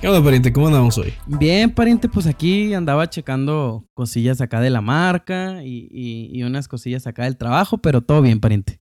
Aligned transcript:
¿Qué 0.00 0.06
onda, 0.06 0.22
pariente? 0.22 0.52
¿Cómo 0.52 0.68
andamos 0.68 0.96
hoy? 0.98 1.12
Bien, 1.26 1.70
pariente, 1.74 2.08
pues 2.08 2.26
aquí 2.28 2.72
andaba 2.72 3.10
checando 3.10 3.84
cosillas 3.94 4.40
acá 4.40 4.60
de 4.60 4.70
la 4.70 4.80
marca 4.80 5.64
y, 5.64 5.88
y- 5.90 6.30
y 6.38 6.42
unas 6.44 6.68
cosillas 6.68 7.08
acá 7.08 7.24
del 7.24 7.36
trabajo, 7.36 7.78
pero 7.78 8.00
todo 8.00 8.22
bien, 8.22 8.38
pariente. 8.38 8.80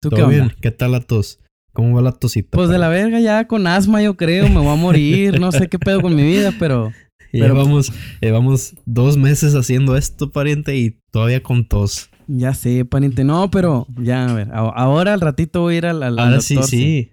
¿Tú 0.00 0.08
qué 0.10 0.16
¿Todo 0.16 0.26
onda? 0.26 0.44
bien? 0.44 0.56
¿Qué 0.60 0.70
tal 0.70 0.92
la 0.92 1.00
tos? 1.00 1.40
¿Cómo 1.76 1.94
va 1.94 2.02
la 2.02 2.12
tosita? 2.12 2.48
Pues 2.56 2.68
de 2.70 2.78
la 2.78 2.88
verga 2.88 3.20
ya 3.20 3.46
con 3.46 3.66
asma 3.68 4.02
yo 4.02 4.16
creo, 4.16 4.48
me 4.48 4.58
voy 4.58 4.68
a 4.72 4.74
morir, 4.76 5.38
no 5.38 5.52
sé 5.52 5.68
qué 5.68 5.78
pedo 5.78 6.00
con 6.02 6.16
mi 6.16 6.22
vida, 6.22 6.52
pero 6.58 6.90
pero- 7.32 7.54
Llevamos, 7.54 7.92
llevamos 8.20 8.74
dos 8.86 9.16
meses 9.16 9.54
haciendo 9.54 9.96
esto, 9.96 10.30
pariente, 10.32 10.74
y 10.76 10.98
todavía 11.12 11.42
con 11.42 11.66
tos. 11.68 12.08
ya 12.26 12.54
sé, 12.54 12.84
pariente. 12.84 13.24
No, 13.24 13.50
pero 13.50 13.86
ya, 14.00 14.26
a 14.26 14.32
ver, 14.32 14.48
ahora 14.52 15.12
al 15.12 15.20
ratito 15.20 15.60
voy 15.60 15.74
a 15.74 15.78
ir 15.78 15.86
al, 15.86 16.02
al- 16.02 16.18
Ahora 16.18 16.40
sí, 16.40 16.56
sí. 16.62 17.12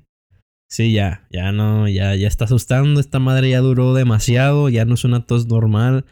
Sí, 0.69 0.91
ya, 0.91 1.27
ya 1.29 1.51
no, 1.51 1.87
ya, 1.87 2.15
ya 2.15 2.27
está 2.27 2.45
asustando. 2.45 2.99
Esta 2.99 3.19
madre 3.19 3.49
ya 3.51 3.59
duró 3.59 3.93
demasiado, 3.93 4.69
ya 4.69 4.85
no 4.85 4.95
es 4.95 5.03
una 5.03 5.25
tos 5.25 5.45
normal. 5.47 6.05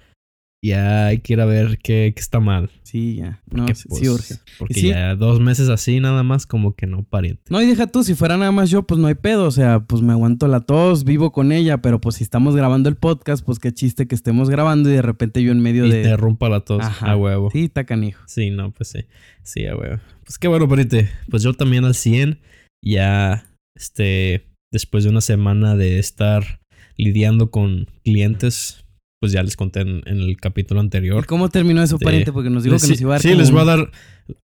Ya 0.63 1.07
hay 1.07 1.17
que 1.19 1.33
ir 1.33 1.41
a 1.41 1.45
ver 1.45 1.79
qué, 1.79 2.13
qué 2.15 2.19
está 2.21 2.39
mal. 2.39 2.69
Sí, 2.83 3.15
ya. 3.15 3.41
No, 3.49 3.65
Porque, 3.65 3.73
sí, 3.73 3.87
pues, 3.89 3.99
sí 4.01 4.09
urge. 4.09 4.35
Porque 4.59 4.73
sí- 4.75 4.89
ya 4.89 5.15
dos 5.15 5.39
meses 5.39 5.69
así 5.69 5.99
nada 5.99 6.21
más 6.21 6.45
como 6.45 6.75
que 6.75 6.85
no, 6.85 7.01
pariente. 7.03 7.41
No, 7.49 7.59
y 7.61 7.65
deja 7.65 7.87
tú, 7.87 8.03
si 8.03 8.13
fuera 8.13 8.37
nada 8.37 8.51
más 8.51 8.69
yo, 8.69 8.83
pues 8.83 8.99
no 8.99 9.07
hay 9.07 9.15
pedo. 9.15 9.45
O 9.45 9.51
sea, 9.51 9.79
pues 9.79 10.03
me 10.03 10.11
aguanto 10.13 10.47
la 10.47 10.59
tos, 10.59 11.03
vivo 11.03 11.31
con 11.31 11.51
ella, 11.51 11.81
pero 11.81 11.99
pues 11.99 12.17
si 12.17 12.23
estamos 12.23 12.55
grabando 12.55 12.89
el 12.89 12.95
podcast, 12.95 13.43
pues 13.43 13.57
qué 13.57 13.73
chiste 13.73 14.07
que 14.07 14.13
estemos 14.13 14.51
grabando 14.51 14.89
y 14.89 14.93
de 14.93 15.01
repente 15.01 15.41
yo 15.41 15.51
en 15.51 15.61
medio 15.61 15.85
Y 15.87 15.91
de. 15.91 16.03
te 16.03 16.15
rompa 16.15 16.47
la 16.47 16.59
tos 16.59 16.83
Ajá. 16.83 17.11
a 17.13 17.17
huevo. 17.17 17.49
Sí, 17.51 17.63
está 17.65 17.85
canijo. 17.85 18.21
Sí, 18.27 18.51
no, 18.51 18.71
pues 18.71 18.89
sí. 18.89 18.99
Sí, 19.41 19.65
a 19.65 19.75
huevo. 19.75 19.99
Pues 20.25 20.37
qué 20.37 20.47
bueno, 20.47 20.69
pariente. 20.69 21.09
Pues 21.31 21.41
yo 21.41 21.53
también 21.53 21.85
al 21.85 21.95
100. 21.95 22.39
Ya, 22.83 23.45
este, 23.75 24.45
después 24.71 25.03
de 25.05 25.09
una 25.09 25.21
semana 25.21 25.75
de 25.75 25.97
estar 25.97 26.59
lidiando 26.97 27.49
con 27.49 27.87
clientes, 28.03 28.85
pues 29.21 29.31
ya 29.31 29.43
les 29.43 29.55
conté 29.55 29.81
en, 29.81 30.01
en 30.07 30.19
el 30.19 30.35
capítulo 30.37 30.81
¿Y 30.81 30.83
anterior. 30.83 31.25
cómo 31.27 31.47
terminó 31.49 31.81
eso, 31.83 31.99
pariente? 31.99 32.33
Porque 32.33 32.49
nos 32.49 32.63
dijo 32.63 32.77
que 32.77 32.87
nos 32.87 32.99
iba 33.01 33.11
a 33.11 33.13
dar 33.13 33.21
sí, 33.21 33.35
les 33.35 33.51
voy 33.51 33.61
a 33.61 33.65
dar, 33.65 33.91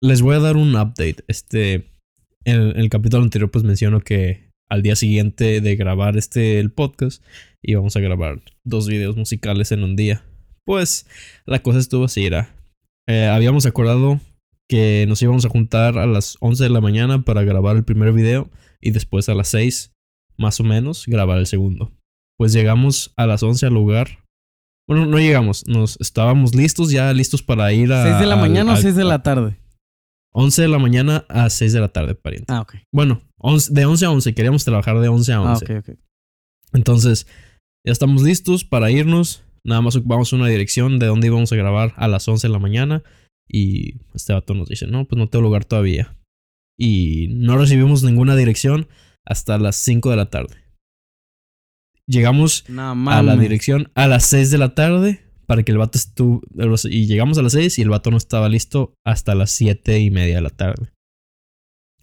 les 0.02 0.20
voy 0.20 0.36
a 0.36 0.40
dar 0.40 0.56
un 0.56 0.76
update. 0.76 1.24
Este, 1.28 1.90
en 2.44 2.60
el, 2.60 2.70
en 2.72 2.80
el 2.80 2.88
capítulo 2.90 3.22
anterior, 3.22 3.50
pues 3.50 3.64
menciono 3.64 4.00
que 4.02 4.50
al 4.68 4.82
día 4.82 4.94
siguiente 4.94 5.60
de 5.60 5.76
grabar 5.76 6.16
este 6.18 6.60
el 6.60 6.70
podcast, 6.70 7.22
íbamos 7.62 7.96
a 7.96 8.00
grabar 8.00 8.42
dos 8.64 8.86
videos 8.86 9.16
musicales 9.16 9.72
en 9.72 9.82
un 9.82 9.96
día. 9.96 10.22
Pues 10.64 11.06
la 11.46 11.62
cosa 11.62 11.78
estuvo 11.78 12.04
así, 12.04 12.26
era. 12.26 12.54
eh, 13.08 13.26
habíamos 13.26 13.64
acordado 13.66 14.20
que 14.68 15.06
nos 15.08 15.22
íbamos 15.22 15.44
a 15.46 15.48
juntar 15.48 15.96
a 15.96 16.06
las 16.06 16.36
11 16.40 16.64
de 16.64 16.70
la 16.70 16.80
mañana 16.80 17.22
para 17.22 17.44
grabar 17.44 17.76
el 17.76 17.84
primer 17.84 18.12
video 18.12 18.50
y 18.80 18.90
después 18.90 19.28
a 19.28 19.34
las 19.34 19.48
6, 19.48 19.92
más 20.36 20.60
o 20.60 20.64
menos, 20.64 21.06
grabar 21.06 21.38
el 21.38 21.46
segundo. 21.46 21.92
Pues 22.36 22.52
llegamos 22.52 23.14
a 23.16 23.26
las 23.26 23.42
11 23.42 23.66
al 23.66 23.74
lugar. 23.74 24.25
Bueno, 24.88 25.06
no 25.06 25.18
llegamos, 25.18 25.66
nos 25.66 25.98
estábamos 26.00 26.54
listos, 26.54 26.90
ya 26.90 27.12
listos 27.12 27.42
para 27.42 27.72
ir 27.72 27.92
a... 27.92 28.02
¿Seis 28.04 28.18
de 28.20 28.26
la 28.26 28.34
al- 28.34 28.40
mañana 28.40 28.72
o 28.72 28.74
al- 28.76 28.82
seis 28.82 28.94
de 28.94 29.04
la 29.04 29.22
tarde? 29.22 29.58
11 30.38 30.62
de 30.62 30.68
la 30.68 30.78
mañana 30.78 31.24
a 31.30 31.48
6 31.48 31.72
de 31.72 31.80
la 31.80 31.88
tarde, 31.88 32.14
pariente. 32.14 32.52
Ah, 32.52 32.60
ok. 32.60 32.74
Bueno, 32.92 33.22
11 33.38 33.72
de 33.72 33.86
11 33.86 34.04
a 34.04 34.10
11, 34.10 34.34
queríamos 34.34 34.66
trabajar 34.66 35.00
de 35.00 35.08
11 35.08 35.32
a 35.32 35.36
Ah, 35.38 35.52
11. 35.54 35.64
ok, 35.64 35.70
ok. 35.88 35.98
Entonces, 36.74 37.26
ya 37.86 37.92
estamos 37.92 38.22
listos 38.22 38.62
para 38.64 38.90
irnos. 38.90 39.42
Nada 39.64 39.80
más 39.80 39.96
ocupamos 39.96 40.34
una 40.34 40.46
dirección 40.46 40.98
de 40.98 41.06
dónde 41.06 41.28
íbamos 41.28 41.50
a 41.52 41.56
grabar 41.56 41.94
a 41.96 42.06
las 42.06 42.28
11 42.28 42.48
de 42.48 42.52
la 42.52 42.58
mañana. 42.58 43.02
Y 43.48 43.94
este 44.12 44.34
vato 44.34 44.52
nos 44.52 44.68
dice, 44.68 44.86
no, 44.86 45.06
pues 45.06 45.18
no 45.18 45.28
tengo 45.30 45.42
lugar 45.42 45.64
todavía. 45.64 46.14
Y 46.78 47.28
no 47.30 47.56
recibimos 47.56 48.02
ninguna 48.02 48.36
dirección 48.36 48.88
hasta 49.24 49.56
las 49.56 49.76
5 49.76 50.10
de 50.10 50.16
la 50.16 50.26
tarde. 50.28 50.54
Llegamos 52.08 52.64
No 52.68 52.92
a 53.10 53.22
la 53.22 53.36
dirección 53.36 53.90
a 53.94 54.06
las 54.06 54.26
6 54.26 54.50
de 54.50 54.58
la 54.58 54.74
tarde 54.74 55.20
para 55.46 55.62
que 55.62 55.72
el 55.72 55.78
vato 55.78 55.98
estuvo... 55.98 56.42
Y 56.84 57.06
llegamos 57.06 57.38
a 57.38 57.42
las 57.42 57.52
6 57.52 57.78
y 57.78 57.82
el 57.82 57.90
vato 57.90 58.10
no 58.10 58.16
estaba 58.16 58.48
listo 58.48 58.94
hasta 59.04 59.34
las 59.34 59.50
7 59.52 59.98
y 60.00 60.10
media 60.10 60.36
de 60.36 60.42
la 60.42 60.50
tarde. 60.50 60.90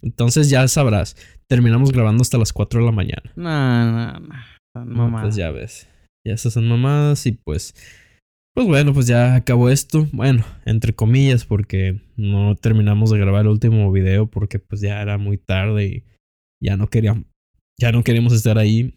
Entonces 0.02 0.50
ya 0.50 0.66
sabrás, 0.68 1.16
terminamos 1.48 1.92
grabando 1.92 2.22
hasta 2.22 2.38
las 2.38 2.52
4 2.52 2.80
de 2.80 2.86
la 2.86 2.92
mañana. 2.92 3.32
No, 3.36 3.90
no, 3.90 4.20
no. 4.20 4.34
No, 4.76 4.84
mamadas. 4.84 5.26
Pues 5.26 5.36
ya 5.36 5.50
ves. 5.50 5.88
Ya 6.26 6.34
esas 6.34 6.52
son 6.52 6.68
mamadas 6.68 7.26
y 7.26 7.32
pues... 7.32 7.74
Pues 8.54 8.68
bueno, 8.68 8.94
pues 8.94 9.06
ya 9.06 9.34
acabó 9.34 9.68
esto. 9.68 10.06
Bueno, 10.12 10.44
entre 10.64 10.94
comillas, 10.94 11.44
porque 11.44 12.00
no 12.16 12.54
terminamos 12.54 13.10
de 13.10 13.18
grabar 13.18 13.42
el 13.42 13.48
último 13.48 13.90
video 13.90 14.26
porque 14.26 14.58
pues 14.58 14.80
ya 14.80 15.02
era 15.02 15.18
muy 15.18 15.38
tarde 15.38 15.86
y 15.86 16.04
ya 16.62 16.76
no 16.76 16.88
queríamos... 16.88 17.24
Ya 17.80 17.90
no 17.90 18.04
queríamos 18.04 18.32
estar 18.32 18.58
ahí. 18.58 18.94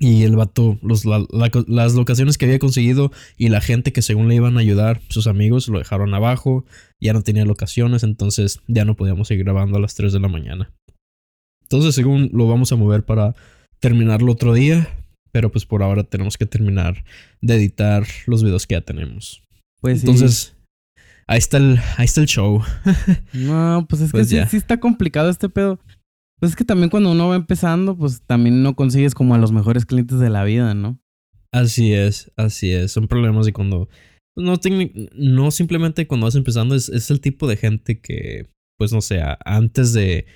Y 0.00 0.22
el 0.22 0.36
vato, 0.36 0.78
los, 0.82 1.04
la- 1.04 1.26
la- 1.30 1.50
las 1.66 1.94
locaciones 1.94 2.38
que 2.38 2.44
había 2.44 2.58
conseguido 2.60 3.10
y 3.36 3.48
la 3.48 3.60
gente 3.60 3.92
que 3.92 4.00
según 4.02 4.28
le 4.28 4.36
iban 4.36 4.56
a 4.56 4.60
ayudar, 4.60 5.00
sus 5.08 5.26
amigos, 5.26 5.66
lo 5.68 5.78
dejaron 5.78 6.14
abajo. 6.14 6.64
Ya 7.00 7.12
no 7.12 7.22
tenía 7.22 7.44
locaciones, 7.44 8.04
entonces 8.04 8.60
ya 8.68 8.84
no 8.84 8.94
podíamos 8.94 9.28
seguir 9.28 9.44
grabando 9.44 9.76
a 9.76 9.80
las 9.80 9.94
3 9.96 10.12
de 10.12 10.20
la 10.20 10.28
mañana. 10.28 10.72
Entonces, 11.62 11.94
según 11.94 12.30
lo 12.32 12.48
vamos 12.48 12.72
a 12.72 12.76
mover 12.76 13.04
para 13.04 13.34
terminarlo 13.80 14.32
otro 14.32 14.54
día. 14.54 14.88
Pero 15.30 15.52
pues 15.52 15.66
por 15.66 15.82
ahora 15.82 16.04
tenemos 16.04 16.38
que 16.38 16.46
terminar 16.46 17.04
de 17.42 17.56
editar 17.56 18.06
los 18.26 18.42
videos 18.42 18.66
que 18.66 18.76
ya 18.76 18.80
tenemos. 18.80 19.42
Pues 19.82 20.00
sí. 20.00 20.06
Entonces, 20.06 20.56
ahí 21.26 21.36
está 21.38 21.58
el, 21.58 21.78
ahí 21.98 22.06
está 22.06 22.22
el 22.22 22.26
show. 22.28 22.62
No, 23.34 23.84
pues 23.88 24.00
es 24.02 24.10
Pues 24.10 24.30
que 24.30 24.42
sí, 24.44 24.48
sí 24.52 24.56
está 24.56 24.80
complicado 24.80 25.28
este 25.28 25.50
pedo. 25.50 25.78
Pues 26.40 26.52
es 26.52 26.56
que 26.56 26.64
también 26.64 26.90
cuando 26.90 27.10
uno 27.12 27.28
va 27.28 27.36
empezando, 27.36 27.96
pues 27.96 28.22
también 28.22 28.62
no 28.62 28.74
consigues 28.76 29.14
como 29.14 29.34
a 29.34 29.38
los 29.38 29.52
mejores 29.52 29.86
clientes 29.86 30.18
de 30.20 30.30
la 30.30 30.44
vida, 30.44 30.74
¿no? 30.74 31.00
Así 31.52 31.92
es, 31.92 32.30
así 32.36 32.70
es. 32.70 32.92
Son 32.92 33.08
problemas 33.08 33.46
de 33.46 33.52
cuando. 33.52 33.88
No, 34.36 34.56
tecni- 34.58 35.08
no 35.14 35.50
simplemente 35.50 36.06
cuando 36.06 36.26
vas 36.26 36.36
empezando, 36.36 36.74
es, 36.74 37.10
el 37.10 37.20
tipo 37.20 37.48
de 37.48 37.56
gente 37.56 38.00
que, 38.00 38.46
pues 38.78 38.92
no 38.92 39.00
sé, 39.00 39.20
antes 39.44 39.92
de, 39.92 40.26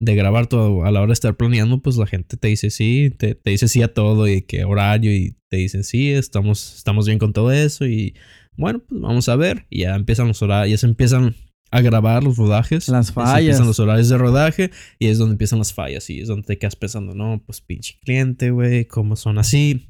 de 0.00 0.14
grabar 0.16 0.48
todo, 0.48 0.84
a 0.84 0.90
la 0.90 1.00
hora 1.00 1.08
de 1.08 1.12
estar 1.14 1.36
planeando, 1.36 1.80
pues 1.80 1.96
la 1.96 2.06
gente 2.06 2.36
te 2.36 2.48
dice 2.48 2.70
sí, 2.70 3.14
te, 3.16 3.38
dice 3.44 3.68
sí 3.68 3.82
a 3.82 3.94
todo 3.94 4.26
y 4.26 4.42
que 4.42 4.64
horario 4.64 5.14
y 5.14 5.36
te 5.48 5.58
dicen 5.58 5.84
sí, 5.84 6.10
estamos, 6.10 6.74
estamos 6.74 7.06
bien 7.06 7.20
con 7.20 7.32
todo 7.32 7.52
eso 7.52 7.86
y 7.86 8.16
bueno, 8.56 8.80
pues 8.80 9.00
vamos 9.00 9.28
a 9.28 9.36
ver. 9.36 9.66
Y 9.70 9.82
ya 9.82 9.94
empiezan 9.94 10.26
los 10.26 10.42
horarios, 10.42 10.70
ya 10.72 10.78
se 10.78 10.86
empiezan 10.86 11.36
a 11.72 11.80
grabar 11.80 12.22
los 12.22 12.36
rodajes. 12.36 12.86
Las 12.88 13.10
fallas. 13.12 13.40
Empiezan 13.40 13.66
los 13.66 13.80
horarios 13.80 14.08
de 14.08 14.18
rodaje 14.18 14.70
y 14.98 15.08
es 15.08 15.18
donde 15.18 15.32
empiezan 15.32 15.58
las 15.58 15.72
fallas 15.72 16.08
y 16.10 16.20
es 16.20 16.28
donde 16.28 16.46
te 16.46 16.58
quedas 16.58 16.76
pensando, 16.76 17.14
no, 17.14 17.42
pues 17.44 17.60
pinche 17.60 17.98
cliente, 18.02 18.50
güey, 18.50 18.84
¿cómo 18.84 19.16
son 19.16 19.38
así? 19.38 19.88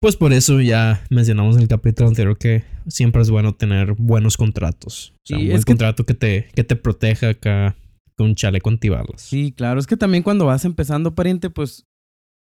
Pues 0.00 0.16
por 0.16 0.32
eso 0.34 0.60
ya 0.60 1.02
mencionamos 1.08 1.56
en 1.56 1.62
el 1.62 1.68
capítulo 1.68 2.08
anterior 2.08 2.36
que 2.36 2.62
siempre 2.88 3.22
es 3.22 3.30
bueno 3.30 3.54
tener 3.54 3.94
buenos 3.94 4.36
contratos. 4.36 5.14
O 5.16 5.20
sea, 5.24 5.36
Sí, 5.38 5.42
un 5.44 5.48
buen 5.48 5.58
es 5.58 5.64
que- 5.64 5.70
contrato 5.72 6.04
que 6.04 6.14
te, 6.14 6.48
que 6.54 6.62
te 6.64 6.76
proteja 6.76 7.30
acá 7.30 7.74
con 8.16 8.34
chaleco 8.34 8.68
antibalas. 8.68 9.22
Sí, 9.22 9.52
claro. 9.56 9.80
Es 9.80 9.86
que 9.86 9.96
también 9.96 10.22
cuando 10.22 10.44
vas 10.46 10.64
empezando, 10.64 11.14
pariente, 11.14 11.48
pues. 11.50 11.86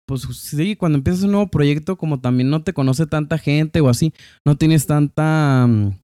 Pues 0.07 0.23
sí, 0.39 0.75
cuando 0.75 0.97
empiezas 0.97 1.23
un 1.23 1.31
nuevo 1.31 1.49
proyecto, 1.51 1.95
como 1.97 2.19
también 2.19 2.49
no 2.49 2.63
te 2.63 2.73
conoce 2.73 3.05
tanta 3.05 3.37
gente 3.37 3.79
o 3.81 3.89
así, 3.89 4.11
no 4.45 4.55
tienes 4.57 4.85
tanta. 4.87 5.65
mm, 5.67 5.99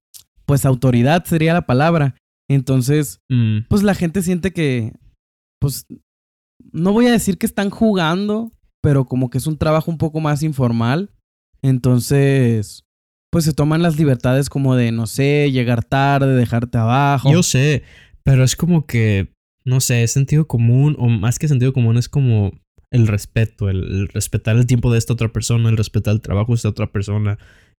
Pues 0.46 0.64
autoridad 0.64 1.24
sería 1.24 1.52
la 1.52 1.66
palabra. 1.66 2.14
Entonces, 2.48 3.20
Mm, 3.28 3.66
pues 3.68 3.82
la 3.82 3.94
gente 3.94 4.22
siente 4.22 4.52
que. 4.52 4.92
Pues. 5.60 5.86
No 6.72 6.92
voy 6.92 7.06
a 7.06 7.12
decir 7.12 7.38
que 7.38 7.46
están 7.46 7.70
jugando, 7.70 8.50
pero 8.82 9.04
como 9.04 9.30
que 9.30 9.38
es 9.38 9.46
un 9.46 9.58
trabajo 9.58 9.90
un 9.90 9.98
poco 9.98 10.20
más 10.20 10.42
informal. 10.42 11.10
Entonces. 11.62 12.84
Pues 13.32 13.44
se 13.44 13.52
toman 13.52 13.82
las 13.82 13.98
libertades 13.98 14.48
como 14.48 14.76
de, 14.76 14.92
no 14.92 15.06
sé, 15.06 15.50
llegar 15.50 15.84
tarde, 15.84 16.34
dejarte 16.34 16.78
abajo. 16.78 17.30
Yo 17.30 17.42
sé, 17.42 17.82
pero 18.22 18.44
es 18.44 18.56
como 18.56 18.86
que, 18.86 19.34
no 19.64 19.80
sé, 19.80 20.04
es 20.04 20.12
sentido 20.12 20.46
común 20.46 20.96
o 20.98 21.08
más 21.08 21.38
que 21.38 21.48
sentido 21.48 21.72
común 21.72 21.98
es 21.98 22.08
como 22.08 22.52
el 22.90 23.06
respeto, 23.08 23.68
el, 23.68 23.82
el 23.84 24.08
respetar 24.08 24.56
el 24.56 24.66
tiempo 24.66 24.90
de 24.90 24.98
esta 24.98 25.12
otra 25.12 25.32
persona, 25.32 25.68
el 25.68 25.76
respetar 25.76 26.14
el 26.14 26.22
trabajo 26.22 26.52
de 26.52 26.56
esta 26.56 26.68
otra 26.68 26.90
persona. 26.92 27.36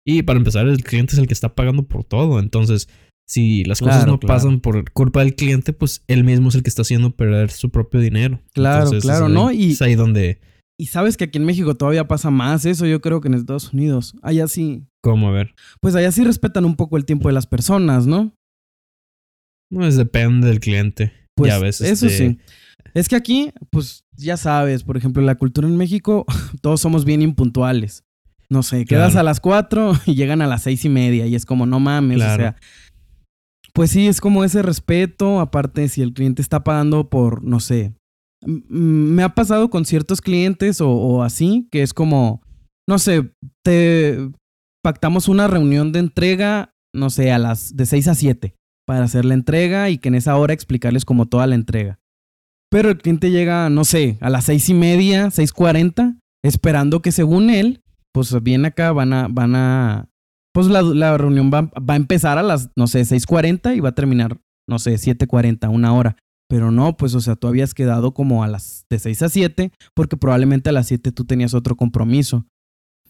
Y 0.07 0.24
para 0.24 0.38
empezar, 0.39 0.68
el 0.68 0.83
cliente 0.83 1.13
es 1.13 1.19
el 1.19 1.27
que 1.27 1.33
está 1.33 1.54
pagando 1.54 1.83
por 1.83 2.04
todo. 2.06 2.39
Entonces, 2.39 2.88
si 3.27 3.65
las 3.65 3.80
cosas 3.80 3.98
Claro, 3.98 4.12
no 4.13 4.19
claro. 4.19 4.33
pasan 4.36 4.59
por 4.62 4.89
culpa 4.94 5.19
del 5.19 5.36
cliente, 5.36 5.74
pues 5.74 6.01
él 6.07 6.24
mismo 6.24 6.48
es 6.48 6.56
el 6.56 6.63
que 6.63 6.69
está 6.69 6.83
haciendo 6.83 7.12
perder 7.15 7.51
su 7.51 7.69
propio 7.71 8.00
dinero. 8.00 8.39
Claro, 8.54 8.86
Entonces, 8.86 9.04
claro, 9.04 9.25
es 9.25 9.30
ahí- 9.30 9.33
¿no? 9.36 9.51
Y- 9.51 9.71
es 9.74 9.81
ahí 9.81 9.95
donde, 9.95 10.39
Y 10.80 10.86
sabes 10.86 11.18
que 11.18 11.24
aquí 11.25 11.39
en 11.39 11.45
México 11.45 11.75
todavía 11.75 12.07
pasa 12.07 12.30
más 12.30 12.63
eso, 12.65 12.86
yo 12.86 13.01
creo 13.01 13.19
que 13.19 13.27
en 13.27 13.33
Estados 13.33 13.74
Unidos. 13.74 14.15
Allá 14.21 14.48
sí. 14.48 14.83
¿cómo 15.04 15.27
a 15.27 15.31
ver? 15.31 15.56
Pues 15.81 15.95
allá 15.95 16.12
sí 16.12 16.24
respetan 16.24 16.65
un 16.65 16.75
poco 16.75 16.98
el 16.98 17.06
tiempo 17.06 17.27
de 17.30 17.33
las 17.33 17.48
personas, 17.48 18.06
¿no? 18.07 18.33
No 19.71 19.86
es 19.86 19.95
depende 19.98 20.48
del 20.48 20.59
cliente. 20.59 21.12
Pues 21.36 21.51
ya 21.51 21.59
ves, 21.59 21.81
eso 21.81 22.07
este, 22.07 22.30
sí. 22.30 22.38
Es 22.94 23.07
que 23.09 23.15
aquí, 23.15 23.51
pues 23.71 24.04
ya 24.15 24.38
sabes, 24.38 24.83
por 24.83 24.98
ejemplo, 24.98 25.21
la 25.24 25.36
cultura 25.36 25.68
en 25.68 25.77
México, 25.77 26.25
todos 26.62 26.80
somos 26.81 27.06
bien 27.06 27.21
impuntuales. 27.21 28.04
No 28.49 28.63
sé, 28.63 28.85
quedas 28.85 29.11
Claro. 29.11 29.19
a 29.19 29.23
las 29.23 29.39
cuatro 29.39 29.91
y 30.05 30.15
llegan 30.15 30.41
a 30.41 30.47
las 30.47 30.63
seis 30.63 30.85
y 30.85 30.89
media 30.89 31.25
y 31.27 31.35
es 31.35 31.45
como, 31.45 31.65
no 31.65 31.79
mames, 31.79 32.17
Claro. 32.17 32.33
o 32.33 32.38
sea. 32.38 32.55
Pues 33.73 33.91
sí, 33.91 34.07
es 34.07 34.21
como 34.21 34.44
ese 34.44 34.61
respeto, 34.63 35.39
aparte 35.39 35.88
si 35.89 36.01
el 36.01 36.13
cliente 36.13 36.41
está 36.41 36.63
pagando 36.63 37.09
por, 37.09 37.44
no 37.44 37.59
sé. 37.59 37.94
Me 38.45 39.21
ha 39.23 39.35
pasado 39.35 39.69
con 39.69 39.85
ciertos 39.85 40.21
clientes 40.21 40.81
o, 40.81 40.89
o 40.89 41.23
así, 41.23 41.67
que 41.71 41.83
es 41.83 41.94
como, 41.94 42.41
no 42.88 42.97
sé, 42.97 43.31
te 43.63 44.29
pactamos 44.83 45.27
una 45.27 45.47
reunión 45.47 45.91
de 45.91 45.99
entrega, 45.99 46.71
no 46.95 47.09
sé, 47.09 47.31
a 47.31 47.38
las 47.39 47.75
de 47.75 47.85
6 47.85 48.07
a 48.07 48.15
7 48.15 48.55
para 48.88 49.03
hacer 49.03 49.25
la 49.25 49.33
entrega 49.33 49.89
y 49.89 49.97
que 49.97 50.07
en 50.07 50.15
esa 50.15 50.35
hora 50.38 50.53
explicarles 50.53 51.03
como 51.03 51.25
toda 51.25 51.45
la 51.45 51.55
entrega. 51.55 51.99
Pero 52.71 52.89
el 52.89 52.97
cliente 52.97 53.29
llega, 53.31 53.69
no 53.69 53.83
sé, 53.85 54.17
a 54.21 54.29
las 54.29 54.45
seis 54.45 54.69
y 54.69 54.73
media, 54.73 55.27
6.40, 55.27 56.19
esperando 56.44 57.01
que 57.01 57.11
según 57.11 57.49
él, 57.49 57.81
pues 58.17 58.41
bien 58.41 58.65
acá 58.65 58.91
van 58.93 59.13
a, 59.13 59.27
van 59.29 59.55
a, 59.55 60.09
pues 60.51 60.65
la, 60.65 60.81
la 60.81 61.15
reunión 61.19 61.51
va, 61.53 61.69
va 61.77 61.93
a 61.93 61.97
empezar 61.97 62.39
a 62.39 62.43
las, 62.43 62.71
no 62.75 62.87
sé, 62.87 63.01
6.40 63.01 63.77
y 63.77 63.79
va 63.79 63.89
a 63.89 63.95
terminar, 63.95 64.41
no 64.67 64.79
sé, 64.79 64.95
7.40, 64.95 65.69
una 65.69 65.93
hora. 65.93 66.17
Pero 66.49 66.71
no, 66.71 66.97
pues, 66.97 67.13
o 67.13 67.21
sea, 67.21 67.35
tú 67.35 67.47
habías 67.47 67.75
quedado 67.75 68.15
como 68.15 68.43
a 68.43 68.47
las 68.47 68.85
de 68.89 68.97
6 68.97 69.21
a 69.21 69.29
7, 69.29 69.71
porque 69.93 70.17
probablemente 70.17 70.69
a 70.69 70.73
las 70.73 70.87
7 70.87 71.11
tú 71.11 71.25
tenías 71.25 71.53
otro 71.53 71.75
compromiso. 71.75 72.47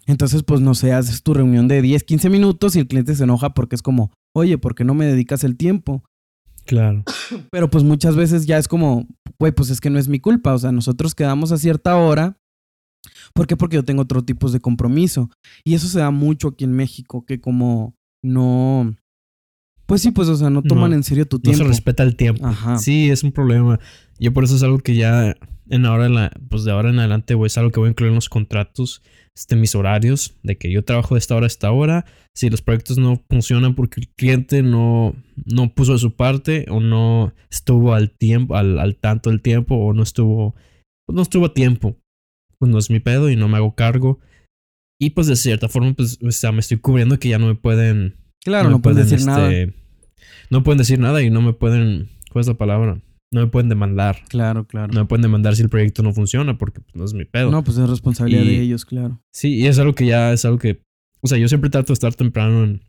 Entonces, 0.07 0.43
pues, 0.43 0.59
no 0.59 0.75
sé, 0.75 0.91
haces 0.91 1.23
tu 1.23 1.33
reunión 1.33 1.69
de 1.69 1.81
10, 1.81 2.03
15 2.03 2.29
minutos 2.29 2.75
y 2.75 2.79
el 2.79 2.87
cliente 2.87 3.15
se 3.15 3.23
enoja 3.23 3.53
porque 3.53 3.75
es 3.75 3.81
como, 3.81 4.11
oye, 4.35 4.57
¿por 4.57 4.75
qué 4.75 4.83
no 4.83 4.93
me 4.93 5.05
dedicas 5.05 5.45
el 5.45 5.55
tiempo? 5.55 6.03
Claro. 6.65 7.05
Pero 7.49 7.69
pues 7.69 7.85
muchas 7.85 8.17
veces 8.17 8.45
ya 8.45 8.57
es 8.57 8.67
como, 8.67 9.07
güey, 9.39 9.53
pues 9.53 9.69
es 9.69 9.79
que 9.79 9.89
no 9.89 9.99
es 9.99 10.09
mi 10.09 10.19
culpa. 10.19 10.53
O 10.53 10.59
sea, 10.59 10.73
nosotros 10.73 11.15
quedamos 11.15 11.53
a 11.53 11.57
cierta 11.57 11.95
hora. 11.95 12.37
¿Por 13.33 13.47
qué? 13.47 13.55
Porque 13.57 13.75
yo 13.75 13.83
tengo 13.85 14.01
otro 14.03 14.23
tipo 14.23 14.49
de 14.49 14.59
compromiso. 14.59 15.29
Y 15.63 15.73
eso 15.75 15.87
se 15.87 15.99
da 15.99 16.11
mucho 16.11 16.49
aquí 16.49 16.63
en 16.63 16.73
México, 16.73 17.25
que 17.25 17.39
como 17.39 17.95
no... 18.23 18.95
Pues 19.85 20.01
sí, 20.01 20.11
pues, 20.11 20.27
o 20.27 20.35
sea, 20.35 20.49
no 20.49 20.63
toman 20.63 20.89
No, 20.89 20.97
en 20.97 21.03
serio 21.03 21.25
tu 21.25 21.37
No 21.37 21.43
tiempo. 21.43 21.59
se 21.63 21.69
respeta 21.69 22.03
el 22.03 22.17
tiempo. 22.17 22.45
Ajá. 22.45 22.77
Sí, 22.77 23.09
es 23.09 23.23
un 23.23 23.31
problema. 23.31 23.79
Yo 24.19 24.33
por 24.33 24.43
eso 24.43 24.55
es 24.57 24.63
algo 24.63 24.79
que 24.79 24.95
ya 24.95 25.33
en 25.69 25.85
ahora 25.85 26.07
en 26.07 26.15
la, 26.15 26.31
pues 26.49 26.63
de 26.65 26.71
ahora 26.71 26.89
en 26.89 26.99
adelante, 26.99 27.35
güey, 27.35 27.47
es 27.47 27.57
algo 27.57 27.71
que 27.71 27.79
voy 27.79 27.87
a 27.87 27.91
incluir 27.91 28.09
en 28.09 28.15
los 28.15 28.27
contratos, 28.29 29.01
este, 29.35 29.55
mis 29.55 29.75
horarios, 29.75 30.35
de 30.43 30.57
que 30.57 30.71
yo 30.71 30.83
trabajo 30.83 31.15
de 31.15 31.19
esta 31.19 31.35
hora 31.35 31.45
a 31.45 31.47
esta 31.47 31.71
hora. 31.71 32.05
Si 32.35 32.49
los 32.49 32.61
proyectos 32.61 32.97
no 32.97 33.23
funcionan 33.29 33.75
porque 33.75 34.01
el 34.01 34.09
cliente 34.09 34.61
no, 34.61 35.15
no 35.45 35.73
puso 35.73 35.93
de 35.93 35.99
su 35.99 36.15
parte 36.15 36.65
o 36.69 36.79
no 36.81 37.33
estuvo 37.49 37.93
al 37.93 38.11
tiempo, 38.11 38.55
al, 38.55 38.79
al 38.79 38.95
tanto 38.97 39.29
del 39.29 39.41
tiempo 39.41 39.75
o 39.75 39.93
no 39.93 40.03
estuvo, 40.03 40.53
pues 41.05 41.15
no 41.15 41.21
estuvo 41.21 41.45
a 41.45 41.53
tiempo, 41.53 41.95
pues 42.59 42.71
no 42.71 42.77
es 42.77 42.89
mi 42.89 42.99
pedo 42.99 43.29
y 43.29 43.35
no 43.35 43.47
me 43.47 43.57
hago 43.57 43.75
cargo. 43.75 44.19
Y 44.99 45.11
pues 45.11 45.27
de 45.27 45.35
cierta 45.35 45.67
forma, 45.69 45.93
pues, 45.93 46.17
o 46.23 46.31
sea, 46.31 46.51
me 46.51 46.59
estoy 46.59 46.77
cubriendo 46.77 47.19
que 47.19 47.29
ya 47.29 47.37
no 47.37 47.47
me 47.47 47.55
pueden 47.55 48.15
Claro, 48.43 48.69
me 48.69 48.75
no, 48.75 48.81
puedes 48.81 49.09
decir 49.09 49.25
nada. 49.27 49.51
este, 49.51 49.73
No 50.49 50.63
pueden 50.63 50.77
decir 50.79 50.99
nada 50.99 51.21
y 51.21 51.29
no 51.29 51.41
me 51.41 51.53
pueden. 51.53 52.09
¿Cuál 52.31 52.41
es 52.41 52.47
la 52.47 52.55
palabra? 52.55 52.99
No 53.31 53.41
me 53.41 53.47
pueden 53.47 53.67
demandar. 53.69 54.19
Claro, 54.29 54.65
claro. 54.65 54.91
No 54.93 55.01
me 55.01 55.05
pueden 55.05 55.21
demandar 55.21 55.55
si 55.55 55.61
el 55.61 55.69
proyecto 55.69 56.01
no 56.01 56.13
funciona 56.13 56.57
porque 56.57 56.79
pues, 56.81 56.95
no 56.95 57.03
es 57.05 57.13
mi 57.13 57.25
pedo. 57.25 57.51
No, 57.51 57.63
pues 57.63 57.77
es 57.77 57.89
responsabilidad 57.89 58.43
Y- 58.43 58.47
de 58.47 58.61
ellos, 58.61 58.85
claro. 58.85 59.21
Sí, 59.33 59.55
y 59.55 59.67
es 59.67 59.77
algo 59.79 59.93
que 59.93 60.05
ya 60.07 60.31
es 60.33 60.45
algo 60.45 60.57
que. 60.57 60.81
O 61.21 61.27
sea, 61.27 61.37
yo 61.37 61.47
siempre 61.47 61.69
trato 61.69 61.87
de 61.87 61.93
estar 61.93 62.13
temprano 62.15 62.63
en 62.63 62.81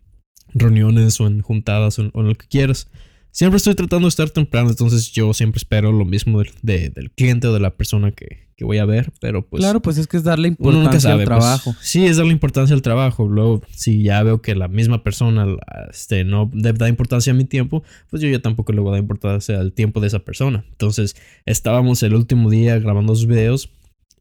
reuniones 0.55 1.21
o 1.21 1.27
en 1.27 1.41
juntadas 1.43 1.99
o 1.99 2.03
en, 2.03 2.11
o 2.15 2.21
en 2.21 2.29
lo 2.29 2.35
que 2.37 2.47
quieras. 2.47 2.89
Siempre 3.31 3.59
estoy 3.59 3.75
tratando 3.75 4.07
de 4.07 4.11
estar 4.11 4.31
temprano, 4.31 4.71
entonces 4.71 5.13
yo 5.13 5.33
siempre 5.33 5.59
espero 5.59 5.93
lo 5.93 6.05
mismo 6.05 6.41
del, 6.41 6.51
de- 6.63 6.91
del 6.91 7.11
cliente 7.13 7.47
o 7.47 7.53
de 7.53 7.61
la 7.61 7.77
persona 7.77 8.11
que, 8.11 8.49
que 8.57 8.65
voy 8.65 8.79
a 8.79 8.85
ver, 8.85 9.13
pero 9.21 9.47
pues. 9.47 9.61
claro, 9.63 9.81
pues 9.81 9.97
es 9.99 10.09
que 10.09 10.17
es 10.17 10.25
darle 10.25 10.49
importancia 10.49 10.99
sabe. 10.99 11.23
al 11.23 11.29
pues, 11.29 11.39
trabajo. 11.39 11.75
sí, 11.81 12.05
es 12.07 12.17
darle 12.17 12.33
importancia 12.33 12.75
al 12.75 12.83
trabajo. 12.83 13.29
Luego, 13.29 13.63
si 13.71 14.03
ya 14.03 14.23
veo 14.25 14.43
que 14.43 14.57
la 14.57 14.67
misma 14.67 15.05
persona 15.05 15.47
este, 15.91 16.25
no 16.25 16.51
da 16.53 16.89
importancia 16.89 17.33
a 17.33 17.37
mi 17.37 17.45
tiempo, 17.45 17.85
pues 18.11 18.21
yo 18.23 18.29
ya 18.29 18.41
tampoco 18.41 18.73
le 18.73 18.81
voy 18.81 18.89
a 18.89 18.93
dar 18.93 19.01
importancia 19.03 19.61
al 19.61 19.73
tiempo 19.73 20.01
de 20.01 20.09
esa 20.09 20.19
persona. 20.21 20.65
Entonces, 20.71 21.15
estábamos 21.47 22.03
el 22.03 22.15
último 22.15 22.51
día 22.51 22.79
grabando 22.81 23.13
los 23.13 23.27
videos 23.27 23.71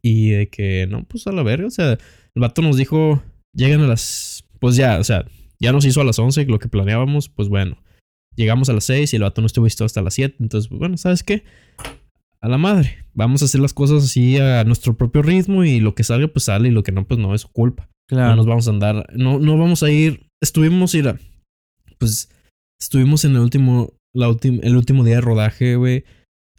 y 0.04 0.30
de 0.30 0.50
que, 0.50 0.86
no, 0.88 1.04
pues 1.06 1.26
a 1.26 1.32
la 1.32 1.42
verga. 1.42 1.66
O 1.68 1.72
sea, 1.72 1.94
el 1.94 2.00
vato 2.36 2.62
nos 2.62 2.78
dijo, 2.78 3.24
llegan 3.54 3.82
a 3.82 3.88
las. 3.88 4.44
Pues 4.60 4.76
ya, 4.76 5.00
o 5.00 5.04
sea, 5.04 5.26
ya 5.60 5.72
nos 5.72 5.86
hizo 5.86 6.02
a 6.02 6.04
las 6.04 6.20
11 6.20 6.46
lo 6.46 6.60
que 6.60 6.68
planeábamos, 6.68 7.30
pues 7.30 7.50
bueno. 7.50 7.78
Llegamos 8.38 8.70
a 8.70 8.74
las 8.74 8.84
6 8.86 9.12
y 9.12 9.16
el 9.16 9.24
vato 9.24 9.42
no 9.42 9.48
estuvo 9.48 9.66
listo 9.66 9.84
hasta 9.84 10.02
las 10.02 10.14
7. 10.14 10.36
Entonces, 10.40 10.70
pues 10.70 10.80
bueno, 10.80 10.96
¿sabes 10.96 11.24
qué? 11.24 11.44
A 12.40 12.48
la 12.48 12.60
madre. 12.60 13.04
Vamos 13.14 13.42
a 13.42 13.46
hacer 13.46 13.60
las 13.60 13.74
cosas 13.74 14.04
así 14.04 14.38
a 14.38 14.64
nuestro 14.64 14.96
propio 14.96 15.24
ritmo 15.24 15.64
y 15.64 15.80
lo 15.80 15.96
que 15.96 16.04
salga, 16.04 16.28
pues 16.28 16.46
sale 16.46 16.70
y 16.70 16.72
lo 16.72 16.84
que 16.84 16.92
no, 16.92 17.08
pues 17.08 17.20
no 17.20 17.34
es 17.34 17.42
su 17.42 17.52
culpa. 17.52 17.90
Claro. 18.08 18.30
No 18.30 18.36
nos 18.38 18.46
vamos 18.46 18.68
a 18.68 18.72
andar, 18.72 19.08
no, 19.16 19.40
no 19.40 19.58
vamos 19.58 19.82
a 19.82 19.90
ir. 19.90 20.30
Estuvimos, 20.40 20.94
ir 20.94 21.08
a, 21.08 21.20
pues 21.98 22.30
estuvimos 22.80 23.26
en 23.26 23.32
el 23.32 23.40
último, 23.40 23.94
la 24.14 24.30
última, 24.30 24.60
el 24.62 24.78
último 24.78 25.04
día 25.04 25.16
de 25.16 25.22
rodaje, 25.22 25.76
güey. 25.76 26.06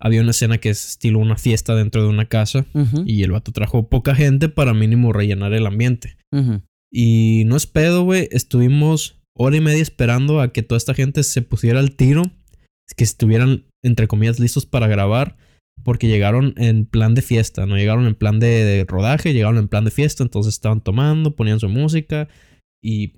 Había 0.01 0.21
una 0.21 0.33
escena 0.33 0.59
que 0.59 0.71
es 0.71 0.85
estilo 0.85 1.21
una 1.21 1.37
fiesta 1.37 1.77
dentro 1.77 2.03
de 2.03 2.09
una 2.09 2.27
casa 2.27 2.67
y 3.05 3.23
el 3.23 3.33
vato 3.33 3.51
trajo 3.51 3.89
poca 3.89 4.15
gente 4.15 4.49
para 4.49 4.75
mínimo 4.75 5.13
rellenar 5.13 5.53
el 5.55 5.67
ambiente. 5.67 6.17
Y 6.91 7.45
no 7.47 7.57
es 7.57 7.67
pedo, 7.67 8.03
güey. 8.03 8.29
Estuvimos 8.31 9.18
hora 9.38 9.56
y 9.56 9.61
media 9.61 9.81
esperando 9.81 10.40
a 10.40 10.52
que 10.52 10.62
toda 10.62 10.76
esta 10.76 10.94
gente 10.94 11.23
se 11.23 11.43
pusiera 11.43 11.79
al 11.79 11.93
tiro. 11.93 12.23
Que 12.96 13.05
estuvieran, 13.05 13.67
entre 13.82 14.08
comillas, 14.08 14.40
listos 14.40 14.67
para 14.67 14.88
grabar. 14.88 15.37
Porque 15.85 16.08
llegaron 16.08 16.55
en 16.56 16.87
plan 16.87 17.14
de 17.14 17.23
fiesta. 17.23 17.64
No 17.64 17.76
llegaron 17.76 18.06
en 18.06 18.17
plan 18.17 18.40
de, 18.40 18.85
rodaje, 18.87 19.32
llegaron 19.32 19.58
en 19.58 19.69
plan 19.69 19.85
de 19.85 19.90
fiesta. 19.90 20.23
Entonces 20.23 20.55
estaban 20.55 20.82
tomando, 20.82 21.37
ponían 21.37 21.61
su 21.61 21.69
música. 21.69 22.29
Y 22.82 23.14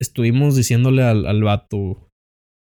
estuvimos 0.00 0.56
diciéndole 0.56 1.02
al, 1.02 1.26
al 1.26 1.42
vato 1.42 2.10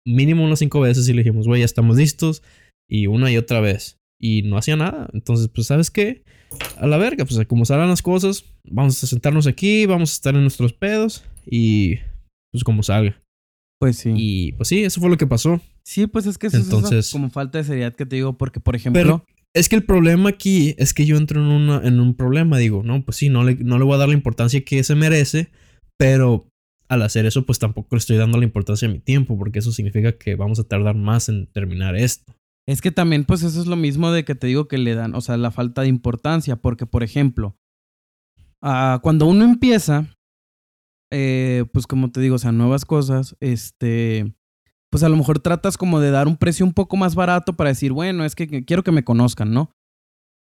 mínimo 0.06 0.44
unas 0.44 0.60
cinco 0.60 0.80
veces 0.80 1.08
y 1.08 1.12
le 1.12 1.22
dijimos, 1.22 1.46
güey, 1.46 1.60
ya 1.60 1.66
estamos 1.66 1.96
listos. 1.96 2.42
Y 2.88 3.08
una 3.08 3.30
y 3.30 3.36
otra 3.36 3.60
vez. 3.60 3.98
Y 4.18 4.42
no 4.42 4.56
hacía 4.56 4.76
nada. 4.76 5.10
Entonces, 5.12 5.48
pues, 5.54 5.66
¿sabes 5.66 5.90
qué? 5.90 6.24
A 6.78 6.86
la 6.86 6.96
verga, 6.96 7.26
pues 7.26 7.44
como 7.46 7.64
salgan 7.66 7.88
las 7.88 8.02
cosas, 8.02 8.44
vamos 8.64 9.02
a 9.02 9.06
sentarnos 9.06 9.46
aquí, 9.46 9.84
vamos 9.84 10.10
a 10.10 10.14
estar 10.14 10.34
en 10.34 10.42
nuestros 10.42 10.72
pedos 10.72 11.24
y 11.44 11.98
pues 12.56 12.64
como 12.64 12.82
salga. 12.82 13.20
Pues 13.78 13.98
sí. 13.98 14.12
Y 14.16 14.52
pues 14.52 14.68
sí, 14.68 14.82
eso 14.84 15.00
fue 15.00 15.10
lo 15.10 15.16
que 15.18 15.26
pasó. 15.26 15.60
Sí, 15.84 16.06
pues 16.06 16.26
es 16.26 16.38
que 16.38 16.46
eso 16.46 16.56
es 16.56 16.66
esa 16.66 16.76
Entonces- 16.76 17.10
como 17.12 17.30
falta 17.30 17.58
de 17.58 17.64
seriedad 17.64 17.94
que 17.94 18.06
te 18.06 18.16
digo, 18.16 18.36
porque, 18.38 18.58
por 18.60 18.74
ejemplo, 18.74 19.00
Pero 19.00 19.24
es 19.54 19.68
que 19.68 19.76
el 19.76 19.84
problema 19.84 20.30
aquí 20.30 20.74
es 20.78 20.94
que 20.94 21.04
yo 21.06 21.16
entro 21.16 21.40
en, 21.40 21.46
una, 21.48 21.86
en 21.86 22.00
un 22.00 22.14
problema. 22.14 22.58
Digo, 22.58 22.82
no, 22.82 23.04
pues 23.04 23.18
sí, 23.18 23.28
no 23.28 23.44
le, 23.44 23.54
no 23.56 23.78
le 23.78 23.84
voy 23.84 23.94
a 23.94 23.98
dar 23.98 24.08
la 24.08 24.14
importancia 24.14 24.64
que 24.64 24.82
se 24.82 24.94
merece, 24.94 25.50
pero 25.98 26.48
al 26.88 27.02
hacer 27.02 27.26
eso, 27.26 27.44
pues 27.44 27.58
tampoco 27.58 27.88
le 27.96 27.98
estoy 27.98 28.16
dando 28.16 28.38
la 28.38 28.44
importancia 28.44 28.88
a 28.88 28.90
mi 28.90 28.98
tiempo, 29.00 29.36
porque 29.36 29.58
eso 29.58 29.72
significa 29.72 30.12
que 30.16 30.36
vamos 30.36 30.58
a 30.60 30.64
tardar 30.64 30.94
más 30.94 31.28
en 31.28 31.46
terminar 31.48 31.96
esto. 31.96 32.32
es 32.68 32.80
que 32.80 32.90
también, 32.92 33.24
pues 33.24 33.42
eso 33.42 33.60
es 33.60 33.66
lo 33.66 33.76
mismo 33.76 34.10
de 34.10 34.24
que 34.24 34.34
te 34.34 34.46
digo 34.46 34.68
que 34.68 34.78
le 34.78 34.94
dan, 34.94 35.14
o 35.14 35.20
sea, 35.20 35.36
la 35.36 35.50
falta 35.50 35.82
de 35.82 35.88
importancia, 35.88 36.56
porque, 36.56 36.86
por 36.86 37.02
ejemplo, 37.02 37.56
ah, 38.62 39.00
cuando 39.02 39.26
uno 39.26 39.44
empieza, 39.44 40.06
eh, 41.18 41.64
pues 41.72 41.86
como 41.86 42.10
te 42.10 42.20
digo, 42.20 42.34
o 42.34 42.38
sea, 42.38 42.52
nuevas 42.52 42.84
cosas, 42.84 43.36
este, 43.40 44.34
pues 44.90 45.02
a 45.02 45.08
lo 45.08 45.16
mejor 45.16 45.38
tratas 45.38 45.78
como 45.78 45.98
de 45.98 46.10
dar 46.10 46.28
un 46.28 46.36
precio 46.36 46.66
un 46.66 46.74
poco 46.74 46.98
más 46.98 47.14
barato 47.14 47.54
para 47.54 47.70
decir, 47.70 47.92
bueno, 47.92 48.26
es 48.26 48.34
que, 48.34 48.66
quiero 48.66 48.84
que 48.84 48.92
me 48.92 49.02
conozcan, 49.02 49.50
¿no? 49.50 49.70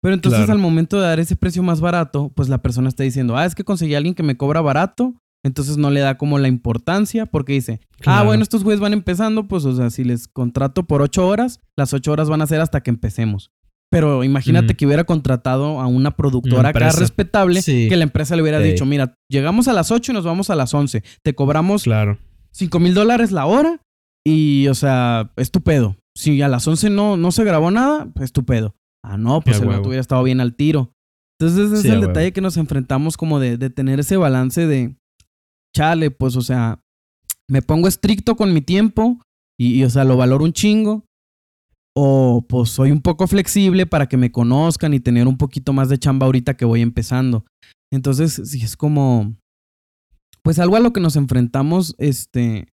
Pero 0.01 0.15
entonces 0.15 0.39
Claro. 0.39 0.53
al 0.53 0.57
momento 0.57 0.99
de 0.99 1.05
dar 1.05 1.19
ese 1.19 1.35
precio 1.35 1.61
más 1.61 1.79
barato, 1.79 2.31
pues 2.35 2.49
la 2.49 2.63
persona 2.63 2.89
está 2.89 3.03
diciendo, 3.03 3.37
ah, 3.37 3.45
es 3.45 3.53
que 3.53 3.63
conseguí 3.63 3.93
a 3.93 3.97
alguien 3.97 4.15
que 4.15 4.23
me 4.23 4.35
cobra 4.35 4.61
barato, 4.61 5.13
entonces 5.43 5.77
no 5.77 5.91
le 5.91 5.99
da 5.99 6.17
como 6.17 6.39
la 6.39 6.47
importancia 6.47 7.27
porque 7.27 7.53
dice, 7.53 7.79
ah, 8.07 8.23
bueno, 8.23 8.41
estos 8.41 8.63
güeyes 8.63 8.79
van 8.81 8.93
empezando, 8.93 9.47
pues 9.47 9.65
o 9.65 9.75
sea, 9.75 9.91
si 9.91 10.03
les 10.03 10.27
contrato 10.27 10.85
por 10.87 11.03
ocho 11.03 11.27
horas, 11.27 11.59
las 11.77 11.93
ocho 11.93 12.11
horas 12.13 12.29
van 12.29 12.41
a 12.41 12.47
ser 12.47 12.61
hasta 12.61 12.81
que 12.81 12.89
empecemos. 12.89 13.51
Pero 13.93 14.23
imagínate 14.23 14.75
que 14.75 14.85
hubiera 14.85 15.03
contratado 15.03 15.79
a 15.79 15.87
una 15.87 16.11
productora 16.11 16.59
Una 16.59 16.69
acá 16.69 16.91
respetable 16.91 17.61
Sí. 17.61 17.87
que 17.87 17.95
la 17.95 18.03
empresa 18.03 18.35
le 18.35 18.41
hubiera 18.41 18.59
Sí. 18.61 18.69
dicho, 18.71 18.85
mira, 18.85 19.15
llegamos 19.29 19.67
a 19.67 19.73
las 19.73 19.91
8 19.91 20.11
y 20.11 20.15
nos 20.15 20.25
vamos 20.25 20.49
a 20.49 20.55
las 20.55 20.73
11. 20.73 21.03
Te 21.23 21.35
cobramos 21.35 21.83
Claro. 21.83 22.17
5 22.51 22.79
mil 22.79 22.93
dólares 22.93 23.31
la 23.31 23.45
hora 23.45 23.81
y, 24.25 24.67
o 24.67 24.73
sea, 24.75 25.31
estúpido. 25.37 25.95
Si 26.15 26.41
a 26.41 26.47
las 26.47 26.67
11 26.67 26.89
no, 26.89 27.17
no 27.17 27.31
se 27.31 27.43
grabó 27.43 27.71
nada, 27.71 28.07
pues 28.13 28.25
estúpido. 28.25 28.75
Ah, 29.05 29.17
no, 29.17 29.41
pues 29.41 29.59
el 29.59 29.67
vato 29.67 29.87
hubiera 29.89 30.01
estado 30.01 30.23
bien 30.23 30.39
al 30.41 30.55
tiro. 30.55 30.91
Entonces 31.39 31.71
ese 31.71 31.81
Sí, 31.81 31.87
es 31.87 31.93
el 31.93 31.99
huevo. 31.99 32.07
detalle 32.07 32.31
que 32.33 32.41
nos 32.41 32.57
enfrentamos 32.57 33.17
como 33.17 33.39
de, 33.39 33.57
de 33.57 33.69
tener 33.69 33.99
ese 33.99 34.17
balance 34.17 34.65
de, 34.67 34.95
chale, 35.75 36.09
pues, 36.11 36.35
o 36.35 36.41
sea, 36.41 36.79
me 37.49 37.61
pongo 37.61 37.87
estricto 37.87 38.35
con 38.35 38.53
mi 38.53 38.61
tiempo 38.61 39.19
y, 39.59 39.75
y, 39.79 39.83
o 39.83 39.89
sea, 39.89 40.03
lo 40.03 40.15
valoro 40.17 40.45
un 40.45 40.53
chingo. 40.53 41.05
O 41.95 42.45
pues 42.47 42.69
soy 42.69 42.91
un 42.91 43.01
poco 43.01 43.27
flexible 43.27 43.85
para 43.85 44.07
que 44.07 44.17
me 44.17 44.31
conozcan 44.31 44.93
y 44.93 44.99
tener 44.99 45.27
un 45.27 45.37
poquito 45.37 45.73
más 45.73 45.89
de 45.89 45.99
chamba 45.99 46.25
ahorita 46.25 46.55
que 46.55 46.65
voy 46.65 46.81
empezando. 46.81 47.45
Entonces, 47.91 48.41
sí, 48.45 48.63
es 48.63 48.75
como, 48.75 49.35
pues 50.41 50.57
algo 50.57 50.75
a 50.75 50.79
lo 50.79 50.91
que 50.93 51.01
nos 51.01 51.15
enfrentamos, 51.15 51.95
este, 51.99 52.67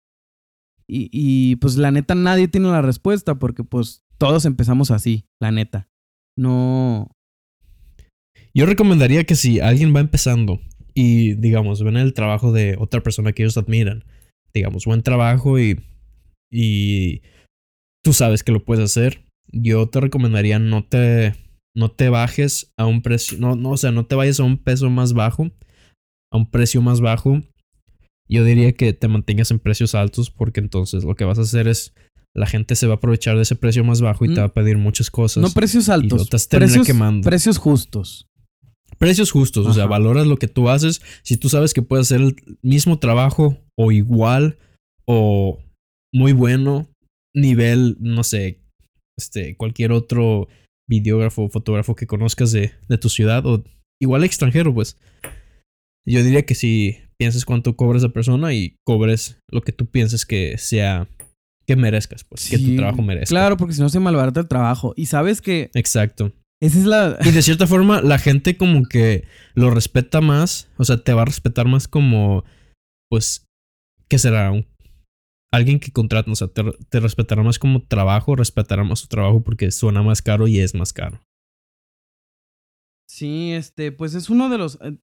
y, 0.87 1.09
y 1.11 1.55
pues 1.57 1.75
la 1.77 1.91
neta 1.91 2.13
nadie 2.13 2.47
tiene 2.47 2.67
la 2.69 2.83
respuesta 2.83 3.39
porque 3.39 3.63
pues 3.63 4.03
todos 4.19 4.45
empezamos 4.45 4.91
así, 4.91 5.25
la 5.41 5.51
neta. 5.51 5.87
no. 6.37 7.09
Yo 8.53 8.65
recomendaría 8.65 9.23
que 9.23 9.35
si 9.35 9.59
alguien 9.59 9.95
va 9.95 9.99
empezando 9.99 10.59
y, 10.95 11.35
digamos, 11.35 11.83
ven 11.83 11.95
el 11.97 12.13
trabajo 12.13 12.51
de 12.51 12.75
otra 12.79 13.01
persona 13.03 13.31
que 13.31 13.43
ellos 13.43 13.57
admiran, 13.57 14.03
digamos, 14.51 14.85
buen 14.85 15.03
trabajo 15.03 15.59
y, 15.59 15.79
y 16.51 17.21
tú 18.03 18.13
sabes 18.13 18.43
que 18.43 18.51
lo 18.51 18.63
puedes 18.63 18.83
hacer, 18.83 19.25
yo 19.51 19.87
te 19.87 19.99
recomendaría 19.99 20.59
no 20.59 20.83
te, 20.83 21.33
no 21.75 21.91
te 21.91 22.09
bajes 22.09 22.73
a 22.77 22.85
un 22.85 23.01
precio, 23.01 23.37
no, 23.39 23.55
no, 23.55 23.71
o 23.71 23.77
sea, 23.77 23.91
no 23.91 24.05
te 24.05 24.15
vayas 24.15 24.39
a 24.39 24.43
un 24.43 24.57
peso 24.57 24.89
más 24.89 25.13
bajo, 25.13 25.51
a 26.31 26.37
un 26.37 26.49
precio 26.49 26.81
más 26.81 27.01
bajo. 27.01 27.41
Yo 28.29 28.43
diría 28.43 28.73
que 28.73 28.91
te 28.91 29.07
mantengas 29.07 29.51
en 29.51 29.59
precios 29.59 29.95
altos 29.95 30.29
porque 30.29 30.59
entonces 30.59 31.05
lo 31.05 31.15
que 31.15 31.23
vas 31.23 31.39
a 31.39 31.43
hacer 31.43 31.67
es 31.67 31.93
la 32.37 32.45
gente 32.45 32.75
se 32.75 32.87
va 32.87 32.93
a 32.93 32.97
aprovechar 32.97 33.35
de 33.35 33.41
ese 33.41 33.55
precio 33.55 33.83
más 33.83 34.01
bajo 34.01 34.25
y 34.25 34.33
te 34.33 34.39
va 34.39 34.47
a 34.47 34.53
pedir 34.53 34.77
muchas 34.77 35.09
cosas. 35.09 35.41
No 35.41 35.49
precios 35.49 35.89
altos, 35.89 36.27
y 36.27 36.29
te 36.29 36.57
precios, 36.57 36.85
quemando. 36.85 37.27
precios 37.27 37.57
justos. 37.57 38.27
Precios 38.99 39.31
justos, 39.31 39.65
o 39.65 39.73
sea, 39.73 39.85
valoras 39.85 40.27
lo 40.27 40.37
que 40.37 40.47
tú 40.47 40.69
haces. 40.69 41.01
Si 41.23 41.37
tú 41.37 41.49
sabes 41.49 41.73
que 41.73 41.81
puedes 41.81 42.07
hacer 42.07 42.21
el 42.21 42.35
mismo 42.61 42.99
trabajo 42.99 43.57
o 43.75 43.91
igual 43.91 44.57
o 45.05 45.59
muy 46.13 46.31
bueno, 46.31 46.87
nivel, 47.37 47.97
no 47.99 48.23
sé, 48.23 48.61
este, 49.17 49.55
cualquier 49.55 49.91
otro 49.91 50.47
videógrafo 50.89 51.43
o 51.43 51.49
fotógrafo 51.49 51.95
que 51.95 52.07
conozcas 52.07 52.51
de, 52.51 52.71
de 52.87 52.97
tu 52.97 53.09
ciudad 53.09 53.45
o 53.45 53.63
igual 54.01 54.23
extranjero, 54.23 54.73
pues. 54.73 54.97
Yo 56.07 56.23
diría 56.23 56.45
que 56.45 56.55
si 56.55 56.97
pienses 57.19 57.43
cuánto 57.45 57.75
cobra 57.75 57.97
esa 57.97 58.09
persona 58.09 58.53
y 58.53 58.75
cobres 58.85 59.39
lo 59.51 59.61
que 59.61 59.73
tú 59.73 59.87
pienses 59.87 60.25
que 60.25 60.57
sea, 60.57 61.09
que 61.67 61.75
merezcas, 61.75 62.23
pues, 62.23 62.49
que 62.49 62.57
tu 62.57 62.75
trabajo 62.77 63.01
merezca. 63.01 63.33
Claro, 63.33 63.57
porque 63.57 63.73
si 63.73 63.81
no 63.81 63.89
se 63.89 63.99
malbarata 63.99 64.39
el 64.39 64.47
trabajo. 64.47 64.93
Y 64.95 65.07
sabes 65.07 65.41
que 65.41 65.69
Exacto. 65.73 66.31
esa 66.61 66.79
es 66.79 66.85
la. 66.85 67.17
Y 67.25 67.31
de 67.31 67.41
cierta 67.41 67.67
forma, 67.67 68.01
la 68.01 68.19
gente 68.19 68.55
como 68.55 68.85
que 68.85 69.25
lo 69.53 69.69
respeta 69.69 70.21
más. 70.21 70.69
O 70.77 70.85
sea, 70.85 70.97
te 71.03 71.11
va 71.13 71.23
a 71.23 71.25
respetar 71.25 71.67
más 71.67 71.89
como, 71.89 72.45
pues, 73.09 73.45
¿qué 74.07 74.17
será? 74.17 74.49
Un- 74.51 74.65
alguien 75.57 75.79
que 75.79 75.91
contrata, 75.91 76.31
o 76.31 76.35
sea, 76.35 76.47
te, 76.47 76.63
te 76.89 76.99
respetará 76.99 77.43
más 77.43 77.59
como 77.59 77.83
trabajo, 77.83 78.35
respetará 78.35 78.83
más 78.83 78.99
su 78.99 79.07
trabajo 79.07 79.43
porque 79.43 79.71
suena 79.71 80.01
más 80.01 80.21
caro 80.21 80.47
y 80.47 80.59
es 80.59 80.73
más 80.73 80.93
caro. 80.93 81.21
Sí, 83.09 83.51
este, 83.51 83.91
pues 83.91 84.13
es 84.13 84.29
uno 84.29 84.49
de 84.49 84.57
los. 84.57 84.77
eh, 84.81 84.97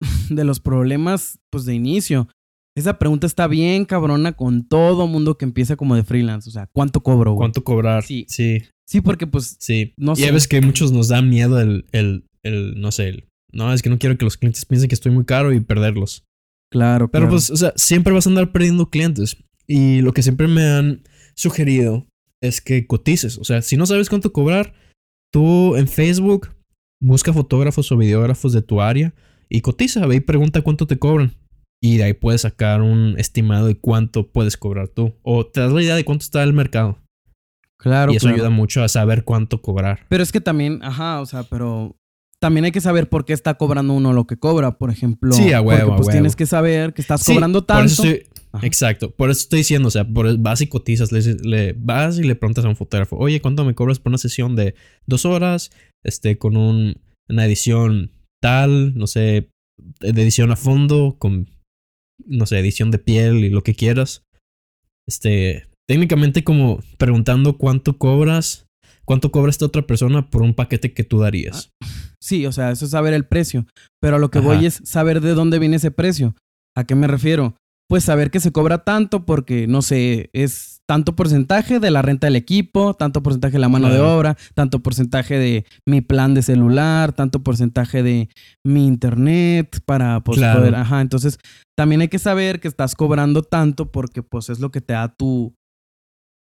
de 0.30 0.44
los 0.44 0.60
problemas, 0.60 1.38
pues, 1.50 1.64
de 1.64 1.74
inicio. 1.74 2.28
Esa 2.76 2.98
pregunta 2.98 3.26
está 3.26 3.46
bien 3.46 3.84
cabrona 3.84 4.32
con 4.32 4.66
todo 4.66 5.06
mundo 5.06 5.38
que 5.38 5.44
empieza 5.44 5.76
como 5.76 5.94
de 5.94 6.02
freelance. 6.02 6.48
O 6.48 6.52
sea, 6.52 6.66
¿cuánto 6.72 7.02
cobro, 7.02 7.32
güey? 7.32 7.38
¿Cuánto 7.38 7.62
cobrar? 7.62 8.02
Sí. 8.02 8.26
Sí, 8.28 8.62
Sí, 8.86 9.00
porque 9.00 9.26
pues 9.26 9.56
sí. 9.60 9.94
No 9.96 10.12
y 10.12 10.16
sé. 10.16 10.22
ya 10.22 10.32
ves 10.32 10.48
que 10.48 10.60
muchos 10.60 10.92
nos 10.92 11.08
da 11.08 11.22
miedo 11.22 11.60
el, 11.60 11.86
el, 11.92 12.26
el, 12.42 12.80
no 12.80 12.92
sé, 12.92 13.08
el, 13.08 13.28
no, 13.52 13.72
es 13.72 13.82
que 13.82 13.90
no 13.90 13.98
quiero 13.98 14.18
que 14.18 14.24
los 14.24 14.36
clientes 14.36 14.64
piensen 14.66 14.88
que 14.88 14.94
estoy 14.94 15.12
muy 15.12 15.24
caro 15.24 15.52
y 15.52 15.60
perderlos. 15.60 16.24
Claro, 16.70 17.08
Pero 17.10 17.26
claro. 17.26 17.30
pues, 17.30 17.50
o 17.50 17.56
sea, 17.56 17.72
siempre 17.76 18.12
vas 18.12 18.26
a 18.26 18.30
andar 18.30 18.52
perdiendo 18.52 18.90
clientes. 18.90 19.36
Y 19.66 20.00
lo 20.02 20.12
que 20.12 20.22
siempre 20.22 20.46
me 20.48 20.64
han 20.64 21.02
sugerido 21.34 22.06
es 22.42 22.60
que 22.60 22.86
cotices. 22.86 23.38
O 23.38 23.44
sea, 23.44 23.62
si 23.62 23.76
no 23.76 23.86
sabes 23.86 24.08
cuánto 24.08 24.32
cobrar, 24.32 24.74
tú 25.32 25.76
en 25.76 25.88
Facebook 25.88 26.50
busca 27.02 27.32
fotógrafos 27.32 27.90
o 27.92 27.96
videógrafos 27.96 28.52
de 28.52 28.62
tu 28.62 28.80
área 28.80 29.14
y 29.48 29.60
cotiza, 29.60 30.06
ve 30.06 30.16
y 30.16 30.20
pregunta 30.20 30.62
cuánto 30.62 30.86
te 30.86 30.98
cobran. 30.98 31.32
Y 31.82 31.98
de 31.98 32.04
ahí 32.04 32.12
puedes 32.14 32.42
sacar 32.42 32.80
un 32.82 33.14
estimado 33.18 33.66
de 33.66 33.76
cuánto 33.78 34.30
puedes 34.32 34.56
cobrar 34.56 34.88
tú. 34.88 35.14
O 35.22 35.46
te 35.46 35.60
das 35.60 35.72
la 35.72 35.82
idea 35.82 35.94
de 35.96 36.04
cuánto 36.04 36.22
está 36.24 36.42
el 36.42 36.52
mercado. 36.54 36.98
claro, 37.78 38.12
y 38.12 38.16
eso 38.16 38.24
claro. 38.26 38.36
ayuda 38.36 38.50
mucho 38.50 38.82
a 38.82 38.88
saber 38.88 39.24
cuánto 39.24 39.60
cobrar. 39.60 40.00
Pero 40.08 40.22
es 40.22 40.32
que 40.32 40.40
también, 40.40 40.80
ajá, 40.82 41.20
o 41.20 41.26
sea, 41.26 41.42
pero 41.42 41.94
también 42.40 42.64
hay 42.64 42.72
que 42.72 42.80
saber 42.80 43.08
por 43.10 43.26
qué 43.26 43.34
está 43.34 43.54
cobrando 43.54 43.92
uno 43.92 44.14
lo 44.14 44.26
que 44.26 44.38
cobra, 44.38 44.78
por 44.78 44.90
ejemplo. 44.90 45.32
Sí, 45.32 45.52
a 45.52 45.60
huevo, 45.60 45.78
Porque 45.80 45.82
a 45.92 45.96
pues 45.96 46.06
huevo. 46.06 46.10
tienes 46.12 46.36
que 46.36 46.46
saber 46.46 46.94
que 46.94 47.02
estás 47.02 47.20
Sí, 47.22 47.32
cobrando 47.34 47.60
por 47.60 47.66
tanto. 47.66 47.84
eso 47.92 48.04
estoy- 48.04 48.26
Ajá. 48.54 48.64
Exacto, 48.66 49.10
por 49.10 49.30
eso 49.30 49.40
estoy 49.40 49.58
diciendo, 49.58 49.88
o 49.88 49.90
sea, 49.90 50.04
por, 50.04 50.38
vas 50.38 50.60
y 50.60 50.68
cotizas, 50.68 51.10
le, 51.10 51.20
le 51.42 51.72
vas 51.72 52.18
y 52.18 52.22
le 52.22 52.36
preguntas 52.36 52.64
a 52.64 52.68
un 52.68 52.76
fotógrafo, 52.76 53.16
oye, 53.16 53.40
¿cuánto 53.40 53.64
me 53.64 53.74
cobras 53.74 53.98
por 53.98 54.10
una 54.10 54.18
sesión 54.18 54.54
de 54.54 54.76
dos 55.06 55.24
horas? 55.24 55.72
Este, 56.04 56.38
con 56.38 56.56
un, 56.56 56.94
una 57.28 57.46
edición 57.46 58.12
tal, 58.40 58.96
no 58.96 59.08
sé, 59.08 59.48
de 60.00 60.22
edición 60.22 60.52
a 60.52 60.56
fondo, 60.56 61.16
con, 61.18 61.50
no 62.24 62.46
sé, 62.46 62.60
edición 62.60 62.92
de 62.92 62.98
piel 62.98 63.38
y 63.38 63.50
lo 63.50 63.62
que 63.62 63.74
quieras. 63.74 64.22
Este, 65.08 65.66
técnicamente 65.88 66.44
como 66.44 66.80
preguntando 66.96 67.58
cuánto 67.58 67.98
cobras, 67.98 68.66
cuánto 69.04 69.32
cobra 69.32 69.50
esta 69.50 69.66
otra 69.66 69.86
persona 69.86 70.30
por 70.30 70.42
un 70.42 70.54
paquete 70.54 70.92
que 70.92 71.04
tú 71.04 71.18
darías. 71.18 71.70
Sí, 72.22 72.46
o 72.46 72.52
sea, 72.52 72.70
eso 72.70 72.84
es 72.84 72.92
saber 72.92 73.14
el 73.14 73.26
precio. 73.26 73.66
Pero 74.00 74.16
a 74.16 74.18
lo 74.18 74.30
que 74.30 74.38
Ajá. 74.38 74.46
voy 74.46 74.66
es 74.66 74.80
saber 74.84 75.20
de 75.20 75.34
dónde 75.34 75.58
viene 75.58 75.76
ese 75.76 75.90
precio. 75.90 76.36
¿A 76.76 76.84
qué 76.84 76.94
me 76.94 77.06
refiero? 77.06 77.56
Pues 77.88 78.04
saber 78.04 78.30
que 78.30 78.40
se 78.40 78.50
cobra 78.50 78.78
tanto 78.84 79.26
porque, 79.26 79.66
no 79.66 79.82
sé, 79.82 80.30
es 80.32 80.80
tanto 80.88 81.14
porcentaje 81.16 81.80
de 81.80 81.90
la 81.90 82.02
renta 82.02 82.26
del 82.26 82.36
equipo, 82.36 82.94
tanto 82.94 83.22
porcentaje 83.22 83.52
de 83.54 83.58
la 83.58 83.68
mano 83.68 83.90
de 83.90 84.00
obra, 84.00 84.36
tanto 84.54 84.80
porcentaje 84.82 85.38
de 85.38 85.64
mi 85.86 86.00
plan 86.00 86.34
de 86.34 86.42
celular, 86.42 87.12
tanto 87.12 87.42
porcentaje 87.42 88.02
de 88.02 88.28
mi 88.66 88.86
internet 88.86 89.80
para 89.84 90.20
pues, 90.20 90.38
Claro. 90.38 90.60
poder. 90.60 90.74
Ajá, 90.76 91.00
entonces 91.02 91.38
también 91.76 92.00
hay 92.00 92.08
que 92.08 92.18
saber 92.18 92.60
que 92.60 92.68
estás 92.68 92.94
cobrando 92.94 93.42
tanto 93.42 93.90
porque 93.92 94.22
pues 94.22 94.48
es 94.48 94.60
lo 94.60 94.70
que 94.70 94.80
te 94.80 94.94
da 94.94 95.14
tu... 95.14 95.54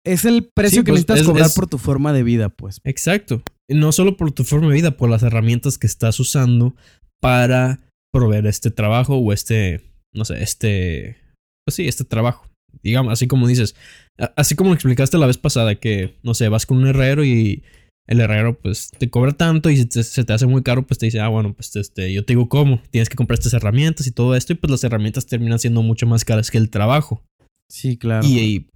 Es 0.06 0.26
el 0.26 0.50
precio 0.54 0.82
Sí, 0.82 0.86
que 0.86 0.92
pues, 0.92 1.00
necesitas 1.02 1.20
es- 1.22 1.26
cobrar 1.28 1.46
es- 1.48 1.56
por 1.56 1.68
tu 1.68 1.78
forma 1.78 2.12
de 2.14 2.24
vida, 2.24 2.50
pues. 2.50 2.80
Exacto. 2.84 3.42
No 3.70 3.92
solo 3.94 4.18
por 4.18 4.32
tu 4.32 4.44
forma 4.44 4.68
de 4.68 4.74
vida, 4.74 4.92
por 4.98 5.10
las 5.10 5.24
herramientas 5.24 5.78
que 5.78 5.88
estás 5.88 6.20
usando 6.20 6.76
para 7.22 7.80
proveer 8.14 8.46
este 8.48 8.70
trabajo 8.72 9.16
o 9.18 9.32
este, 9.32 9.82
no 10.14 10.26
sé, 10.26 10.44
este, 10.44 11.16
pues 11.65 11.75
sí, 11.75 11.88
este 11.88 12.03
trabajo. 12.03 12.48
Digamos, 12.82 13.13
así 13.13 13.27
como 13.27 13.48
dices, 13.48 13.75
así 14.36 14.55
como 14.55 14.74
explicaste 14.74 15.17
la 15.17 15.27
vez 15.27 15.38
pasada 15.38 15.75
que, 15.75 16.15
no 16.24 16.34
sé, 16.34 16.50
vas 16.50 16.65
con 16.65 16.77
un 16.79 16.88
herrero 16.88 17.24
y 17.24 17.63
el 18.08 18.20
herrero 18.20 18.60
pues 18.60 18.89
te 18.98 19.10
cobra 19.10 19.32
tanto 19.32 19.70
y 19.70 19.77
si 19.77 19.86
te- 19.86 20.03
se 20.03 20.24
te 20.25 20.34
hace 20.34 20.46
muy 20.48 20.63
caro 20.63 20.86
pues 20.86 20.98
te 20.98 21.05
dice, 21.05 21.20
ah, 21.22 21.27
bueno, 21.29 21.53
pues 21.53 21.75
este, 21.75 22.12
yo 22.12 22.25
te 22.25 22.34
digo 22.34 22.50
cómo, 22.50 22.82
tienes 22.89 23.08
que 23.10 23.15
comprar 23.15 23.38
estas 23.39 23.53
herramientas 23.53 24.08
y 24.08 24.12
todo 24.12 24.36
esto 24.36 24.53
y 24.53 24.55
pues 24.55 24.72
las 24.72 24.84
herramientas 24.84 25.25
terminan 25.27 25.60
siendo 25.60 25.82
mucho 25.84 26.08
más 26.08 26.25
caras 26.25 26.51
que 26.51 26.58
el 26.58 26.70
trabajo. 26.70 27.24
Sí, 27.72 27.96
claro. 27.98 28.27
Y, 28.27 28.39
y, 28.39 28.67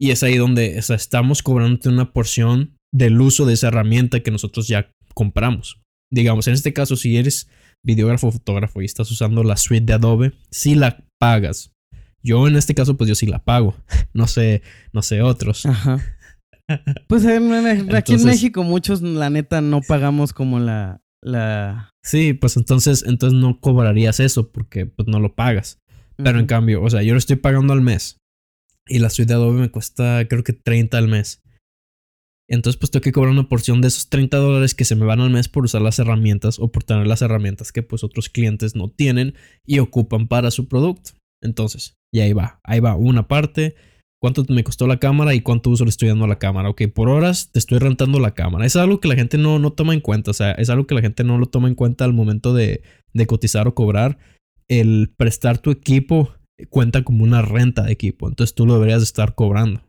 y 0.00 0.10
es 0.12 0.22
ahí 0.22 0.36
donde 0.36 0.78
o 0.78 0.82
sea, 0.82 0.96
estamos 0.96 1.42
cobrándote 1.42 1.88
una 1.88 2.12
porción 2.12 2.76
del 2.92 3.20
uso 3.20 3.44
de 3.44 3.54
esa 3.54 3.68
herramienta 3.68 4.20
que 4.20 4.30
nosotros 4.30 4.68
ya 4.68 4.90
compramos. 5.12 5.80
Digamos, 6.12 6.46
en 6.46 6.54
este 6.54 6.72
caso, 6.72 6.94
si 6.96 7.16
eres 7.16 7.48
videógrafo 7.84 8.28
o 8.28 8.32
fotógrafo 8.32 8.80
y 8.80 8.84
estás 8.84 9.10
usando 9.10 9.42
la 9.42 9.56
suite 9.56 9.84
de 9.84 9.92
Adobe, 9.94 10.32
sí 10.50 10.74
la 10.76 11.04
pagas. 11.20 11.72
Yo 12.24 12.48
en 12.48 12.56
este 12.56 12.74
caso, 12.74 12.96
pues 12.96 13.08
yo 13.08 13.14
sí 13.14 13.26
la 13.26 13.44
pago. 13.44 13.74
No 14.14 14.26
sé, 14.26 14.62
no 14.92 15.02
sé 15.02 15.22
otros. 15.22 15.66
Ajá. 15.66 16.00
Pues 17.08 17.26
en- 17.26 17.52
en- 17.52 17.94
aquí 17.94 18.14
en 18.14 18.24
México 18.24 18.62
muchos, 18.62 19.02
la 19.02 19.28
neta, 19.28 19.60
no 19.60 19.82
pagamos 19.82 20.32
como 20.32 20.58
la... 20.60 21.02
la... 21.22 21.90
Sí, 22.02 22.32
pues 22.32 22.56
entonces, 22.56 23.04
entonces 23.06 23.38
no 23.38 23.60
cobrarías 23.60 24.18
eso 24.18 24.50
porque 24.50 24.86
pues 24.86 25.06
no 25.06 25.20
lo 25.20 25.34
pagas. 25.34 25.82
Pero 26.16 26.38
en 26.38 26.46
cambio, 26.46 26.82
o 26.82 26.88
sea, 26.88 27.02
yo 27.02 27.12
lo 27.12 27.18
estoy 27.18 27.36
pagando 27.36 27.74
al 27.74 27.82
mes. 27.82 28.16
Y 28.86 28.98
la 29.00 29.10
suite 29.10 29.28
de 29.28 29.34
Adobe 29.34 29.60
me 29.60 29.70
cuesta 29.70 30.26
creo 30.26 30.42
que 30.42 30.54
30 30.54 30.96
al 30.96 31.08
mes. 31.08 31.42
Entonces 32.48 32.78
pues 32.78 32.90
tengo 32.90 33.02
que 33.02 33.12
cobrar 33.12 33.32
una 33.32 33.48
porción 33.48 33.80
de 33.82 33.88
esos 33.88 34.08
30 34.08 34.36
dólares 34.38 34.74
que 34.74 34.84
se 34.86 34.96
me 34.96 35.04
van 35.06 35.20
al 35.20 35.30
mes 35.30 35.48
por 35.48 35.64
usar 35.64 35.82
las 35.82 35.98
herramientas 35.98 36.58
o 36.58 36.70
por 36.72 36.84
tener 36.84 37.06
las 37.06 37.20
herramientas 37.22 37.72
que 37.72 37.82
pues 37.82 38.04
otros 38.04 38.28
clientes 38.30 38.74
no 38.74 38.90
tienen 38.90 39.34
y 39.66 39.80
ocupan 39.80 40.28
para 40.28 40.50
su 40.50 40.66
producto. 40.68 41.10
Entonces, 41.44 41.94
y 42.12 42.20
ahí 42.20 42.32
va, 42.32 42.58
ahí 42.64 42.80
va 42.80 42.96
una 42.96 43.28
parte. 43.28 43.74
¿Cuánto 44.20 44.42
me 44.48 44.64
costó 44.64 44.86
la 44.86 44.98
cámara 44.98 45.34
y 45.34 45.42
cuánto 45.42 45.68
uso 45.68 45.84
le 45.84 45.90
estoy 45.90 46.08
dando 46.08 46.24
a 46.24 46.28
la 46.28 46.38
cámara? 46.38 46.70
Ok, 46.70 46.82
por 46.94 47.10
horas 47.10 47.50
te 47.52 47.58
estoy 47.58 47.78
rentando 47.78 48.18
la 48.18 48.32
cámara. 48.34 48.64
Es 48.64 48.74
algo 48.76 48.98
que 48.98 49.08
la 49.08 49.14
gente 49.16 49.36
no, 49.36 49.58
no 49.58 49.72
toma 49.72 49.92
en 49.92 50.00
cuenta. 50.00 50.30
O 50.30 50.34
sea, 50.34 50.52
es 50.52 50.70
algo 50.70 50.86
que 50.86 50.94
la 50.94 51.02
gente 51.02 51.24
no 51.24 51.36
lo 51.38 51.46
toma 51.46 51.68
en 51.68 51.74
cuenta 51.74 52.06
al 52.06 52.14
momento 52.14 52.54
de, 52.54 52.82
de 53.12 53.26
cotizar 53.26 53.68
o 53.68 53.74
cobrar. 53.74 54.16
El 54.66 55.12
prestar 55.14 55.58
tu 55.58 55.70
equipo 55.70 56.32
cuenta 56.70 57.02
como 57.02 57.22
una 57.22 57.42
renta 57.42 57.82
de 57.82 57.92
equipo. 57.92 58.26
Entonces 58.28 58.54
tú 58.54 58.64
lo 58.64 58.74
deberías 58.74 59.00
de 59.00 59.04
estar 59.04 59.34
cobrando. 59.34 59.80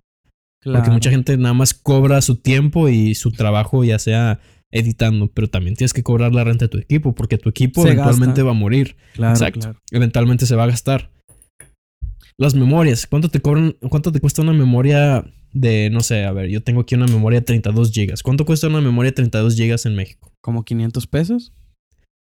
Porque 0.62 0.79
Claro. 0.79 0.93
mucha 0.93 1.12
gente 1.12 1.38
nada 1.38 1.53
más 1.53 1.74
cobra 1.74 2.21
su 2.21 2.35
tiempo 2.38 2.89
y 2.89 3.15
su 3.15 3.31
trabajo, 3.31 3.83
ya 3.85 4.00
sea 4.00 4.39
editando, 4.71 5.27
pero 5.27 5.47
también 5.47 5.75
tienes 5.77 5.93
que 5.93 6.03
cobrar 6.03 6.33
la 6.33 6.43
renta 6.43 6.65
de 6.65 6.69
tu 6.69 6.77
equipo, 6.79 7.13
porque 7.15 7.38
tu 7.38 7.47
equipo 7.50 7.83
Se 7.83 7.89
eventualmente 7.89 8.41
gasta. 8.41 8.43
va 8.43 8.51
a 8.51 8.53
morir. 8.55 8.97
Claro, 9.13 9.33
Exacto. 9.33 9.59
claro. 9.62 9.79
Eventualmente 9.91 10.45
se 10.45 10.55
va 10.57 10.63
a 10.65 10.67
gastar. 10.67 11.12
Las 12.37 12.53
memorias, 12.53 13.07
¿cuánto 13.07 13.29
te 13.29 13.39
cobran? 13.41 13.75
¿Cuánto 13.89 14.11
te 14.11 14.19
cuesta 14.19 14.41
una 14.41 14.53
memoria 14.53 15.25
de, 15.53 15.89
no 15.89 16.01
sé, 16.01 16.25
a 16.25 16.33
ver, 16.33 16.49
yo 16.49 16.61
tengo 16.61 16.81
aquí 16.81 16.95
una 16.95 17.07
memoria 17.07 17.39
de 17.39 17.45
32 17.45 17.91
gigas. 17.91 18.23
¿Cuánto 18.23 18.45
cuesta 18.45 18.67
una 18.67 18.81
memoria 18.81 19.11
de 19.11 19.15
32 19.15 19.55
gigas 19.55 19.85
en 19.85 19.95
México? 19.95 20.33
Como 20.41 20.65
500 20.65 21.07
pesos. 21.07 21.53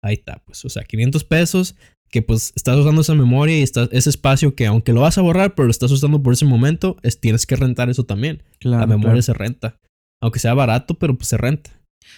Ahí 0.02 0.14
está, 0.14 0.42
pues, 0.44 0.62
o 0.66 0.68
sea, 0.68 0.84
500 0.84 1.24
pesos, 1.24 1.74
que 2.10 2.20
pues 2.20 2.52
estás 2.54 2.76
usando 2.76 3.00
esa 3.00 3.14
memoria 3.14 3.58
y 3.58 3.62
está, 3.62 3.88
ese 3.92 4.10
espacio 4.10 4.54
que 4.54 4.66
aunque 4.66 4.92
lo 4.92 5.00
vas 5.00 5.16
a 5.16 5.22
borrar, 5.22 5.54
pero 5.54 5.66
lo 5.66 5.70
estás 5.70 5.90
usando 5.90 6.22
por 6.22 6.34
ese 6.34 6.44
momento, 6.44 6.98
es, 7.02 7.18
tienes 7.18 7.46
que 7.46 7.56
rentar 7.56 7.88
eso 7.88 8.04
también. 8.04 8.42
Claro. 8.58 8.80
la 8.82 8.86
memoria 8.86 9.12
claro. 9.12 9.22
se 9.22 9.32
renta. 9.32 9.80
Aunque 10.20 10.38
sea 10.38 10.52
barato, 10.52 10.94
pero 10.98 11.16
pues 11.16 11.28
se 11.28 11.38
renta. 11.38 11.70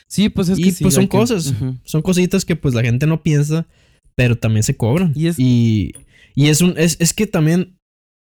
Sí, 0.08 0.28
pues 0.28 0.48
es 0.48 0.58
Y 0.58 0.64
que 0.64 0.72
sí, 0.72 0.82
pues 0.82 0.94
son 0.94 1.04
que- 1.04 1.16
cosas. 1.16 1.54
Son 1.84 2.02
cositas 2.02 2.44
que 2.44 2.56
pues 2.56 2.74
la 2.74 2.82
gente 2.82 3.06
no 3.06 3.22
piensa, 3.22 3.66
pero 4.16 4.36
también 4.36 4.64
se 4.64 4.76
cobran. 4.76 5.12
Y 5.14 5.28
es- 5.28 5.38
y, 5.38 5.92
y 6.36 6.48
es 6.48 6.60
un 6.60 6.74
es, 6.76 6.96
es 7.00 7.12
que 7.14 7.26
también 7.26 7.78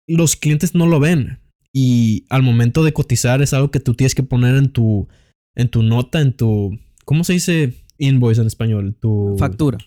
los 0.08 0.36
clientes 0.36 0.74
no 0.74 0.88
lo 0.88 1.00
ven. 1.00 1.40
Y 1.74 2.26
al 2.30 2.42
momento 2.42 2.84
de 2.84 2.94
cotizar 2.94 3.42
es 3.42 3.54
algo 3.54 3.70
que 3.70 3.80
tú 3.82 3.94
tienes 3.96 4.16
que 4.16 4.24
poner 4.24 4.56
en 4.56 4.72
tu 4.72 5.08
en 5.56 5.70
tu 5.70 5.84
nota, 5.84 6.22
en 6.22 6.34
tu 6.34 6.80
¿cómo 7.04 7.24
se 7.24 7.34
dice 7.34 7.74
invoice 7.98 8.42
en 8.42 8.48
español? 8.48 8.96
Tu 9.02 9.36
Factura. 9.38 9.78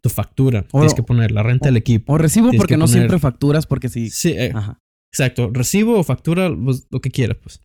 tu 0.00 0.08
factura. 0.10 0.66
O- 0.72 0.78
tienes 0.80 0.94
que 0.94 1.02
poner 1.02 1.30
la 1.30 1.42
renta 1.42 1.66
del 1.68 1.76
equipo. 1.76 2.14
O 2.14 2.18
recibo 2.18 2.46
Tienes 2.50 2.58
porque 2.60 2.74
que 2.74 2.78
no 2.78 2.86
siempre 2.88 3.18
facturas 3.18 3.66
porque 3.66 3.88
sí. 3.88 4.10
Sí, 4.10 4.30
eh, 4.30 4.52
Ajá. 4.54 4.78
exacto. 5.12 5.50
Recibo 5.52 5.98
o 5.98 6.04
factura, 6.04 6.50
pues, 6.54 6.86
lo 6.90 7.00
que 7.00 7.10
quieras, 7.10 7.36
pues. 7.42 7.60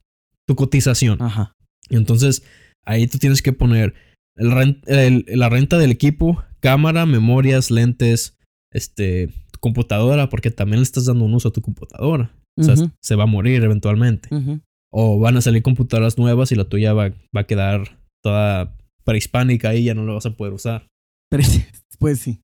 Tu 0.47 0.55
cotización. 0.55 1.21
Ajá. 1.21 1.51
Y 1.89 1.95
entonces 1.97 2.43
ahí 2.85 3.07
tú 3.07 3.17
tienes 3.19 3.41
que 3.41 3.51
poner 3.53 3.93
el 4.37 4.51
ren- 4.51 4.81
el- 4.87 5.25
la 5.27 5.49
renta 5.49 5.77
del 5.77 5.91
equipo, 5.91 6.43
cámara, 6.61 7.05
memorias, 7.05 7.71
lentes, 7.71 8.37
este, 8.73 9.29
computadora, 9.59 10.29
porque 10.29 10.51
también 10.51 10.79
le 10.79 10.83
estás 10.83 11.05
dando 11.05 11.25
un 11.25 11.33
uso 11.33 11.49
a 11.49 11.53
tu 11.53 11.61
computadora. 11.61 12.31
O 12.57 12.63
sea, 12.63 12.75
se 13.01 13.15
va 13.15 13.23
a 13.23 13.27
morir 13.27 13.63
eventualmente. 13.63 14.29
O 14.91 15.19
van 15.19 15.37
a 15.37 15.41
salir 15.41 15.61
computadoras 15.61 16.17
nuevas 16.17 16.51
y 16.51 16.55
la 16.55 16.65
tuya 16.65 16.93
va, 16.93 17.09
va 17.35 17.41
a 17.41 17.47
quedar 17.47 17.99
toda 18.23 18.75
prehispánica 19.05 19.73
y 19.75 19.85
ya 19.85 19.93
no 19.93 20.05
la 20.05 20.13
vas 20.13 20.25
a 20.25 20.35
poder 20.35 20.53
usar. 20.53 20.87
Pero 21.29 21.43
pues 21.99 22.19
sí. 22.19 22.41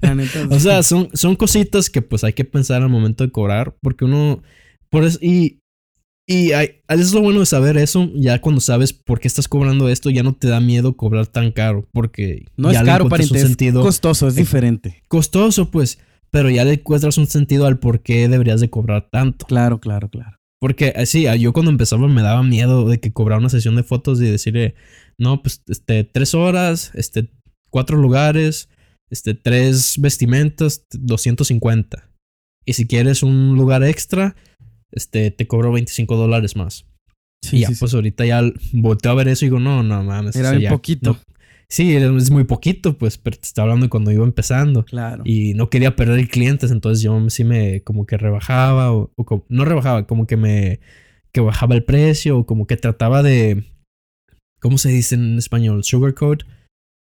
La 0.00 0.14
neta, 0.14 0.46
O 0.50 0.58
sea, 0.58 0.82
son, 0.82 1.08
son 1.14 1.36
cositas 1.36 1.88
que 1.90 2.02
pues 2.02 2.24
hay 2.24 2.32
que 2.32 2.44
pensar 2.44 2.82
al 2.82 2.88
momento 2.88 3.24
de 3.24 3.30
cobrar, 3.30 3.76
porque 3.80 4.04
uno, 4.04 4.42
por 4.90 5.04
eso, 5.04 5.18
y, 5.22 5.60
y 6.28 6.52
hay, 6.52 6.80
es 6.88 7.12
lo 7.12 7.22
bueno 7.22 7.40
de 7.40 7.46
saber 7.46 7.76
eso, 7.78 8.10
ya 8.14 8.40
cuando 8.40 8.60
sabes 8.60 8.92
por 8.92 9.20
qué 9.20 9.28
estás 9.28 9.48
cobrando 9.48 9.88
esto, 9.88 10.10
ya 10.10 10.22
no 10.22 10.34
te 10.34 10.48
da 10.48 10.60
miedo 10.60 10.96
cobrar 10.96 11.26
tan 11.26 11.52
caro, 11.52 11.88
porque 11.92 12.46
no 12.56 12.72
ya 12.72 12.80
es 12.80 12.84
caro, 12.84 13.06
un 13.06 13.20
es 13.20 13.28
sentido 13.28 13.82
costoso, 13.82 14.28
es 14.28 14.34
diferente. 14.34 15.02
costoso, 15.08 15.70
pues, 15.70 15.98
pero 16.34 16.50
ya 16.50 16.64
le 16.64 16.72
encuentras 16.72 17.16
un 17.16 17.28
sentido 17.28 17.64
al 17.64 17.78
por 17.78 18.02
qué 18.02 18.28
deberías 18.28 18.60
de 18.60 18.68
cobrar 18.68 19.08
tanto. 19.08 19.46
Claro, 19.46 19.78
claro, 19.78 20.08
claro. 20.08 20.36
Porque 20.60 20.92
eh, 20.96 21.06
sí, 21.06 21.26
yo 21.38 21.52
cuando 21.52 21.70
empezaba 21.70 22.08
me 22.08 22.22
daba 22.22 22.42
miedo 22.42 22.88
de 22.88 22.98
que 22.98 23.12
cobrara 23.12 23.38
una 23.38 23.50
sesión 23.50 23.76
de 23.76 23.84
fotos 23.84 24.20
y 24.20 24.24
decirle, 24.24 24.74
no, 25.16 25.42
pues, 25.44 25.62
este, 25.68 26.02
tres 26.02 26.34
horas, 26.34 26.90
este, 26.94 27.30
cuatro 27.70 27.98
lugares, 27.98 28.68
este, 29.10 29.34
tres 29.34 29.94
vestimentas, 30.00 30.84
250. 30.90 32.10
Y 32.66 32.72
si 32.72 32.88
quieres 32.88 33.22
un 33.22 33.54
lugar 33.54 33.84
extra, 33.84 34.34
este, 34.90 35.30
te 35.30 35.46
cobro 35.46 35.70
25 35.70 36.16
dólares 36.16 36.56
más. 36.56 36.84
Sí, 37.44 37.58
y 37.58 37.60
ya, 37.60 37.68
sí, 37.68 37.74
sí. 37.74 37.78
pues 37.80 37.94
ahorita 37.94 38.26
ya 38.26 38.42
volteo 38.72 39.12
a 39.12 39.14
ver 39.14 39.28
eso 39.28 39.44
y 39.44 39.50
digo, 39.50 39.60
no, 39.60 39.84
no 39.84 40.02
mames. 40.02 40.34
Era 40.34 40.48
o 40.48 40.52
sea, 40.54 40.60
ya 40.60 40.70
poquito. 40.70 41.12
no- 41.12 41.33
sí, 41.68 41.94
es 41.96 42.30
muy 42.30 42.44
poquito, 42.44 42.96
pues, 42.98 43.18
pero 43.18 43.36
te 43.36 43.46
estaba 43.46 43.64
hablando 43.66 43.86
de 43.86 43.90
cuando 43.90 44.10
iba 44.12 44.24
empezando. 44.24 44.84
Claro. 44.84 45.22
Y 45.26 45.54
no 45.54 45.70
quería 45.70 45.96
perder 45.96 46.28
clientes, 46.28 46.70
entonces 46.70 47.02
yo 47.02 47.18
sí 47.30 47.44
me 47.44 47.82
como 47.82 48.06
que 48.06 48.16
rebajaba 48.16 48.92
o, 48.92 49.10
o 49.16 49.24
como- 49.24 49.44
no 49.48 49.64
rebajaba, 49.64 50.06
como 50.06 50.26
que 50.26 50.36
me 50.36 50.80
que 51.32 51.40
bajaba 51.40 51.74
el 51.74 51.82
precio 51.84 52.38
o 52.38 52.46
como 52.46 52.66
que 52.66 52.76
trataba 52.76 53.22
de 53.22 53.64
¿cómo 54.60 54.78
se 54.78 54.88
dice 54.90 55.16
en 55.16 55.36
español? 55.36 55.82
Sugarcoat. 55.84 56.42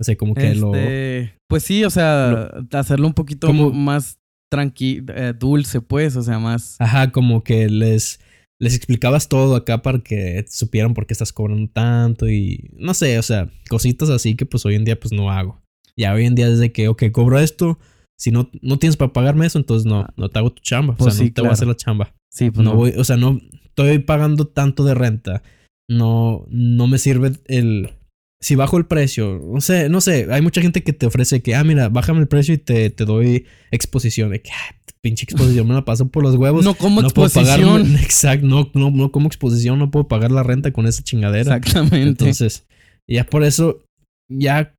O 0.01 0.05
sea, 0.05 0.17
como 0.17 0.35
que 0.35 0.55
lo 0.55 0.75
Este, 0.75 1.35
Pues 1.49 1.63
sí, 1.65 1.85
o 1.85 1.91
sea, 1.91 2.51
hacerlo 2.73 3.07
un 3.07 3.13
poquito 3.13 3.49
Como- 3.49 3.71
más 3.73 4.19
tranquilo, 4.51 5.13
dulce, 5.39 5.81
pues, 5.81 6.17
o 6.17 6.23
sea, 6.23 6.39
más. 6.39 6.77
ajá, 6.81 7.13
como 7.13 7.43
que 7.45 7.69
les 7.69 8.19
les 8.61 8.77
explicabas 8.77 9.29
todo 9.29 9.57
acá 9.57 9.83
para 9.83 10.01
que 10.01 10.45
supieran 10.49 10.95
por 10.95 11.07
qué 11.07 11.15
estás 11.15 11.33
cobrando 11.33 11.71
tanto 11.73 12.29
y 12.29 12.71
no 12.77 12.95
sé, 12.95 13.19
o 13.19 13.23
sea, 13.23 13.51
cositas 13.69 14.11
así 14.11 14.37
que 14.37 14.47
pues 14.47 14.65
hoy 14.67 14.75
en 14.75 14.85
día 14.85 15.01
pues 15.01 15.13
no 15.13 15.31
hago. 15.31 15.61
Ya 15.97 16.15
hoy 16.15 16.27
en 16.27 16.35
día 16.35 16.47
es 16.49 16.59
de 16.59 16.71
que, 16.71 16.89
ok, 16.89 17.05
cobro 17.11 17.39
esto, 17.39 17.79
si 18.17 18.31
no, 18.31 18.51
no 18.61 18.79
tienes 18.79 18.97
para 18.97 19.13
pagarme 19.13 19.47
eso, 19.47 19.59
entonces 19.59 19.87
no, 19.87 20.07
no 20.17 20.29
te 20.29 20.39
hago 20.39 20.53
tu 20.53 20.63
chamba. 20.63 20.95
Pues 20.95 21.09
o 21.09 21.11
sea, 21.11 21.19
sí, 21.19 21.31
no 21.31 21.35
te 21.35 21.41
voy 21.41 21.51
a 21.51 21.55
hacer 21.55 21.69
la 21.69 21.77
chamba. 21.77 22.15
Sí, 22.31 22.51
pues 22.51 22.65
no, 22.65 22.73
no. 22.73 22.77
voy, 22.77 22.93
o 22.97 23.03
sea, 23.03 23.17
no 23.17 23.41
estoy 23.65 23.99
pagando 24.01 24.47
tanto 24.47 24.85
de 24.85 24.95
renta. 24.95 25.43
No, 25.89 26.47
no 26.51 26.87
me 26.87 26.99
sirve 26.99 27.33
el. 27.47 27.95
Si 28.43 28.55
bajo 28.55 28.79
el 28.79 28.87
precio, 28.87 29.41
no 29.43 29.61
sé, 29.61 29.89
no 29.89 30.01
sé. 30.01 30.27
Hay 30.31 30.41
mucha 30.41 30.63
gente 30.63 30.83
que 30.83 30.93
te 30.93 31.07
ofrece 31.07 31.43
que, 31.43 31.55
ah, 31.55 31.65
mira, 31.65 31.89
bájame 31.89 32.21
el 32.21 32.29
precio 32.29 32.55
y 32.55 32.59
te, 32.59 32.89
te 32.91 33.05
doy 33.05 33.47
exposición. 33.71 34.31
De 34.31 34.41
que, 34.41 34.51
ah, 34.51 34.77
pinche 35.03 35.25
exposición, 35.25 35.67
me 35.67 35.75
la 35.75 35.85
paso 35.85 36.09
por 36.09 36.23
los 36.23 36.37
huevos. 36.37 36.65
no 36.65 36.75
como 36.75 37.01
exposición. 37.01 37.83
pagar. 37.83 38.01
Exacto, 38.03 38.47
no, 38.47 38.71
no, 38.75 38.91
no 38.91 39.13
como 39.13 39.27
exposición, 39.27 39.79
no 39.79 39.91
puedo 39.91 40.09
pagar 40.09 40.31
la 40.31 40.43
renta 40.43 40.73
con 40.73 40.87
esa 40.87 41.03
chingadera. 41.03 41.57
Exactamente. 41.57 42.25
Entonces, 42.25 42.67
ya 43.09 43.25
por 43.25 43.45
eso, 43.45 43.83
ya 44.31 44.75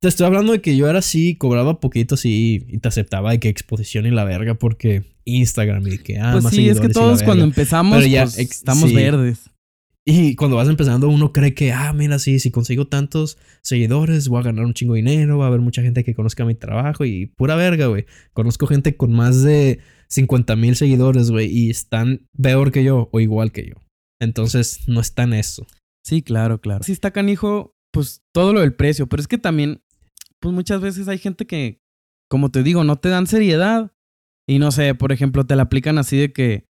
te 0.00 0.08
estoy 0.08 0.26
hablando 0.26 0.52
de 0.52 0.60
que 0.60 0.76
yo 0.76 0.88
era 0.88 0.98
así, 0.98 1.36
cobraba 1.36 1.80
poquito 1.80 2.16
así 2.16 2.64
y 2.68 2.78
te 2.78 2.88
aceptaba 2.88 3.30
de 3.30 3.40
que 3.40 3.48
exposición 3.48 4.06
y 4.06 4.10
la 4.10 4.24
verga 4.24 4.54
porque 4.54 5.04
Instagram 5.24 5.86
y 5.86 5.98
que, 5.98 6.18
ah, 6.18 6.32
pues 6.32 6.44
más 6.44 6.54
sí, 6.54 6.68
es 6.68 6.80
que 6.80 6.88
todos 6.88 7.22
cuando 7.22 7.44
empezamos, 7.44 7.98
Pero 7.98 8.08
ya, 8.08 8.22
pues, 8.24 8.38
estamos 8.38 8.90
sí. 8.90 8.94
verdes. 8.94 9.50
Y 10.08 10.36
cuando 10.36 10.56
vas 10.56 10.68
empezando, 10.68 11.08
uno 11.08 11.32
cree 11.32 11.52
que, 11.52 11.72
ah, 11.72 11.92
mira, 11.92 12.20
sí, 12.20 12.38
si 12.38 12.52
consigo 12.52 12.86
tantos 12.86 13.38
seguidores, 13.60 14.28
voy 14.28 14.38
a 14.38 14.44
ganar 14.44 14.64
un 14.64 14.72
chingo 14.72 14.94
de 14.94 14.98
dinero, 14.98 15.38
va 15.38 15.46
a 15.46 15.48
haber 15.48 15.60
mucha 15.60 15.82
gente 15.82 16.04
que 16.04 16.14
conozca 16.14 16.44
mi 16.44 16.54
trabajo 16.54 17.04
y 17.04 17.26
pura 17.26 17.56
verga, 17.56 17.88
güey. 17.88 18.06
Conozco 18.32 18.68
gente 18.68 18.96
con 18.96 19.12
más 19.12 19.42
de 19.42 19.80
50 20.08 20.54
mil 20.54 20.76
seguidores, 20.76 21.32
güey, 21.32 21.50
y 21.50 21.70
están 21.70 22.28
peor 22.40 22.70
que 22.70 22.84
yo 22.84 23.08
o 23.10 23.18
igual 23.18 23.50
que 23.50 23.66
yo. 23.66 23.74
Entonces, 24.20 24.86
no 24.86 25.00
está 25.00 25.24
en 25.24 25.32
eso. 25.32 25.66
Sí, 26.04 26.22
claro, 26.22 26.60
claro. 26.60 26.84
Sí 26.84 26.92
está 26.92 27.10
canijo, 27.10 27.74
pues 27.92 28.22
todo 28.32 28.52
lo 28.52 28.60
del 28.60 28.74
precio, 28.74 29.08
pero 29.08 29.20
es 29.20 29.26
que 29.26 29.38
también, 29.38 29.82
pues 30.38 30.54
muchas 30.54 30.80
veces 30.80 31.08
hay 31.08 31.18
gente 31.18 31.48
que, 31.48 31.80
como 32.30 32.52
te 32.52 32.62
digo, 32.62 32.84
no 32.84 32.94
te 32.94 33.08
dan 33.08 33.26
seriedad 33.26 33.90
y 34.46 34.60
no 34.60 34.70
sé, 34.70 34.94
por 34.94 35.10
ejemplo, 35.10 35.44
te 35.44 35.56
la 35.56 35.64
aplican 35.64 35.98
así 35.98 36.16
de 36.16 36.32
que 36.32 36.68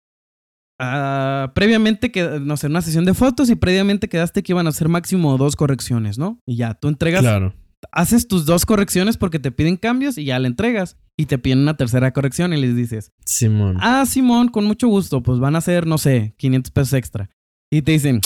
ah, 0.84 1.52
previamente 1.56 2.12
que, 2.12 2.40
no 2.42 2.58
sé, 2.58 2.68
una 2.68 2.82
sesión 2.82 3.06
de 3.06 3.14
fotos 3.14 3.50
y 3.50 3.56
previamente 3.56 4.10
quedaste 4.10 4.44
que 4.44 4.52
iban 4.52 4.66
a 4.68 4.70
hacer 4.70 4.90
máximo 4.90 5.38
dos 5.38 5.56
correcciones, 5.56 6.18
¿no? 6.18 6.40
Y 6.46 6.58
ya, 6.58 6.74
tú 6.74 6.88
entregas, 6.88 7.22
Claro. 7.22 7.54
haces 7.92 8.28
tus 8.28 8.46
dos 8.46 8.66
correcciones 8.66 9.18
porque 9.18 9.40
te 9.40 9.52
piden 9.52 9.78
cambios 9.78 10.18
y 10.18 10.26
ya 10.26 10.40
la 10.40 10.48
entregas 10.48 10.98
y 11.18 11.26
te 11.26 11.38
piden 11.38 11.60
una 11.60 11.76
tercera 11.78 12.12
corrección 12.12 12.54
y 12.54 12.58
les 12.62 12.76
dices, 12.76 13.12
Simón. 13.26 13.78
Ah, 13.80 14.06
Simón, 14.06 14.50
con 14.50 14.66
mucho 14.66 14.88
gusto. 14.88 15.22
Pues 15.24 15.40
van 15.40 15.56
a 15.56 15.62
ser, 15.62 15.86
no 15.88 15.98
sé, 15.98 16.34
500 16.38 16.72
pesos 16.72 16.94
extra. 16.94 17.30
Y 17.72 17.82
te 17.82 17.92
dicen, 17.92 18.22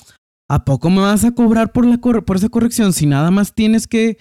¿a 0.49 0.63
poco 0.65 0.89
me 0.89 1.01
vas 1.01 1.23
a 1.25 1.31
cobrar 1.31 1.71
por, 1.71 1.85
la 1.85 1.97
por 1.97 2.35
esa 2.37 2.49
corrección 2.49 2.93
si 2.93 3.05
nada 3.05 3.31
más 3.31 3.53
tienes 3.53 3.87
que 3.87 4.17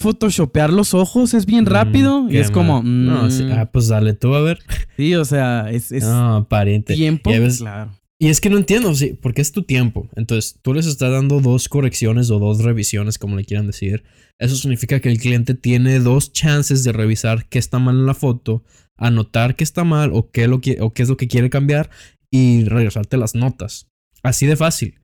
photoshopear 0.00 0.72
los 0.72 0.94
ojos? 0.94 1.34
Es 1.34 1.46
bien 1.46 1.64
Mm, 1.64 1.68
rápido. 1.68 2.26
y 2.28 2.38
es 2.38 2.50
como. 2.50 2.82
No, 2.82 3.30
sí, 3.30 3.44
mm, 3.44 3.52
ah, 3.52 3.70
pues 3.70 3.88
dale 3.88 4.14
tú 4.14 4.34
a 4.34 4.40
ver. 4.42 4.58
sí, 4.96 5.14
o 5.14 5.24
sea, 5.24 5.70
es, 5.70 5.92
es 5.92 6.02
No, 6.04 6.46
pariente. 6.48 6.94
tiempo. 6.94 7.30
Y 7.32 7.56
Claro. 7.58 7.92
Y 8.22 8.28
es 8.28 8.42
que 8.42 8.50
no 8.50 8.58
entiendo, 8.58 8.94
sí, 8.94 9.16
porque 9.20 9.40
es 9.40 9.50
tu 9.50 9.62
tiempo. 9.62 10.06
Entonces, 10.14 10.58
tú 10.60 10.74
les 10.74 10.84
estás 10.86 11.10
dando 11.10 11.40
dos 11.40 11.70
correcciones 11.70 12.30
o 12.30 12.38
dos 12.38 12.62
revisiones, 12.62 13.16
como 13.16 13.34
le 13.36 13.46
quieran 13.46 13.66
decir. 13.66 14.02
Eso 14.38 14.56
significa 14.56 15.00
que 15.00 15.10
el 15.10 15.18
cliente 15.18 15.54
tiene 15.54 16.00
dos 16.00 16.30
chances 16.32 16.84
de 16.84 16.92
revisar 16.92 17.46
qué 17.48 17.58
está 17.58 17.78
mal 17.78 17.96
en 17.96 18.04
la 18.04 18.12
foto, 18.12 18.62
anotar 18.98 19.56
qué 19.56 19.64
está 19.64 19.84
mal 19.84 20.10
o 20.12 20.30
qué, 20.30 20.48
lo 20.48 20.56
o 20.80 20.92
qué 20.92 21.02
es 21.02 21.08
lo 21.08 21.16
que 21.16 21.28
quiere 21.28 21.48
cambiar 21.48 21.88
y 22.30 22.64
regresarte 22.64 23.16
las 23.16 23.34
notas. 23.34 23.86
Así 24.22 24.44
de 24.44 24.56
fácil. 24.56 25.00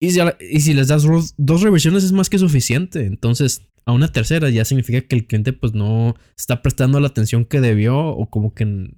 Y 0.00 0.12
si, 0.12 0.20
y 0.50 0.60
si 0.60 0.72
les 0.72 0.88
das 0.88 1.04
dos 1.36 1.60
revisiones 1.60 2.04
es 2.04 2.12
más 2.12 2.30
que 2.30 2.38
suficiente. 2.38 3.04
Entonces, 3.04 3.62
a 3.86 3.92
una 3.92 4.08
tercera 4.08 4.50
ya 4.50 4.64
significa 4.64 5.00
que 5.00 5.16
el 5.16 5.26
cliente 5.26 5.52
pues 5.52 5.72
no 5.72 6.16
está 6.36 6.62
prestando 6.62 6.98
la 7.00 7.06
atención 7.06 7.44
que 7.44 7.60
debió 7.60 7.98
o 7.98 8.28
como 8.28 8.52
que 8.52 8.90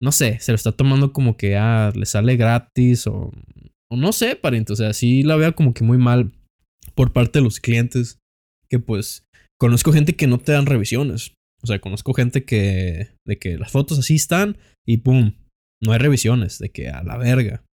no 0.00 0.12
sé, 0.12 0.38
se 0.40 0.52
lo 0.52 0.56
está 0.56 0.72
tomando 0.72 1.12
como 1.12 1.36
que 1.36 1.56
ah, 1.56 1.92
le 1.94 2.06
sale 2.06 2.36
gratis 2.36 3.06
o, 3.06 3.32
o 3.90 3.96
no 3.96 4.12
sé, 4.12 4.36
pariente. 4.36 4.72
O 4.72 4.76
sea, 4.76 4.92
sí 4.92 5.22
la 5.22 5.36
veo 5.36 5.54
como 5.54 5.74
que 5.74 5.84
muy 5.84 5.98
mal 5.98 6.32
por 6.94 7.12
parte 7.12 7.38
de 7.38 7.44
los 7.44 7.60
clientes. 7.60 8.18
Que 8.68 8.78
pues 8.78 9.24
conozco 9.58 9.92
gente 9.92 10.16
que 10.16 10.26
no 10.26 10.38
te 10.38 10.52
dan 10.52 10.66
revisiones. 10.66 11.32
O 11.62 11.66
sea, 11.66 11.80
conozco 11.80 12.12
gente 12.12 12.44
que 12.44 13.08
de 13.26 13.38
que 13.38 13.56
las 13.56 13.70
fotos 13.72 13.98
así 13.98 14.16
están 14.16 14.58
y 14.86 14.98
pum, 14.98 15.32
no 15.82 15.92
hay 15.92 15.98
revisiones, 15.98 16.58
de 16.58 16.70
que 16.70 16.90
a 16.90 17.02
la 17.02 17.16
verga. 17.16 17.64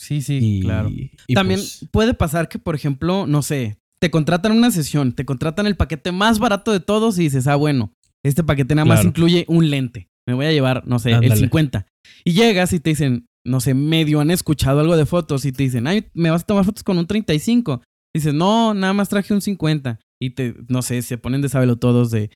Sí, 0.00 0.22
sí, 0.22 0.38
Y, 0.40 0.60
claro. 0.62 0.88
y, 0.90 1.34
También 1.34 1.60
pues, 1.60 1.86
puede 1.92 2.14
pasar 2.14 2.48
que, 2.48 2.58
por 2.58 2.74
ejemplo, 2.74 3.26
no 3.26 3.42
sé, 3.42 3.78
te 4.00 4.10
contratan 4.10 4.52
una 4.52 4.70
sesión, 4.70 5.12
te 5.12 5.24
contratan 5.24 5.66
el 5.66 5.76
paquete 5.76 6.12
más 6.12 6.38
barato 6.38 6.72
de 6.72 6.80
todos 6.80 7.18
y 7.18 7.22
dices, 7.24 7.46
ah, 7.46 7.56
bueno, 7.56 7.92
este 8.24 8.42
paquete 8.42 8.74
nada 8.74 8.86
más 8.86 8.98
Claro. 9.00 9.08
incluye 9.10 9.44
un 9.48 9.70
lente. 9.70 10.08
Me 10.26 10.34
voy 10.34 10.46
a 10.46 10.52
llevar, 10.52 10.86
no 10.86 10.98
sé, 10.98 11.10
el 11.10 11.16
Ándale. 11.16 11.36
50. 11.36 11.86
Y 12.24 12.32
llegas 12.32 12.72
y 12.72 12.80
te 12.80 12.90
dicen, 12.90 13.26
no 13.44 13.60
sé, 13.60 13.74
medio 13.74 14.20
han 14.20 14.30
escuchado 14.30 14.80
algo 14.80 14.96
de 14.96 15.06
fotos 15.06 15.44
y 15.44 15.52
te 15.52 15.62
dicen, 15.62 15.86
ay, 15.86 16.08
me 16.14 16.30
vas 16.30 16.42
a 16.42 16.46
tomar 16.46 16.64
fotos 16.64 16.82
con 16.84 16.98
un 16.98 17.06
35. 17.06 17.82
Dices, 18.14 18.34
no, 18.34 18.74
nada 18.74 18.92
más 18.92 19.08
traje 19.08 19.32
un 19.34 19.40
50. 19.40 19.98
Y 20.20 20.30
te, 20.30 20.54
no 20.68 20.82
sé, 20.82 21.00
se 21.02 21.16
ponen 21.18 21.40
de 21.40 21.48
sabelo 21.48 21.76
todos 21.76 22.10
de, 22.10 22.30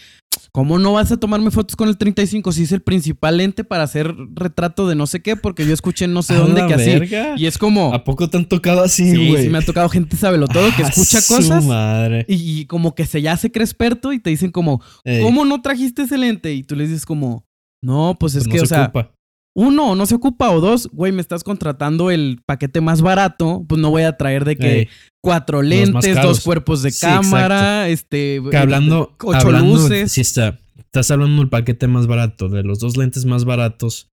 ¿cómo 0.52 0.78
no 0.78 0.94
vas 0.94 1.12
a 1.12 1.18
tomarme 1.18 1.50
fotos 1.50 1.76
con 1.76 1.88
el 1.88 1.98
35 1.98 2.50
si 2.52 2.62
es 2.62 2.72
el 2.72 2.80
principal 2.80 3.36
lente 3.36 3.62
para 3.62 3.82
hacer 3.84 4.14
retrato 4.34 4.88
de 4.88 4.94
no 4.94 5.06
sé 5.06 5.20
qué? 5.20 5.36
Porque 5.36 5.66
yo 5.66 5.74
escuché 5.74 6.08
no 6.08 6.22
sé 6.22 6.34
A 6.36 6.38
dónde 6.38 6.66
que 6.66 6.74
así. 6.74 6.86
verga. 6.90 7.34
Y 7.36 7.44
es 7.46 7.58
como, 7.58 7.92
¿A 7.92 8.02
poco 8.02 8.30
te 8.30 8.38
han 8.38 8.46
tocado 8.48 8.82
así, 8.82 9.10
sí, 9.10 9.28
güey? 9.28 9.44
sí 9.44 9.48
me 9.50 9.58
ha 9.58 9.62
tocado 9.62 9.88
gente 9.90 10.16
sabelo 10.16 10.48
todo 10.48 10.66
que 10.76 10.82
Ah, 10.82 10.88
escucha 10.88 11.20
su 11.20 11.34
cosas 11.36 11.64
madre. 11.66 12.24
y, 12.26 12.60
y 12.60 12.64
como 12.66 12.94
que 12.94 13.04
se 13.04 13.20
ya 13.20 13.36
se 13.36 13.52
cree 13.52 13.64
experto 13.64 14.12
y 14.14 14.18
te 14.18 14.30
dicen 14.30 14.50
como, 14.50 14.80
Ey, 15.04 15.22
¿cómo 15.22 15.44
no 15.44 15.60
trajiste 15.60 16.02
ese 16.02 16.16
lente? 16.16 16.54
Y 16.54 16.62
tú 16.62 16.76
les 16.76 16.88
dices 16.88 17.04
como, 17.04 17.44
no, 17.82 18.16
pues 18.18 18.34
es 18.34 18.44
pues 18.44 18.52
que, 18.52 18.56
no 18.58 18.62
o 18.62 18.66
se 18.66 18.74
sea, 18.74 18.84
ocupa. 18.84 19.12
Uno, 19.56 19.94
no 19.94 20.06
se 20.06 20.16
ocupa, 20.16 20.50
o 20.50 20.60
dos, 20.60 20.88
güey, 20.92 21.12
me 21.12 21.20
estás 21.20 21.44
contratando 21.44 22.10
el 22.10 22.40
paquete 22.44 22.80
más 22.80 23.00
barato, 23.02 23.64
pues 23.68 23.80
no 23.80 23.90
voy 23.90 24.02
a 24.02 24.16
traer 24.16 24.44
de 24.44 24.56
que 24.56 24.78
Ey, 24.80 24.88
cuatro 25.22 25.62
lentes, 25.62 26.20
dos 26.20 26.40
cuerpos 26.40 26.82
de 26.82 26.90
Sí, 26.90 27.00
cámara, 27.06 27.88
este... 27.88 28.42
que 28.50 28.56
hablando, 28.56 29.14
ocho 29.22 29.38
hablando, 29.46 29.76
luces. 29.76 30.10
sí 30.12 30.20
está. 30.20 30.58
Estás 30.78 31.10
hablando 31.10 31.40
del 31.40 31.48
paquete 31.48 31.86
más 31.88 32.06
barato, 32.06 32.48
de 32.48 32.62
los 32.62 32.78
dos 32.78 32.96
lentes 32.96 33.24
más 33.24 33.44
baratos. 33.44 34.08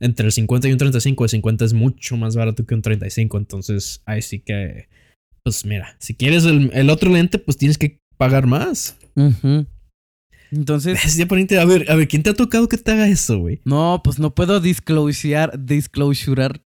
Entre 0.00 0.26
el 0.26 0.32
50 0.32 0.68
y 0.68 0.72
un 0.72 0.78
35, 0.78 1.24
el 1.24 1.30
50 1.30 1.64
es 1.64 1.72
mucho 1.72 2.16
más 2.16 2.34
barato 2.34 2.66
que 2.66 2.74
un 2.74 2.82
35. 2.82 3.38
Entonces, 3.38 4.02
ahí 4.06 4.22
sí 4.22 4.40
que. 4.40 4.88
Pues 5.42 5.64
mira, 5.64 5.96
si 5.98 6.14
quieres 6.14 6.44
el, 6.44 6.70
el 6.74 6.90
otro 6.90 7.10
lente, 7.10 7.38
pues 7.38 7.56
tienes 7.58 7.78
que 7.78 8.00
pagar 8.16 8.46
más. 8.46 8.96
Ujú. 9.14 9.66
Entonces, 10.54 11.04
Es 11.04 11.16
ya 11.16 11.26
a 11.60 11.64
ver, 11.64 11.90
a 11.90 11.96
ver, 11.96 12.08
¿quién 12.08 12.22
te 12.22 12.30
ha 12.30 12.34
tocado 12.34 12.68
que 12.68 12.78
te 12.78 12.92
haga 12.92 13.08
eso, 13.08 13.38
güey? 13.38 13.60
no, 13.64 14.00
pues 14.04 14.18
no 14.18 14.34
puedo 14.34 14.60
disclosurear, 14.60 15.64
disclosurar, 15.64 16.62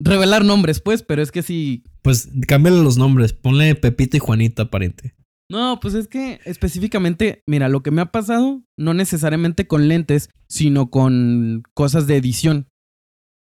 revelar 0.00 0.44
nombres, 0.44 0.80
pues, 0.80 1.02
pero 1.02 1.22
es 1.22 1.30
que 1.30 1.42
sí... 1.42 1.84
Pues 2.02 2.28
cámbiale 2.46 2.82
los 2.82 2.96
nombres, 2.96 3.32
ponle 3.32 3.74
Pepita 3.74 4.16
y 4.16 4.20
Juanita, 4.20 4.64
aparente. 4.64 5.14
No, 5.50 5.78
pues 5.80 5.94
es 5.94 6.08
que 6.08 6.40
específicamente, 6.44 7.42
mira, 7.46 7.68
lo 7.68 7.82
que 7.82 7.90
me 7.90 8.02
ha 8.02 8.06
pasado, 8.12 8.62
no 8.76 8.92
necesariamente 8.94 9.66
con 9.66 9.88
lentes, 9.88 10.30
sino 10.48 10.90
con 10.90 11.62
cosas 11.74 12.06
de 12.06 12.16
edición. 12.16 12.66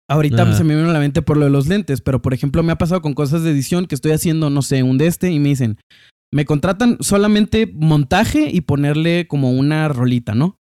Ahorita 0.09 0.43
Ajá. 0.43 0.53
se 0.53 0.65
me 0.65 0.77
vino 0.77 0.91
a 0.91 0.93
la 0.93 1.01
mente 1.01 1.23
por 1.23 1.37
lo 1.37 1.47
de 1.47 1.51
los 1.51 1.67
lentes, 1.67 2.01
pero 2.01 2.23
por 2.23 2.33
ejemplo 2.33 2.63
me 2.63 2.73
ha 2.73 2.79
pasado 2.79 3.03
con 3.03 3.15
cosas 3.15 3.43
de 3.43 3.51
edición 3.51 3.87
que 3.87 3.95
estoy 3.95 4.13
haciendo, 4.13 4.51
no 4.51 4.63
sé, 4.63 4.83
un 4.83 4.99
de 4.99 5.07
este 5.07 5.33
y 5.33 5.41
me 5.41 5.49
dicen, 5.49 5.79
me 6.33 6.45
contratan 6.45 6.97
solamente 7.01 7.67
montaje 7.75 8.51
y 8.53 8.63
ponerle 8.63 9.27
como 9.29 9.51
una 9.53 9.89
rolita, 9.89 10.35
¿no? 10.35 10.59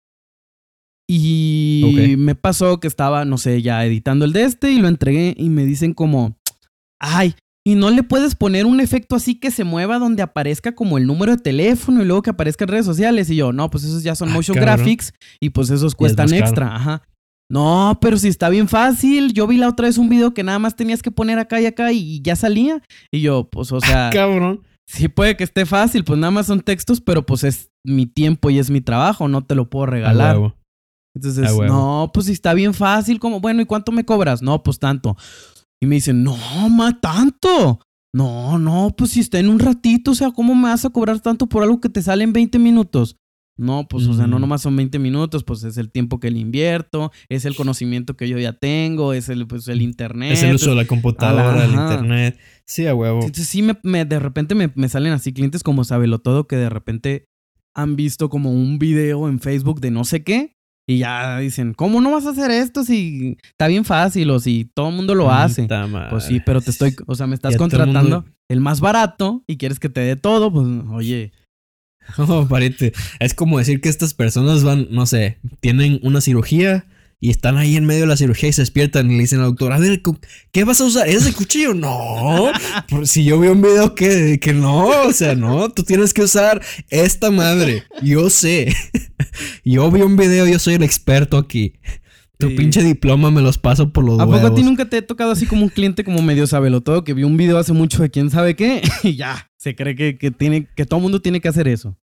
Y 1.09 1.83
Ok. 1.85 2.17
me 2.19 2.35
pasó 2.35 2.79
que 2.79 2.87
estaba, 2.87 3.25
no 3.25 3.37
sé, 3.37 3.61
ya 3.61 3.83
editando 3.85 4.25
el 4.25 4.33
de 4.33 4.43
este 4.43 4.71
y 4.71 4.77
lo 4.79 4.87
entregué 4.87 5.33
y 5.37 5.49
me 5.49 5.65
dicen 5.65 5.93
como, 5.93 6.37
ay, 7.01 7.33
y 7.65 7.75
no 7.75 7.89
le 7.89 8.03
puedes 8.03 8.35
poner 8.35 8.65
un 8.65 8.79
efecto 8.79 9.15
así 9.15 9.35
que 9.39 9.51
se 9.51 9.63
mueva 9.63 9.97
donde 9.99 10.21
aparezca 10.23 10.73
como 10.75 10.97
el 10.97 11.07
número 11.07 11.35
de 11.35 11.41
teléfono 11.41 12.01
y 12.01 12.05
luego 12.05 12.21
que 12.21 12.29
aparezca 12.29 12.63
en 12.65 12.69
redes 12.69 12.85
sociales. 12.85 13.29
Y 13.29 13.35
yo, 13.35 13.51
no, 13.51 13.69
pues 13.69 13.83
esos 13.83 14.03
ya 14.03 14.15
son 14.15 14.29
Ah, 14.29 14.33
motion 14.33 14.55
graphics 14.57 15.13
y 15.39 15.49
pues 15.49 15.69
esos 15.71 15.95
cuestan 15.95 16.29
caro. 16.29 16.39
extra. 16.41 16.75
Ajá. 16.75 17.01
No, 17.51 17.97
pero 18.01 18.17
si 18.17 18.27
está 18.27 18.49
bien 18.49 18.67
fácil. 18.67 19.33
Yo 19.33 19.47
vi 19.47 19.57
la 19.57 19.67
otra 19.69 19.87
vez 19.87 19.97
un 19.97 20.09
video 20.09 20.33
que 20.35 20.43
nada 20.43 20.59
más 20.59 20.75
tenías 20.75 21.01
que 21.01 21.09
poner 21.11 21.39
acá 21.39 21.59
y 21.59 21.65
acá 21.65 21.91
y 21.91 22.21
ya 22.21 22.35
salía. 22.35 22.81
Y 23.11 23.21
yo, 23.21 23.49
pues, 23.51 23.71
o 23.71 23.79
sea, 23.81 24.09
Cabrón. 24.13 24.61
Sí 24.91 25.07
puede 25.07 25.37
que 25.37 25.43
esté 25.43 25.65
fácil, 25.65 26.03
pues 26.03 26.17
nada 26.19 26.31
más 26.31 26.47
son 26.47 26.61
textos, 26.61 26.99
pero 26.99 27.25
pues 27.25 27.43
es 27.43 27.69
mi 27.85 28.05
tiempo 28.07 28.49
y 28.49 28.57
es 28.59 28.69
mi 28.71 28.81
trabajo, 28.81 29.27
no 29.27 29.45
te 29.45 29.53
lo 29.55 29.69
puedo 29.69 29.83
A 29.83 29.87
regalar. 29.91 30.35
huevo. 30.37 30.55
Entonces, 31.15 31.47
A 31.47 31.53
huevo. 31.55 31.73
no, 31.73 32.11
pues 32.13 32.25
si 32.27 32.31
está 32.31 32.53
bien 32.53 32.73
fácil, 32.73 33.19
como, 33.19 33.39
bueno, 33.39 33.61
¿y 33.61 33.65
cuánto 33.65 33.91
me 33.91 34.05
cobras? 34.05 34.41
No, 34.41 34.63
pues 34.63 34.79
tanto. 34.79 35.15
Y 35.81 35.85
me 35.85 35.95
dicen, 35.95 36.23
no, 36.23 36.35
ma, 36.69 36.99
tanto. 36.99 37.79
No, 38.13 38.57
no, 38.57 38.93
pues 38.97 39.11
si 39.11 39.19
está 39.19 39.37
en 39.39 39.49
un 39.49 39.59
ratito, 39.59 40.11
o 40.11 40.15
sea, 40.15 40.31
¿cómo 40.31 40.55
me 40.55 40.63
vas 40.69 40.83
a 40.85 40.89
cobrar 40.89 41.19
tanto 41.19 41.47
por 41.47 41.61
algo 41.63 41.79
que 41.79 41.89
te 41.89 42.01
sale 42.01 42.23
en 42.23 42.33
20 42.33 42.57
minutos? 42.57 43.15
No, 43.59 43.87
pues, 43.89 44.05
o 44.07 44.13
sea, 44.13 44.25
no 44.27 44.39
nomás 44.39 44.61
son 44.61 44.75
20 44.75 44.99
minutos, 44.99 45.43
pues 45.43 45.63
es 45.65 45.77
el 45.77 45.91
tiempo 45.91 46.19
que 46.19 46.31
le 46.31 46.39
invierto, 46.39 47.11
es 47.27 47.43
el 47.45 47.55
conocimiento 47.55 48.15
que 48.15 48.29
yo 48.29 48.37
ya 48.39 48.53
tengo, 48.53 49.13
es 49.13 49.27
el, 49.29 49.45
pues, 49.47 49.67
el 49.67 49.81
internet. 49.81 50.31
Es 50.33 50.43
el 50.43 50.55
uso 50.55 50.69
de 50.69 50.75
la 50.77 50.85
computadora, 50.87 51.65
el 51.65 51.71
internet. 51.91 52.39
Sí, 52.65 52.87
a 52.87 52.95
huevo. 52.95 53.19
Sí, 53.33 53.61
me, 53.61 53.77
me- 53.83 54.05
de 54.05 54.17
repente 54.19 54.55
me, 54.55 54.71
me 54.75 54.87
salen 54.89 55.11
así 55.13 55.33
clientes 55.33 55.61
como 55.63 55.83
Sabelo 55.83 56.19
Todo 56.19 56.47
que 56.47 56.55
de 56.55 56.69
repente 56.69 57.25
han 57.75 57.95
visto 57.95 58.29
como 58.29 58.51
un 58.51 58.79
video 58.79 59.27
en 59.27 59.39
Facebook 59.39 59.79
de 59.81 59.91
no 59.91 60.03
sé 60.05 60.23
qué 60.23 60.53
y 60.87 60.99
ya 60.99 61.37
dicen, 61.39 61.73
¿cómo 61.75 62.01
no 62.01 62.11
vas 62.11 62.25
a 62.25 62.31
hacer 62.31 62.49
esto 62.51 62.83
si 62.83 63.37
está 63.43 63.67
bien 63.67 63.85
fácil 63.85 64.29
o 64.31 64.39
si 64.39 64.71
todo 64.73 64.89
el 64.89 64.95
mundo 64.95 65.13
lo 65.15 65.25
hace? 65.31 65.61
Pues 66.09 66.23
sí, 66.23 66.39
pero 66.45 66.61
te 66.61 66.71
estoy, 66.71 66.95
o 67.05 67.13
sea, 67.15 67.27
me 67.27 67.35
estás 67.35 67.51
el 67.53 67.59
contratando 67.59 68.01
mundo- 68.21 68.25
el 68.49 68.59
más 68.61 68.79
barato 68.81 69.43
y 69.47 69.57
quieres 69.57 69.79
que 69.79 69.89
te 69.89 69.99
dé 70.01 70.15
todo, 70.15 70.51
pues 70.51 70.65
oye, 70.91 71.31
Es 73.19 73.33
como 73.33 73.59
decir 73.59 73.81
que 73.81 73.89
estas 73.89 74.13
personas 74.13 74.63
van, 74.63 74.87
no 74.91 75.05
sé, 75.05 75.37
tienen 75.59 75.99
una 76.03 76.21
cirugía 76.21 76.85
y 77.21 77.31
están 77.31 77.57
ahí 77.57 77.75
en 77.75 77.85
medio 77.85 78.01
de 78.01 78.07
la 78.07 78.15
cirugía 78.15 78.47
y 78.49 78.53
se 78.53 78.61
despiertan 78.61 79.11
y 79.11 79.15
le 79.15 79.21
dicen 79.21 79.39
al 79.39 79.47
doctor, 79.47 79.73
a 79.73 79.77
ver, 79.77 80.01
¿qué 80.51 80.63
vas 80.63 80.79
a 80.79 80.85
usar? 80.85 81.09
¿Ese 81.09 81.33
cuchillo? 81.33 81.73
No. 81.79 82.51
Si 83.03 83.23
yo 83.23 83.39
vi 83.39 83.49
un 83.49 83.61
video 83.61 83.93
que, 83.93 84.39
que 84.39 84.53
no, 84.53 84.87
o 84.87 85.13
sea, 85.13 85.35
no, 85.35 85.69
tú 85.69 85.83
tienes 85.83 86.13
que 86.13 86.21
usar 86.21 86.61
esta 86.89 87.29
madre. 87.29 87.83
Yo 88.01 88.29
sé. 88.29 88.73
Yo 89.63 89.91
vi 89.91 90.01
un 90.01 90.15
video, 90.15 90.47
yo 90.47 90.57
soy 90.59 90.75
el 90.75 90.83
experto 90.83 91.37
aquí. 91.37 91.73
Tu 92.39 92.55
pinche 92.55 92.81
diploma 92.81 93.31
me 93.31 93.41
los 93.41 93.57
paso 93.57 93.91
por 93.91 94.05
los 94.05 94.17
¿a 94.19 94.25
poco 94.25 94.37
a 94.37 94.39
ti 94.39 94.45
huevos. 94.45 94.63
nunca 94.63 94.85
te 94.89 94.97
ha 94.97 95.05
tocado 95.05 95.31
así 95.31 95.45
como 95.45 95.63
un 95.63 95.69
cliente 95.69 96.05
como 96.05 96.21
medio 96.21 96.47
Sabelo 96.47 96.79
Todo 96.79 97.03
que 97.03 97.13
vio 97.13 97.27
un 97.27 97.35
video 97.35 97.57
hace 97.57 97.73
mucho 97.73 98.01
de 98.01 98.09
quién 98.09 98.29
sabe 98.29 98.55
qué 98.55 98.81
y 99.03 99.15
ya, 99.17 99.51
se 99.57 99.75
cree 99.75 99.93
que, 99.95 100.17
que 100.17 100.31
tiene, 100.31 100.65
que 100.73 100.85
todo 100.85 100.99
el 100.99 101.03
mundo 101.03 101.21
tiene 101.21 101.41
que 101.41 101.49
hacer 101.49 101.67
eso? 101.67 101.97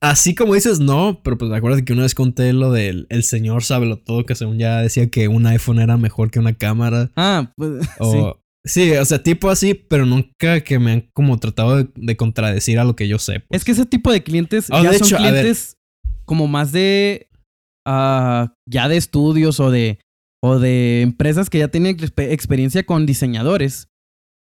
Así 0.00 0.34
como 0.34 0.54
dices, 0.54 0.80
no, 0.80 1.20
pero 1.22 1.36
pues 1.36 1.52
acuérdate 1.52 1.84
que 1.84 1.92
una 1.92 2.02
vez 2.02 2.14
conté 2.14 2.52
lo 2.52 2.72
del 2.72 3.06
el 3.10 3.22
señor 3.22 3.62
sábelo 3.62 3.98
todo, 3.98 4.24
que 4.24 4.34
según 4.34 4.58
ya 4.58 4.80
decía 4.80 5.10
que 5.10 5.28
un 5.28 5.46
iPhone 5.46 5.78
era 5.78 5.96
mejor 5.98 6.30
que 6.30 6.38
una 6.38 6.54
cámara. 6.54 7.10
Ah, 7.16 7.52
pues 7.54 7.82
sí. 7.82 7.88
O, 7.98 8.40
sí. 8.64 8.92
o 8.92 9.04
sea, 9.04 9.22
tipo 9.22 9.50
así, 9.50 9.74
pero 9.74 10.06
nunca 10.06 10.62
que 10.62 10.78
me 10.78 10.92
han 10.92 11.10
como 11.12 11.38
tratado 11.38 11.76
de, 11.76 11.88
de 11.94 12.16
contradecir 12.16 12.78
a 12.78 12.84
lo 12.84 12.96
que 12.96 13.08
yo 13.08 13.18
sé. 13.18 13.40
pues. 13.40 13.60
Es 13.60 13.64
que 13.64 13.72
ese 13.72 13.84
tipo 13.84 14.10
de 14.10 14.22
clientes 14.22 14.68
Oh, 14.70 14.82
ya 14.82 14.90
de 14.90 14.98
son 14.98 15.06
hecho, 15.06 15.16
a 15.16 15.18
clientes 15.18 15.76
como 16.24 16.48
más 16.48 16.72
de 16.72 17.28
ah, 17.90 18.54
ya 18.66 18.88
de 18.88 18.96
estudios 18.96 19.58
o 19.60 19.70
de 19.70 19.98
o 20.42 20.58
de 20.58 21.02
empresas 21.02 21.50
que 21.50 21.58
ya 21.58 21.68
tienen 21.68 21.96
expe- 21.98 22.30
experiencia 22.32 22.84
con 22.84 23.04
diseñadores. 23.04 23.88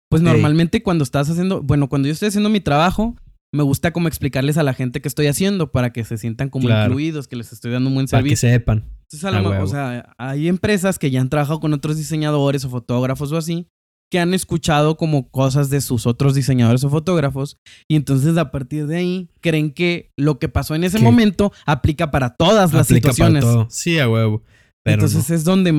Pues 0.09 0.21
normalmente 0.21 0.83
cuando 0.83 1.03
estás 1.03 1.29
haciendo, 1.29 1.61
bueno, 1.63 1.89
cuando 1.89 2.07
yo 2.07 2.13
estoy 2.13 2.27
haciendo 2.29 2.49
mi 2.49 2.59
trabajo, 2.61 3.15
me 3.53 3.63
gusta 3.63 3.91
como 3.91 4.07
explicarles 4.07 4.57
a 4.57 4.63
la 4.63 4.73
gente 4.73 5.01
que 5.01 5.07
estoy 5.07 5.27
haciendo 5.27 5.71
para 5.71 5.91
que 5.91 6.03
se 6.05 6.17
sientan 6.17 6.49
como 6.49 6.67
Claro. 6.67 6.91
incluidos, 6.91 7.27
que 7.27 7.35
les 7.35 7.51
estoy 7.51 7.71
dando 7.71 7.89
un 7.89 7.95
buen 7.95 8.07
para 8.07 8.23
que 8.23 8.35
servicio. 8.35 8.49
sepan. 8.59 8.85
Entonces, 9.03 9.23
a 9.25 9.31
lo 9.31 9.63
o 9.63 9.67
sea, 9.67 10.13
hay 10.17 10.47
empresas 10.47 10.97
que 10.99 11.11
ya 11.11 11.19
han 11.19 11.29
trabajado 11.29 11.59
con 11.59 11.73
otros 11.73 11.97
diseñadores 11.97 12.63
o 12.65 12.69
fotógrafos 12.69 13.31
o 13.33 13.37
así, 13.37 13.67
que 14.11 14.19
han 14.19 14.33
escuchado 14.33 14.97
como 14.97 15.29
cosas 15.31 15.69
de 15.69 15.79
sus 15.79 16.05
otros 16.05 16.35
diseñadores 16.35 16.83
o 16.83 16.89
fotógrafos, 16.89 17.57
y 17.87 17.95
entonces 17.95 18.37
a 18.37 18.51
partir 18.51 18.85
de 18.85 18.97
ahí 18.97 19.29
creen 19.39 19.71
que 19.71 20.11
lo 20.17 20.37
que 20.37 20.49
pasó 20.49 20.75
en 20.75 20.83
ese 20.83 20.99
momento 20.99 21.53
aplica 21.65 22.11
para 22.11 22.35
todas 22.35 22.73
las 22.73 22.87
Aplica 22.87 23.07
para 23.07 23.13
situaciones. 23.13 23.43
todo. 23.43 23.67
Sí, 23.69 23.97
a 23.99 24.09
huevo. 24.09 24.43
Pero 24.83 24.95
entonces 24.95 25.29
es 25.29 25.43
donde 25.45 25.71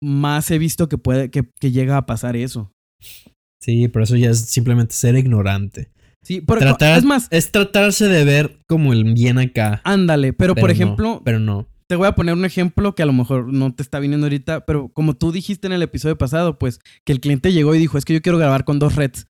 más 0.00 0.50
he 0.50 0.58
visto 0.58 0.88
que 0.88 0.98
puede, 0.98 1.30
que, 1.30 1.44
que 1.60 1.72
llega 1.72 1.96
a 1.96 2.06
pasar 2.06 2.36
eso. 2.36 2.70
Sí, 3.60 3.88
pero 3.88 4.04
eso 4.04 4.16
ya 4.16 4.30
es 4.30 4.40
simplemente 4.40 4.94
ser 4.94 5.16
ignorante. 5.16 5.90
Sí, 6.22 6.40
Tratar, 6.40 6.98
es 6.98 7.04
más, 7.04 7.26
es 7.30 7.50
tratarse 7.50 8.06
de 8.06 8.24
ver 8.24 8.60
como 8.68 8.92
el 8.92 9.12
bien 9.12 9.38
acá. 9.38 9.80
ándale, 9.82 10.32
pero, 10.32 10.54
por 10.54 10.68
no, 10.68 10.72
ejemplo, 10.72 11.22
pero 11.24 11.40
no. 11.40 11.66
Te 11.92 11.96
voy 11.96 12.06
a 12.06 12.14
poner 12.14 12.32
un 12.32 12.46
ejemplo 12.46 12.94
que 12.94 13.02
a 13.02 13.06
lo 13.06 13.12
mejor 13.12 13.52
no 13.52 13.74
te 13.74 13.82
está 13.82 13.98
viniendo 13.98 14.24
ahorita, 14.24 14.64
pero 14.64 14.88
como 14.88 15.12
tú 15.12 15.30
dijiste 15.30 15.66
en 15.66 15.74
el 15.74 15.82
episodio 15.82 16.16
pasado, 16.16 16.58
pues 16.58 16.78
que 17.04 17.12
el 17.12 17.20
cliente 17.20 17.52
llegó 17.52 17.74
y 17.74 17.78
dijo, 17.78 17.98
es 17.98 18.06
que 18.06 18.14
yo 18.14 18.22
quiero 18.22 18.38
grabar 18.38 18.64
con 18.64 18.78
dos 18.78 18.96
reds. 18.96 19.26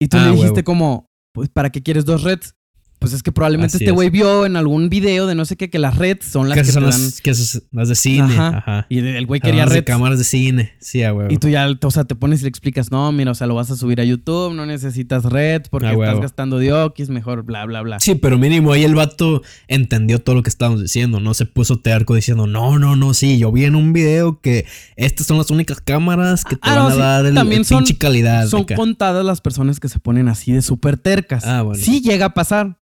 Y 0.00 0.08
tú 0.08 0.16
Ah, 0.16 0.24
le 0.24 0.30
dijiste 0.32 0.50
huevo. 0.52 0.64
como, 0.64 1.10
pues 1.32 1.48
¿para 1.48 1.70
qué 1.70 1.80
quieres 1.80 2.04
dos 2.04 2.24
reds? 2.24 2.56
Pues 3.00 3.14
es 3.14 3.22
que 3.22 3.32
probablemente 3.32 3.76
Así 3.76 3.84
este 3.84 3.90
es. 3.90 3.94
güey 3.94 4.10
vio 4.10 4.44
en 4.44 4.56
algún 4.56 4.90
video 4.90 5.26
de 5.26 5.34
no 5.34 5.46
sé 5.46 5.56
qué 5.56 5.70
que 5.70 5.78
las 5.78 5.96
reds 5.96 6.26
son 6.26 6.50
las 6.50 6.56
Que 6.58 6.62
que, 6.64 6.68
esas 6.68 6.74
te 6.74 6.80
son 6.82 6.90
dan. 6.90 7.02
las, 7.02 7.20
que 7.22 7.30
esas- 7.30 7.62
las 7.72 7.88
de 7.88 7.94
cine. 7.94 8.34
Ajá. 8.34 8.58
Ajá. 8.58 8.86
Y 8.90 8.98
el 8.98 9.26
güey 9.26 9.40
quería 9.40 9.64
de 9.64 9.70
reds. 9.76 9.86
cámaras 9.86 10.18
de 10.18 10.24
cine. 10.24 10.72
Sí, 10.80 11.02
a 11.02 11.14
huevo. 11.14 11.32
Y 11.32 11.38
tú 11.38 11.48
ya, 11.48 11.66
o 11.82 11.90
sea, 11.90 12.04
te 12.04 12.14
pones 12.14 12.40
y 12.40 12.42
le 12.42 12.50
explicas, 12.50 12.90
no, 12.90 13.10
mira, 13.10 13.30
o 13.30 13.34
sea, 13.34 13.46
lo 13.46 13.54
vas 13.54 13.70
a 13.70 13.76
subir 13.76 14.02
a 14.02 14.04
YouTube, 14.04 14.52
no 14.54 14.66
necesitas 14.66 15.24
reds 15.24 15.70
porque 15.70 15.86
Ah, 15.86 15.92
estás 15.92 16.08
huevo. 16.08 16.20
gastando 16.20 16.58
diokis, 16.58 17.08
mejor 17.08 17.42
bla, 17.42 17.64
bla, 17.64 17.80
bla. 17.80 18.00
Sí, 18.00 18.16
pero 18.16 18.36
mínimo 18.36 18.72
ahí 18.72 18.84
el 18.84 18.94
vato 18.94 19.40
entendió 19.66 20.18
todo 20.18 20.34
lo 20.36 20.42
que 20.42 20.50
estábamos 20.50 20.82
diciendo. 20.82 21.20
No 21.20 21.32
se 21.32 21.46
puso 21.46 21.80
terco 21.80 22.14
diciendo, 22.14 22.46
no, 22.46 22.78
no, 22.78 22.96
no, 22.96 23.14
sí, 23.14 23.38
yo 23.38 23.50
vi 23.50 23.64
en 23.64 23.76
un 23.76 23.94
video 23.94 24.40
que 24.42 24.66
estas 24.96 25.26
son 25.26 25.38
las 25.38 25.50
únicas 25.50 25.80
cámaras 25.80 26.44
que 26.44 26.56
te 26.56 26.68
Ah, 26.68 26.74
van 26.74 26.82
no, 26.82 26.88
a 26.88 26.92
sí, 26.92 26.98
dar 26.98 27.24
el, 27.24 27.34
también 27.34 27.60
el 27.60 27.64
son- 27.64 27.78
pinche 27.78 27.96
calidad. 27.96 28.46
Son 28.46 28.60
acá". 28.62 28.74
contadas 28.74 29.24
las 29.24 29.40
personas 29.40 29.80
que 29.80 29.88
se 29.88 29.98
ponen 30.00 30.28
así 30.28 30.52
de 30.52 30.60
súper 30.60 30.98
tercas. 30.98 31.46
Ah, 31.46 31.62
bueno. 31.62 31.82
Sí 31.82 32.02
llega 32.02 32.26
a 32.26 32.34
pasar. 32.34 32.76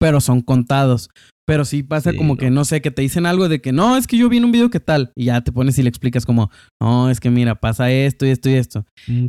Pero 0.00 0.20
son 0.20 0.40
contados. 0.40 1.10
Pero 1.46 1.64
sí 1.64 1.82
pasa 1.82 2.12
Sí, 2.12 2.16
como 2.16 2.34
no. 2.34 2.38
que, 2.38 2.50
no 2.50 2.64
sé, 2.64 2.80
que 2.80 2.90
te 2.92 3.02
dicen 3.02 3.26
algo 3.26 3.48
de 3.48 3.60
que 3.60 3.72
no, 3.72 3.96
es 3.96 4.06
que 4.06 4.16
yo 4.16 4.28
vi 4.28 4.36
en 4.38 4.44
un 4.44 4.52
video 4.52 4.70
que 4.70 4.78
tal. 4.80 5.12
Y 5.16 5.26
ya 5.26 5.40
te 5.42 5.50
pones 5.52 5.78
y 5.78 5.82
le 5.82 5.88
explicas 5.88 6.24
como, 6.24 6.50
no, 6.80 7.10
es 7.10 7.18
que 7.18 7.28
mira, 7.30 7.56
pasa 7.56 7.90
esto 7.90 8.24
y 8.24 8.30
esto 8.30 8.48
y 8.48 8.54
esto. 8.54 8.86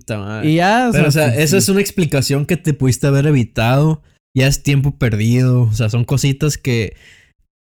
Madre. 0.09 0.49
Y 0.49 0.55
ya, 0.55 0.89
Pero, 0.91 1.07
o 1.07 1.11
sea, 1.11 1.33
esa 1.35 1.51
sí. 1.51 1.57
es 1.57 1.69
una 1.69 1.81
explicación 1.81 2.45
que 2.45 2.57
te 2.57 2.73
pudiste 2.73 3.07
haber 3.07 3.25
evitado. 3.27 4.03
Ya 4.37 4.47
es 4.47 4.61
tiempo 4.63 4.97
perdido. 4.97 5.63
O 5.63 5.73
sea, 5.73 5.89
son 5.89 6.05
cositas 6.05 6.57
que. 6.57 6.95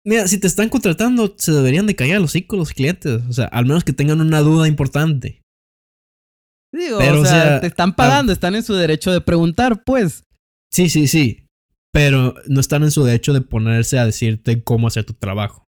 Mira, 0.06 0.28
si 0.28 0.38
te 0.38 0.46
están 0.46 0.68
contratando, 0.68 1.34
se 1.36 1.50
deberían 1.52 1.86
de 1.88 1.96
callar 1.96 2.20
los 2.20 2.30
hocico 2.30 2.56
los 2.56 2.72
clientes. 2.72 3.22
O 3.28 3.32
sea, 3.32 3.46
al 3.46 3.66
menos 3.66 3.82
que 3.82 3.92
tengan 3.92 4.20
una 4.20 4.40
duda 4.40 4.68
importante. 4.68 5.42
Digo, 6.72 6.98
pero, 6.98 7.18
o 7.18 7.22
o 7.22 7.24
sea, 7.24 7.42
sea, 7.42 7.60
te 7.60 7.66
están 7.66 7.94
pagando, 7.96 8.32
están 8.32 8.54
en 8.54 8.62
su 8.62 8.74
derecho 8.74 9.10
de 9.10 9.20
preguntar, 9.20 9.82
pues. 9.84 10.22
Sí, 10.72 10.88
sí, 10.88 11.08
sí. 11.08 11.45
Pero 11.96 12.34
no 12.46 12.60
están 12.60 12.82
en 12.82 12.90
su 12.90 13.02
derecho 13.04 13.32
de 13.32 13.40
ponerse 13.40 13.98
a 13.98 14.04
decirte 14.06 14.62
cómo 14.62 14.86
hacer 14.86 15.04
tu 15.04 15.14
trabajo. 15.14 15.64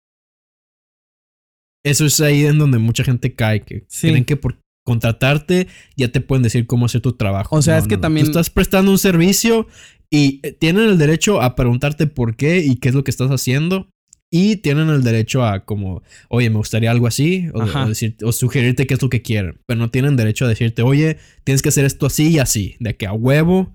Eso 1.85 2.05
es 2.05 2.19
ahí 2.19 2.45
en 2.45 2.57
donde 2.57 2.79
mucha 2.79 3.03
gente 3.03 3.35
cae, 3.35 3.61
que 3.61 3.85
Sí. 3.87 4.09
creen 4.09 4.25
que 4.25 4.35
por 4.35 4.57
contratarte 4.87 5.67
ya 5.95 6.07
te 6.11 6.21
pueden 6.21 6.41
decir 6.43 6.65
cómo 6.65 6.85
hacer 6.87 7.01
tu 7.01 7.13
trabajo. 7.13 7.55
O 7.55 7.61
sea, 7.61 7.75
No, 7.75 7.81
es 7.81 7.87
que 7.87 7.95
no, 7.95 8.01
también- 8.01 8.25
Tú 8.25 8.31
estás 8.31 8.49
prestando 8.49 8.91
un 8.91 8.97
servicio 8.97 9.67
y 10.11 10.39
eh, 10.43 10.51
tienen 10.51 10.89
el 10.89 10.97
derecho 10.97 11.41
a 11.41 11.55
preguntarte 11.55 12.07
por 12.07 12.35
qué 12.35 12.59
y 12.59 12.77
qué 12.77 12.89
es 12.89 12.95
lo 12.95 13.03
que 13.03 13.11
estás 13.11 13.29
haciendo. 13.29 13.87
Y 14.31 14.57
tienen 14.57 14.89
el 14.89 15.03
derecho 15.03 15.45
a 15.45 15.63
como, 15.65 16.01
oye, 16.29 16.49
me 16.49 16.57
gustaría 16.57 16.89
algo 16.91 17.05
así, 17.07 17.47
o, 17.53 17.59
o 17.63 17.87
decir, 17.87 18.17
o 18.23 18.31
sugerirte 18.31 18.87
qué 18.87 18.95
es 18.95 19.01
lo 19.01 19.09
que 19.09 19.21
quieren. 19.21 19.59
Pero 19.67 19.79
no 19.79 19.91
tienen 19.91 20.15
derecho 20.17 20.45
a 20.45 20.49
decirte, 20.49 20.81
oye, 20.81 21.17
tienes 21.43 21.61
que 21.61 21.69
hacer 21.69 21.85
esto 21.85 22.07
así 22.07 22.29
y 22.31 22.39
así, 22.39 22.75
de 22.79 22.97
que 22.97 23.05
a 23.05 23.13
huevo, 23.13 23.73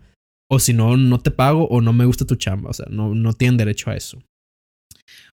o 0.51 0.59
si 0.59 0.73
no, 0.73 0.97
no 0.97 1.21
te 1.21 1.31
pago 1.31 1.67
o 1.69 1.81
no 1.81 1.93
me 1.93 2.05
gusta 2.05 2.27
tu 2.27 2.35
chamba. 2.35 2.71
O 2.71 2.73
sea, 2.73 2.87
no, 2.91 3.15
no 3.15 3.33
tienen 3.33 3.57
derecho 3.57 3.91
a 3.91 3.97
eso. 3.97 4.21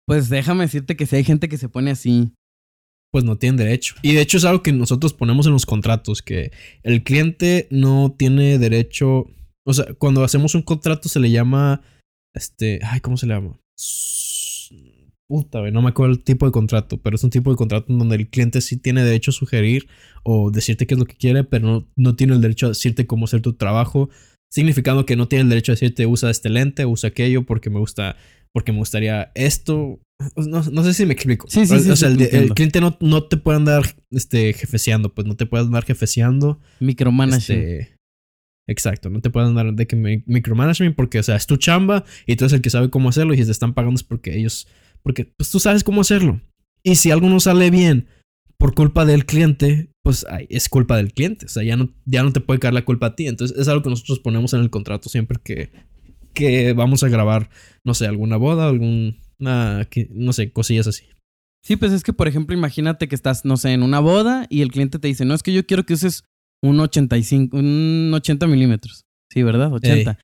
Pues 0.06 0.28
déjame 0.28 0.64
decirte 0.64 0.94
que 0.96 1.06
si 1.06 1.16
hay 1.16 1.24
gente 1.24 1.48
que 1.48 1.56
se 1.56 1.68
pone 1.68 1.90
así. 1.90 2.32
Pues 3.10 3.24
no 3.24 3.36
tienen 3.38 3.56
derecho. 3.56 3.94
Y 4.02 4.12
de 4.12 4.20
hecho 4.20 4.36
es 4.36 4.44
algo 4.44 4.62
que 4.62 4.72
nosotros 4.72 5.14
ponemos 5.14 5.46
en 5.46 5.52
los 5.52 5.64
contratos, 5.64 6.20
que 6.20 6.52
el 6.82 7.02
cliente 7.02 7.66
no 7.70 8.14
tiene 8.16 8.58
derecho, 8.58 9.30
o 9.64 9.72
sea, 9.72 9.86
cuando 9.94 10.22
hacemos 10.22 10.54
un 10.54 10.62
contrato 10.62 11.08
se 11.08 11.20
le 11.20 11.30
llama, 11.30 11.80
este, 12.34 12.80
ay, 12.82 13.00
¿cómo 13.00 13.16
se 13.16 13.26
le 13.26 13.34
llama? 13.34 13.58
Puta, 15.28 15.62
no 15.70 15.82
me 15.82 15.88
acuerdo 15.88 16.12
el 16.12 16.22
tipo 16.22 16.44
de 16.44 16.52
contrato, 16.52 16.98
pero 16.98 17.16
es 17.16 17.24
un 17.24 17.30
tipo 17.30 17.50
de 17.50 17.56
contrato 17.56 17.90
en 17.90 17.98
donde 17.98 18.16
el 18.16 18.28
cliente 18.28 18.60
sí 18.60 18.76
tiene 18.76 19.02
derecho 19.02 19.30
a 19.30 19.34
sugerir 19.34 19.88
o 20.24 20.50
decirte 20.50 20.86
qué 20.86 20.94
es 20.94 21.00
lo 21.00 21.06
que 21.06 21.16
quiere, 21.16 21.42
pero 21.42 21.66
no, 21.66 21.88
no 21.96 22.16
tiene 22.16 22.34
el 22.34 22.42
derecho 22.42 22.66
a 22.66 22.70
decirte 22.70 23.06
cómo 23.06 23.24
hacer 23.24 23.40
tu 23.40 23.54
trabajo, 23.54 24.10
significando 24.50 25.06
que 25.06 25.16
no 25.16 25.28
tiene 25.28 25.42
el 25.42 25.48
derecho 25.48 25.72
a 25.72 25.74
decirte 25.74 26.06
usa 26.06 26.30
este 26.30 26.48
lente, 26.48 26.86
usa 26.86 27.08
aquello, 27.08 27.44
porque 27.44 27.70
me 27.70 27.78
gusta, 27.78 28.16
porque 28.52 28.72
me 28.72 28.78
gustaría 28.78 29.32
esto. 29.34 30.00
No, 30.36 30.62
no 30.62 30.82
sé 30.82 30.94
si 30.94 31.04
me 31.04 31.12
explico. 31.12 31.46
Sí, 31.48 31.66
sí, 31.66 31.74
o, 31.74 31.78
sí, 31.78 31.90
o 31.90 31.96
sea, 31.96 32.08
el, 32.08 32.54
cliente 32.54 32.80
no, 32.80 32.96
no 33.00 33.24
te 33.24 33.36
puede 33.36 33.58
andar 33.58 33.82
este, 34.10 34.52
jefeceando, 34.54 35.14
pues 35.14 35.26
no 35.26 35.36
te 35.36 35.46
puede 35.46 35.64
andar 35.64 35.84
jefeceando. 35.84 36.60
Micromanaging. 36.80 37.58
Este, 37.58 37.96
exacto, 38.66 39.10
no 39.10 39.20
te 39.20 39.30
pueden 39.30 39.50
andar 39.50 39.74
de 39.74 39.86
que 39.86 39.96
mi- 39.96 40.22
micromanagement 40.26 40.96
porque, 40.96 41.18
o 41.18 41.22
sea, 41.22 41.36
es 41.36 41.46
tu 41.46 41.56
chamba 41.56 42.04
y 42.26 42.36
tú 42.36 42.44
eres 42.44 42.54
el 42.54 42.62
que 42.62 42.70
sabe 42.70 42.88
cómo 42.88 43.10
hacerlo 43.10 43.34
y 43.34 43.38
si 43.38 43.44
te 43.44 43.50
están 43.50 43.74
pagando 43.74 43.96
es 43.96 44.04
porque 44.04 44.36
ellos, 44.38 44.66
porque 45.02 45.24
pues 45.36 45.50
tú 45.50 45.60
sabes 45.60 45.84
cómo 45.84 46.00
hacerlo. 46.00 46.40
Y 46.82 46.96
si 46.96 47.10
algo 47.10 47.28
no 47.28 47.40
sale 47.40 47.70
bien 47.70 48.06
por 48.58 48.74
culpa 48.74 49.04
del 49.04 49.26
cliente, 49.26 49.90
pues 50.02 50.26
ay, 50.28 50.46
es 50.50 50.68
culpa 50.68 50.96
del 50.96 51.12
cliente, 51.12 51.46
o 51.46 51.48
sea, 51.48 51.62
ya 51.62 51.76
no, 51.76 51.90
ya 52.04 52.22
no 52.22 52.32
te 52.32 52.40
puede 52.40 52.60
caer 52.60 52.74
la 52.74 52.84
culpa 52.84 53.06
a 53.06 53.16
ti. 53.16 53.26
Entonces 53.26 53.56
es 53.58 53.68
algo 53.68 53.82
que 53.82 53.90
nosotros 53.90 54.20
ponemos 54.20 54.52
en 54.54 54.60
el 54.60 54.70
contrato 54.70 55.08
siempre 55.08 55.38
que, 55.42 55.70
que 56.32 56.72
vamos 56.72 57.02
a 57.02 57.08
grabar, 57.08 57.50
no 57.84 57.94
sé, 57.94 58.06
alguna 58.06 58.36
boda, 58.36 58.68
alguna, 58.68 59.16
no 59.38 60.32
sé, 60.32 60.50
cosillas 60.52 60.86
así. 60.86 61.04
Sí, 61.62 61.76
pues 61.76 61.92
es 61.92 62.04
que, 62.04 62.12
por 62.12 62.28
ejemplo, 62.28 62.56
imagínate 62.56 63.08
que 63.08 63.16
estás, 63.16 63.44
no 63.44 63.56
sé, 63.56 63.72
en 63.72 63.82
una 63.82 63.98
boda 63.98 64.46
y 64.48 64.62
el 64.62 64.70
cliente 64.70 64.98
te 65.00 65.08
dice, 65.08 65.24
no, 65.24 65.34
es 65.34 65.42
que 65.42 65.52
yo 65.52 65.66
quiero 65.66 65.84
que 65.84 65.94
uses 65.94 66.22
un 66.62 66.78
85, 66.78 67.56
un 67.56 68.12
80 68.14 68.46
milímetros. 68.46 69.04
Sí, 69.32 69.42
¿verdad? 69.42 69.72
80. 69.72 70.18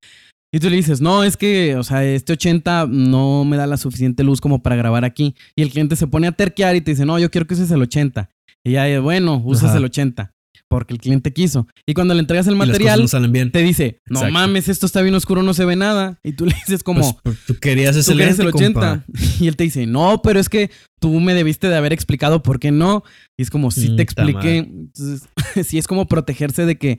Y 0.54 0.60
tú 0.60 0.68
le 0.68 0.76
dices, 0.76 1.00
no, 1.00 1.24
es 1.24 1.36
que, 1.38 1.76
o 1.76 1.82
sea, 1.82 2.04
este 2.04 2.34
80 2.34 2.86
no 2.88 3.44
me 3.46 3.56
da 3.56 3.66
la 3.66 3.78
suficiente 3.78 4.22
luz 4.22 4.40
como 4.40 4.62
para 4.62 4.76
grabar 4.76 5.04
aquí. 5.04 5.34
Y 5.56 5.62
el 5.62 5.70
cliente 5.70 5.96
se 5.96 6.06
pone 6.06 6.26
a 6.26 6.32
terquear 6.32 6.76
y 6.76 6.82
te 6.82 6.90
dice, 6.90 7.06
no, 7.06 7.18
yo 7.18 7.30
quiero 7.30 7.46
que 7.46 7.54
uses 7.54 7.70
el 7.70 7.80
80. 7.80 8.28
Y 8.62 8.72
ya, 8.72 8.86
eh, 8.88 8.98
bueno, 8.98 9.40
usas 9.44 9.70
Ajá. 9.70 9.78
el 9.78 9.84
80. 9.86 10.34
Porque 10.68 10.94
el 10.94 11.00
cliente 11.00 11.32
quiso. 11.32 11.66
Y 11.86 11.92
cuando 11.94 12.14
le 12.14 12.20
entregas 12.20 12.46
el 12.46 12.56
material, 12.56 13.00
no 13.00 13.08
salen 13.08 13.32
bien. 13.32 13.50
te 13.50 13.62
dice, 13.62 14.00
no 14.08 14.20
Exacto. 14.20 14.32
mames, 14.32 14.68
esto 14.68 14.86
está 14.86 15.02
bien 15.02 15.14
oscuro, 15.14 15.42
no 15.42 15.52
se 15.54 15.64
ve 15.64 15.74
nada. 15.76 16.18
Y 16.22 16.32
tú 16.32 16.44
le 16.46 16.54
dices 16.54 16.82
como, 16.82 17.18
Pues, 17.22 17.38
tú 17.46 17.56
querías 17.58 17.96
ese 17.96 18.12
tú 18.12 18.18
el 18.18 18.26
lente, 18.26 18.42
80. 18.46 18.80
compa. 18.80 19.04
Y 19.40 19.48
él 19.48 19.56
te 19.56 19.64
dice, 19.64 19.86
no, 19.86 20.20
pero 20.22 20.38
es 20.40 20.48
que 20.48 20.70
tú 21.00 21.18
me 21.20 21.34
debiste 21.34 21.68
de 21.68 21.76
haber 21.76 21.92
explicado 21.94 22.42
por 22.42 22.58
qué 22.58 22.72
no. 22.72 23.04
Y 23.38 23.42
es 23.42 23.50
como, 23.50 23.70
sí 23.70 23.90
Mm, 23.90 23.96
te 23.96 24.02
expliqué. 24.02 24.56
Entonces, 24.58 25.28
sí 25.66 25.78
es 25.78 25.86
como 25.86 26.06
protegerse 26.06 26.64
de 26.66 26.76
que, 26.76 26.98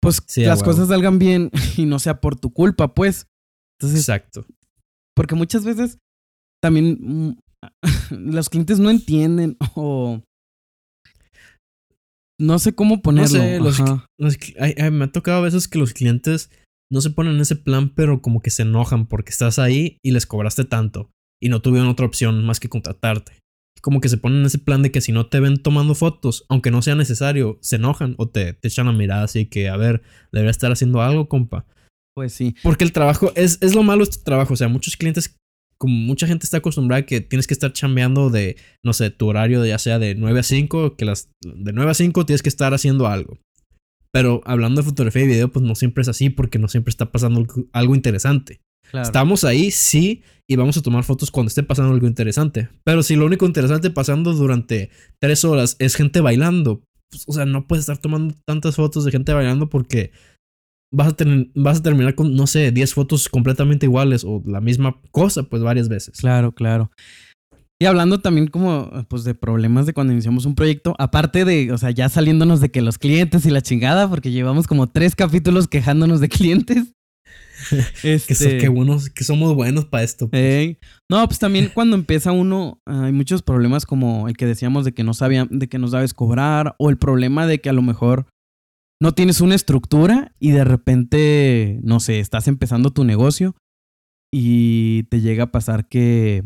pues, 0.00 0.22
Sí, 0.26 0.44
las 0.44 0.62
cosas 0.62 0.88
salgan 0.88 1.18
bien 1.18 1.50
y 1.76 1.86
no 1.86 1.98
sea 1.98 2.20
por 2.20 2.36
tu 2.38 2.50
culpa, 2.52 2.94
pues. 2.94 3.26
Entonces, 3.80 4.00
Exacto. 4.00 4.44
porque 5.16 5.34
muchas 5.34 5.64
veces 5.64 5.98
también 6.62 6.98
mm, 7.00 7.38
los 8.10 8.48
clientes 8.48 8.78
no 8.78 8.90
entienden 8.90 9.56
o 9.74 10.22
no 12.40 12.58
sé 12.58 12.74
cómo 12.74 13.02
ponerlo. 13.02 13.38
sé, 13.38 13.58
los 13.60 13.80
ajá. 13.80 14.06
Los 14.18 14.38
cl- 14.38 14.56
ay, 14.60 14.74
ay, 14.78 14.90
me 14.90 15.04
ha 15.06 15.12
tocado 15.12 15.38
a 15.38 15.42
veces 15.42 15.66
que 15.68 15.78
los 15.78 15.92
clientes 15.92 16.50
no 16.90 17.00
se 17.00 17.10
ponen 17.10 17.34
en 17.34 17.40
ese 17.40 17.56
plan, 17.56 17.90
pero 17.94 18.22
como 18.22 18.40
que 18.40 18.50
se 18.50 18.62
enojan 18.62 19.06
porque 19.06 19.30
estás 19.30 19.58
ahí 19.58 19.98
y 20.04 20.12
les 20.12 20.26
cobraste 20.26 20.64
tanto 20.64 21.10
y 21.42 21.48
no 21.48 21.60
tuvieron 21.60 21.88
otra 21.88 22.06
opción 22.06 22.44
más 22.46 22.60
que 22.60 22.68
contratarte. 22.68 23.32
Como 23.80 24.00
que 24.00 24.08
se 24.08 24.16
ponen 24.16 24.40
en 24.40 24.46
ese 24.46 24.58
plan 24.58 24.82
de 24.82 24.90
que 24.90 25.00
si 25.00 25.12
no 25.12 25.26
te 25.26 25.40
ven 25.40 25.62
tomando 25.62 25.94
fotos, 25.94 26.44
aunque 26.48 26.70
no 26.70 26.82
sea 26.82 26.94
necesario, 26.94 27.58
se 27.60 27.76
enojan 27.76 28.14
o 28.18 28.28
te, 28.28 28.52
te 28.52 28.68
echan 28.68 28.86
la 28.86 28.92
mirada 28.92 29.22
así 29.22 29.46
que, 29.46 29.68
a 29.68 29.76
ver, 29.76 30.02
debería 30.32 30.50
estar 30.50 30.72
haciendo 30.72 31.00
algo, 31.00 31.28
compa. 31.28 31.66
Pues 32.14 32.32
sí. 32.32 32.56
Porque 32.64 32.82
el 32.82 32.92
trabajo 32.92 33.30
es, 33.36 33.58
es 33.60 33.76
lo 33.76 33.84
malo 33.84 34.04
de 34.04 34.10
este 34.10 34.24
trabajo. 34.24 34.54
O 34.54 34.56
sea, 34.56 34.68
muchos 34.68 34.96
clientes, 34.96 35.36
como 35.78 35.94
mucha 35.94 36.26
gente 36.26 36.44
está 36.44 36.56
acostumbrada 36.56 37.02
a 37.02 37.06
que 37.06 37.20
tienes 37.20 37.46
que 37.46 37.54
estar 37.54 37.72
chambeando 37.72 38.30
de, 38.30 38.56
no 38.84 38.92
sé, 38.92 39.10
tu 39.10 39.28
horario 39.28 39.60
de 39.62 39.68
ya 39.68 39.78
sea 39.78 40.00
de 40.00 40.16
9 40.16 40.40
a 40.40 40.42
5, 40.42 40.96
que 40.96 41.04
las 41.04 41.30
de 41.42 41.72
9 41.72 41.90
a 41.90 41.94
5 41.94 42.26
tienes 42.26 42.42
que 42.42 42.48
estar 42.48 42.74
haciendo 42.74 43.06
algo. 43.06 43.38
Pero 44.10 44.40
hablando 44.46 44.80
de 44.80 44.88
fotografía 44.88 45.22
y 45.22 45.28
video, 45.28 45.52
pues 45.52 45.64
no 45.64 45.76
siempre 45.76 46.02
es 46.02 46.08
así 46.08 46.28
porque 46.30 46.58
no 46.58 46.66
siempre 46.66 46.90
está 46.90 47.12
pasando 47.12 47.46
algo 47.72 47.94
interesante. 47.94 48.60
Claro. 48.90 49.06
Estamos 49.06 49.44
ahí, 49.44 49.70
sí, 49.70 50.22
y 50.48 50.56
vamos 50.56 50.76
a 50.76 50.82
tomar 50.82 51.04
fotos 51.04 51.30
cuando 51.30 51.48
esté 51.48 51.62
pasando 51.62 51.92
algo 51.92 52.06
interesante. 52.06 52.68
Pero 52.84 53.02
si 53.02 53.16
lo 53.16 53.26
único 53.26 53.46
interesante 53.46 53.90
pasando 53.90 54.32
durante 54.32 54.90
tres 55.20 55.44
horas 55.44 55.76
es 55.78 55.94
gente 55.94 56.20
bailando, 56.20 56.82
pues, 57.10 57.24
o 57.26 57.32
sea, 57.32 57.44
no 57.46 57.66
puedes 57.66 57.82
estar 57.82 57.98
tomando 57.98 58.34
tantas 58.46 58.76
fotos 58.76 59.04
de 59.04 59.10
gente 59.10 59.32
bailando 59.32 59.68
porque 59.68 60.10
vas 60.92 61.08
a, 61.08 61.16
tener- 61.16 61.48
vas 61.54 61.80
a 61.80 61.82
terminar 61.82 62.14
con, 62.14 62.34
no 62.34 62.46
sé, 62.46 62.72
10 62.72 62.94
fotos 62.94 63.28
completamente 63.28 63.84
iguales 63.86 64.24
o 64.24 64.42
la 64.46 64.60
misma 64.60 64.98
cosa, 65.10 65.42
pues 65.42 65.62
varias 65.62 65.88
veces. 65.88 66.18
Claro, 66.18 66.52
claro. 66.52 66.90
Y 67.80 67.84
hablando 67.86 68.18
también 68.18 68.48
como 68.48 68.90
pues 69.08 69.22
de 69.22 69.34
problemas 69.34 69.86
de 69.86 69.92
cuando 69.92 70.12
iniciamos 70.12 70.46
un 70.46 70.54
proyecto, 70.56 70.96
aparte 70.98 71.44
de, 71.44 71.70
o 71.72 71.78
sea, 71.78 71.90
ya 71.90 72.08
saliéndonos 72.08 72.60
de 72.60 72.70
que 72.70 72.82
los 72.82 72.98
clientes 72.98 73.46
y 73.46 73.50
la 73.50 73.60
chingada, 73.62 74.08
porque 74.08 74.32
llevamos 74.32 74.66
como 74.66 74.88
tres 74.88 75.14
capítulos 75.14 75.68
quejándonos 75.68 76.20
de 76.20 76.28
clientes. 76.30 76.94
Que, 78.02 78.18
so- 78.18 78.32
Este, 78.32 78.58
que 78.58 78.68
buenos, 78.68 79.10
que 79.10 79.24
somos 79.24 79.54
buenos 79.54 79.84
para 79.86 80.04
esto. 80.04 80.28
pues. 80.28 80.76
No, 81.10 81.26
pues 81.26 81.38
también 81.38 81.70
cuando 81.74 81.96
empieza 81.96 82.32
uno, 82.32 82.80
ah, 82.86 83.04
hay 83.06 83.12
muchos 83.12 83.42
problemas 83.42 83.86
como 83.86 84.28
el 84.28 84.36
que 84.36 84.46
decíamos 84.46 84.84
de 84.84 84.92
que 84.92 85.04
no 85.04 85.14
sabían, 85.14 85.48
de 85.50 85.68
que 85.68 85.78
no 85.78 85.88
sabes 85.88 86.14
cobrar, 86.14 86.74
o 86.78 86.90
el 86.90 86.98
problema 86.98 87.46
de 87.46 87.60
que 87.60 87.68
a 87.68 87.72
lo 87.72 87.82
mejor 87.82 88.26
no 89.00 89.12
tienes 89.12 89.40
una 89.40 89.54
estructura 89.54 90.32
y 90.40 90.50
de 90.50 90.64
repente, 90.64 91.78
no 91.82 92.00
sé, 92.00 92.18
estás 92.20 92.48
empezando 92.48 92.90
tu 92.92 93.04
negocio 93.04 93.54
y 94.32 95.04
te 95.04 95.20
llega 95.20 95.44
a 95.44 95.52
pasar 95.52 95.88
que 95.88 96.42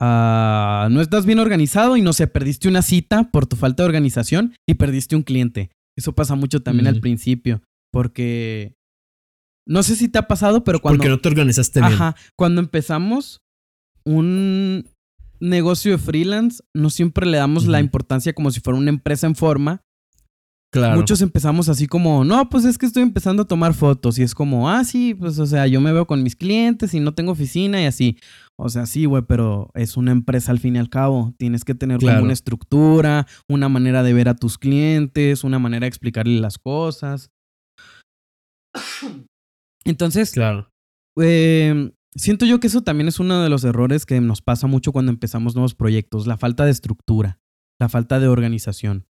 ah, 0.00 0.88
no 0.90 1.00
estás 1.00 1.26
bien 1.26 1.38
organizado 1.38 1.96
y 1.96 2.02
no 2.02 2.12
sé, 2.12 2.26
perdiste 2.26 2.68
una 2.68 2.82
cita 2.82 3.30
por 3.30 3.46
tu 3.46 3.56
falta 3.56 3.82
de 3.82 3.88
organización 3.88 4.54
y 4.66 4.74
perdiste 4.74 5.16
un 5.16 5.22
cliente. 5.22 5.70
Eso 5.96 6.14
pasa 6.14 6.34
mucho 6.34 6.60
también 6.62 6.86
al 6.86 7.00
principio, 7.00 7.62
porque 7.92 8.74
no 9.70 9.84
sé 9.84 9.94
si 9.94 10.08
te 10.08 10.18
ha 10.18 10.26
pasado, 10.26 10.64
pero 10.64 10.80
cuando... 10.80 10.98
Porque 10.98 11.08
no 11.10 11.20
te 11.20 11.28
organizaste 11.28 11.80
bien. 11.80 11.92
Ajá. 11.92 12.16
Cuando 12.36 12.60
empezamos 12.60 13.40
un 14.04 14.84
negocio 15.38 15.92
de 15.92 15.98
freelance, 15.98 16.60
no 16.74 16.90
siempre 16.90 17.24
le 17.24 17.38
damos 17.38 17.66
la 17.66 17.78
importancia 17.78 18.32
como 18.32 18.50
si 18.50 18.58
fuera 18.58 18.76
una 18.78 18.90
empresa 18.90 19.28
en 19.28 19.36
forma. 19.36 19.82
Claro. 20.72 20.96
Muchos 20.96 21.22
empezamos 21.22 21.68
así 21.68 21.86
como, 21.86 22.24
no, 22.24 22.48
pues 22.48 22.64
es 22.64 22.78
que 22.78 22.86
estoy 22.86 23.04
empezando 23.04 23.44
a 23.44 23.46
tomar 23.46 23.72
fotos. 23.74 24.18
Y 24.18 24.22
es 24.24 24.34
como, 24.34 24.68
ah, 24.68 24.82
sí, 24.82 25.14
pues 25.14 25.38
o 25.38 25.46
sea, 25.46 25.68
yo 25.68 25.80
me 25.80 25.92
veo 25.92 26.04
con 26.06 26.24
mis 26.24 26.34
clientes 26.34 26.92
y 26.92 26.98
no 26.98 27.14
tengo 27.14 27.30
oficina 27.30 27.80
y 27.80 27.86
así. 27.86 28.18
O 28.58 28.68
sea, 28.70 28.86
sí, 28.86 29.04
güey, 29.04 29.22
pero 29.22 29.70
es 29.74 29.96
una 29.96 30.10
empresa 30.10 30.50
al 30.50 30.58
fin 30.58 30.74
y 30.74 30.78
al 30.80 30.90
cabo. 30.90 31.32
Tienes 31.38 31.64
que 31.64 31.76
tener 31.76 31.98
Claro. 31.98 32.16
como 32.16 32.24
una 32.24 32.32
estructura, 32.32 33.26
una 33.48 33.68
manera 33.68 34.02
de 34.02 34.14
ver 34.14 34.28
a 34.28 34.34
tus 34.34 34.58
clientes, 34.58 35.44
una 35.44 35.60
manera 35.60 35.84
de 35.84 35.88
explicarle 35.88 36.40
las 36.40 36.58
cosas. 36.58 37.30
Entonces, 39.84 40.30
Claro. 40.32 40.70
eh, 41.20 41.90
siento 42.14 42.46
yo 42.46 42.60
que 42.60 42.66
eso 42.66 42.82
también 42.82 43.08
es 43.08 43.18
uno 43.20 43.42
de 43.42 43.48
los 43.48 43.64
errores 43.64 44.06
que 44.06 44.20
nos 44.20 44.42
pasa 44.42 44.66
mucho 44.66 44.92
cuando 44.92 45.10
empezamos 45.12 45.54
nuevos 45.54 45.74
proyectos, 45.74 46.26
la 46.26 46.36
falta 46.36 46.64
de 46.64 46.70
estructura, 46.70 47.40
la 47.78 47.88
falta 47.88 48.20
de 48.20 48.28
organización. 48.28 49.06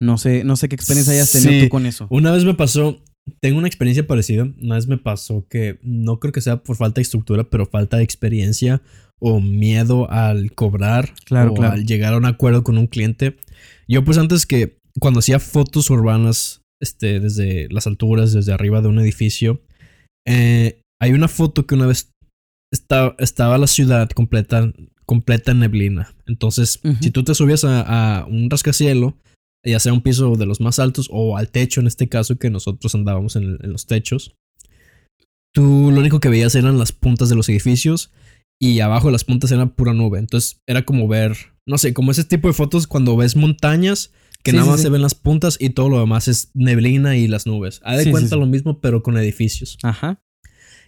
No 0.00 0.18
sé, 0.18 0.44
no 0.44 0.56
sé 0.56 0.68
qué 0.68 0.74
experiencia 0.74 1.14
hayas 1.14 1.32
tenido 1.32 1.64
tú 1.64 1.68
con 1.70 1.86
eso. 1.86 2.06
Una 2.10 2.30
vez 2.30 2.44
me 2.44 2.52
pasó, 2.54 3.02
tengo 3.40 3.58
una 3.58 3.66
experiencia 3.68 4.06
parecida. 4.06 4.46
Una 4.60 4.74
vez 4.74 4.86
me 4.88 4.98
pasó 4.98 5.46
que 5.48 5.78
no 5.82 6.20
creo 6.20 6.32
que 6.32 6.42
sea 6.42 6.62
por 6.62 6.76
falta 6.76 6.96
de 6.96 7.02
estructura, 7.02 7.48
pero 7.48 7.64
falta 7.66 7.96
de 7.96 8.02
experiencia 8.04 8.82
o 9.18 9.40
miedo 9.40 10.10
al 10.10 10.52
cobrar 10.52 11.14
Claro, 11.24 11.52
o 11.52 11.54
claro. 11.54 11.72
al 11.72 11.86
llegar 11.86 12.12
a 12.12 12.18
un 12.18 12.26
acuerdo 12.26 12.62
con 12.62 12.76
un 12.76 12.86
cliente. 12.88 13.38
Yo 13.88 14.04
pues 14.04 14.18
antes 14.18 14.44
que 14.44 14.78
cuando 15.00 15.20
hacía 15.20 15.38
fotos 15.40 15.88
urbanas 15.88 16.60
este, 16.80 17.18
desde 17.20 17.68
las 17.70 17.86
alturas, 17.86 18.34
desde 18.34 18.52
arriba 18.52 18.82
de 18.82 18.88
un 18.88 18.98
edificio, 18.98 19.62
eh, 20.26 20.82
hay 21.00 21.12
una 21.12 21.28
foto 21.28 21.66
que 21.66 21.74
una 21.74 21.86
vez 21.86 22.10
estaba, 22.72 23.14
estaba 23.18 23.58
la 23.58 23.66
ciudad 23.66 24.10
completa, 24.10 24.72
completa 25.06 25.52
en 25.52 25.60
neblina. 25.60 26.14
Entonces, 26.26 26.80
si 27.00 27.10
tú 27.10 27.24
te 27.24 27.34
subías 27.34 27.64
a, 27.64 28.20
a 28.20 28.26
un 28.26 28.50
rascacielos, 28.50 29.14
ya 29.64 29.80
sea 29.80 29.92
un 29.92 30.02
piso 30.02 30.36
de 30.36 30.46
los 30.46 30.60
más 30.60 30.78
altos 30.78 31.08
o 31.10 31.36
al 31.36 31.50
techo 31.50 31.80
en 31.80 31.86
este 31.86 32.08
caso, 32.08 32.36
que 32.36 32.50
nosotros 32.50 32.94
andábamos 32.94 33.36
en, 33.36 33.58
en 33.62 33.72
los 33.72 33.86
techos, 33.86 34.34
tú 35.54 35.90
lo 35.90 36.00
único 36.00 36.20
que 36.20 36.28
veías 36.28 36.54
eran 36.54 36.78
las 36.78 36.92
puntas 36.92 37.28
de 37.28 37.34
los 37.34 37.48
edificios 37.48 38.12
y 38.60 38.80
abajo 38.80 39.08
de 39.08 39.12
las 39.12 39.24
puntas 39.24 39.50
era 39.52 39.66
pura 39.66 39.92
nube. 39.92 40.18
Entonces 40.18 40.60
era 40.66 40.84
como 40.84 41.08
ver, 41.08 41.36
no 41.66 41.78
sé, 41.78 41.94
como 41.94 42.10
ese 42.10 42.24
tipo 42.24 42.48
de 42.48 42.54
fotos 42.54 42.86
cuando 42.86 43.16
ves 43.16 43.36
montañas 43.36 44.12
que 44.46 44.52
Sí, 44.52 44.56
nada 44.56 44.66
sí, 44.66 44.70
más 44.70 44.80
sí. 44.80 44.84
se 44.84 44.90
ven 44.90 45.02
las 45.02 45.16
puntas 45.16 45.56
y 45.60 45.70
todo 45.70 45.88
lo 45.88 45.98
demás 45.98 46.28
es 46.28 46.50
neblina 46.54 47.16
y 47.16 47.26
las 47.26 47.46
nubes. 47.46 47.80
Haz 47.82 48.04
de 48.04 48.10
cuenta 48.12 48.36
lo 48.36 48.46
mismo, 48.46 48.80
pero 48.80 49.02
con 49.02 49.18
edificios. 49.18 49.76
Ajá. 49.82 50.22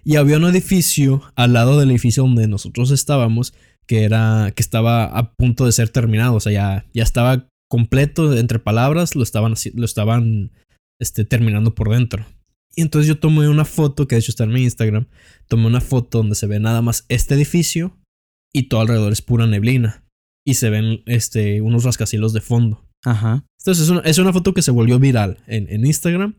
Y 0.04 0.14
había 0.14 0.36
un 0.36 0.44
edificio 0.44 1.22
al 1.34 1.54
lado 1.54 1.78
del 1.78 1.90
edificio 1.90 2.22
donde 2.22 2.46
nosotros 2.46 2.92
estábamos 2.92 3.52
que 3.88 4.04
era 4.04 4.52
que 4.54 4.62
estaba 4.62 5.06
a 5.06 5.32
punto 5.32 5.66
de 5.66 5.72
ser 5.72 5.88
terminado, 5.88 6.36
o 6.36 6.40
sea, 6.40 6.52
ya, 6.52 6.86
ya 6.94 7.02
estaba 7.02 7.48
completo 7.68 8.36
entre 8.36 8.60
palabras, 8.60 9.16
lo 9.16 9.22
estaban 9.24 9.54
lo 9.74 9.84
estaban 9.84 10.52
este, 11.00 11.24
terminando 11.24 11.74
por 11.74 11.90
dentro. 11.90 12.24
Y 12.76 12.82
entonces 12.82 13.08
yo 13.08 13.18
tomé 13.18 13.48
una 13.48 13.64
foto 13.64 14.06
que 14.06 14.14
de 14.14 14.20
hecho 14.20 14.30
está 14.30 14.44
en 14.44 14.52
mi 14.52 14.62
Instagram, 14.62 15.08
tomé 15.48 15.66
una 15.66 15.80
foto 15.80 16.18
donde 16.18 16.36
se 16.36 16.46
ve 16.46 16.60
nada 16.60 16.80
más 16.80 17.04
este 17.08 17.34
edificio 17.34 17.98
y 18.54 18.68
todo 18.68 18.82
alrededor 18.82 19.12
es 19.12 19.22
pura 19.22 19.48
neblina 19.48 20.04
y 20.46 20.54
se 20.54 20.70
ven 20.70 21.02
este 21.06 21.60
unos 21.60 21.82
rascacielos 21.82 22.32
de 22.32 22.40
fondo. 22.40 22.87
Ajá. 23.04 23.44
Entonces 23.60 23.84
es 23.84 23.90
una, 23.90 24.00
es 24.00 24.18
una 24.18 24.32
foto 24.32 24.54
que 24.54 24.62
se 24.62 24.70
volvió 24.70 24.98
viral 24.98 25.38
en, 25.46 25.68
en 25.70 25.86
Instagram 25.86 26.34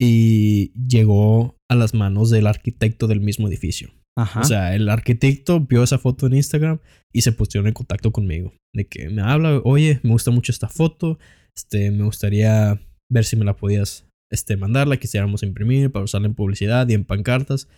y 0.00 0.72
llegó 0.88 1.56
a 1.70 1.74
las 1.74 1.94
manos 1.94 2.30
del 2.30 2.46
arquitecto 2.46 3.06
del 3.06 3.20
mismo 3.20 3.48
edificio. 3.48 3.90
Ajá. 4.16 4.40
O 4.40 4.44
sea, 4.44 4.74
el 4.74 4.88
arquitecto 4.88 5.60
vio 5.60 5.82
esa 5.82 5.98
foto 5.98 6.26
en 6.26 6.34
Instagram 6.34 6.78
y 7.12 7.22
se 7.22 7.32
pusieron 7.32 7.66
en 7.66 7.74
contacto 7.74 8.12
conmigo. 8.12 8.52
De 8.72 8.86
que 8.86 9.08
me 9.08 9.22
habla, 9.22 9.60
oye, 9.64 10.00
me 10.02 10.10
gusta 10.10 10.30
mucho 10.30 10.52
esta 10.52 10.68
foto. 10.68 11.18
Este, 11.56 11.90
me 11.90 12.04
gustaría 12.04 12.80
ver 13.10 13.24
si 13.24 13.36
me 13.36 13.44
la 13.44 13.56
podías 13.56 14.06
este, 14.30 14.56
mandar, 14.56 14.88
la 14.88 14.96
quisiéramos 14.96 15.42
imprimir 15.42 15.90
para 15.90 16.04
usarla 16.04 16.26
en 16.26 16.34
publicidad 16.34 16.88
y 16.88 16.94
en 16.94 17.04
pancartas. 17.04 17.68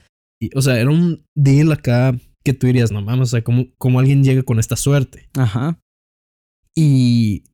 Y, 0.41 0.51
o 0.57 0.63
sea, 0.63 0.79
era 0.79 0.91
un 0.91 1.25
deal 1.35 1.73
acá 1.73 2.19
que 2.45 2.55
tú 2.55 2.67
dirías, 2.67 2.93
no 2.93 3.03
mames, 3.03 3.29
o 3.29 3.31
sea, 3.33 3.43
¿cómo, 3.43 3.67
cómo 3.79 3.99
alguien 3.99 4.23
llega 4.23 4.43
con 4.43 4.59
esta 4.59 4.77
suerte? 4.77 5.29
Ajá. 5.37 5.79
Y 6.77 7.45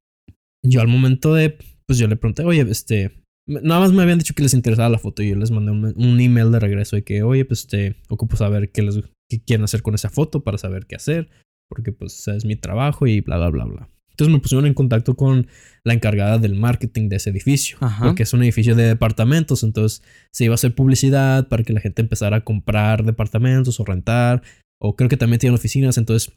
yo 0.65 0.81
al 0.81 0.89
momento 0.89 1.35
de, 1.35 1.57
pues 1.87 1.99
yo 1.99 2.07
le 2.09 2.17
pregunté, 2.17 2.45
oye, 2.45 2.61
este, 2.63 3.23
nada 3.47 3.81
más 3.81 3.93
me 3.93 4.03
habían 4.03 4.19
dicho 4.19 4.35
que 4.35 4.43
les 4.43 4.55
interesaba 4.55 4.89
la 4.89 4.99
foto 4.99 5.23
y 5.23 5.31
yo 5.31 5.37
les 5.37 5.51
mandé 5.51 5.73
un, 5.73 5.93
un 5.97 6.21
email 6.21 6.51
de 6.53 6.61
regreso 6.61 6.97
de 6.97 7.05
que, 7.05 7.23
oye, 7.23 7.45
pues 7.45 7.61
este, 7.61 7.97
ocupo 8.09 8.37
saber 8.37 8.71
qué, 8.71 8.83
les, 8.83 9.01
qué 9.29 9.43
quieren 9.43 9.65
hacer 9.65 9.83
con 9.83 9.95
esa 9.95 10.11
foto 10.11 10.45
para 10.45 10.59
saber 10.59 10.87
qué 10.87 10.97
hacer, 10.97 11.29
porque 11.69 11.93
pues 11.93 12.29
es 12.29 12.45
mi 12.45 12.57
trabajo 12.57 13.07
y 13.07 13.21
bla, 13.21 13.39
bla, 13.39 13.51
bla, 13.51 13.65
bla. 13.65 13.89
Entonces 14.11 14.33
me 14.33 14.41
pusieron 14.41 14.67
en 14.67 14.75
contacto 14.75 15.17
con 15.17 15.47
la 15.85 15.95
encargada 15.95 16.39
del 16.39 16.55
marketing 16.55 17.09
de 17.09 17.17
ese 17.17 17.31
edificio, 17.31 17.79
Ajá. 17.81 18.05
porque 18.05 18.25
es 18.25 18.33
un 18.35 18.43
edificio 18.43 18.75
de 18.75 18.85
departamentos, 18.85 19.63
entonces 19.63 20.03
se 20.31 20.45
iba 20.45 20.53
a 20.53 20.57
hacer 20.57 20.75
publicidad 20.75 21.49
para 21.49 21.65
que 21.65 21.73
la 21.73 21.81
gente 21.81 22.03
empezara 22.03 22.37
a 22.37 22.45
comprar 22.45 23.05
departamentos 23.05 23.81
o 23.81 23.85
rentar, 23.85 24.43
o 24.79 24.97
creo 24.97 25.09
que 25.09 25.17
también 25.17 25.41
tienen 25.41 25.55
oficinas, 25.55 25.97
entonces 25.97 26.33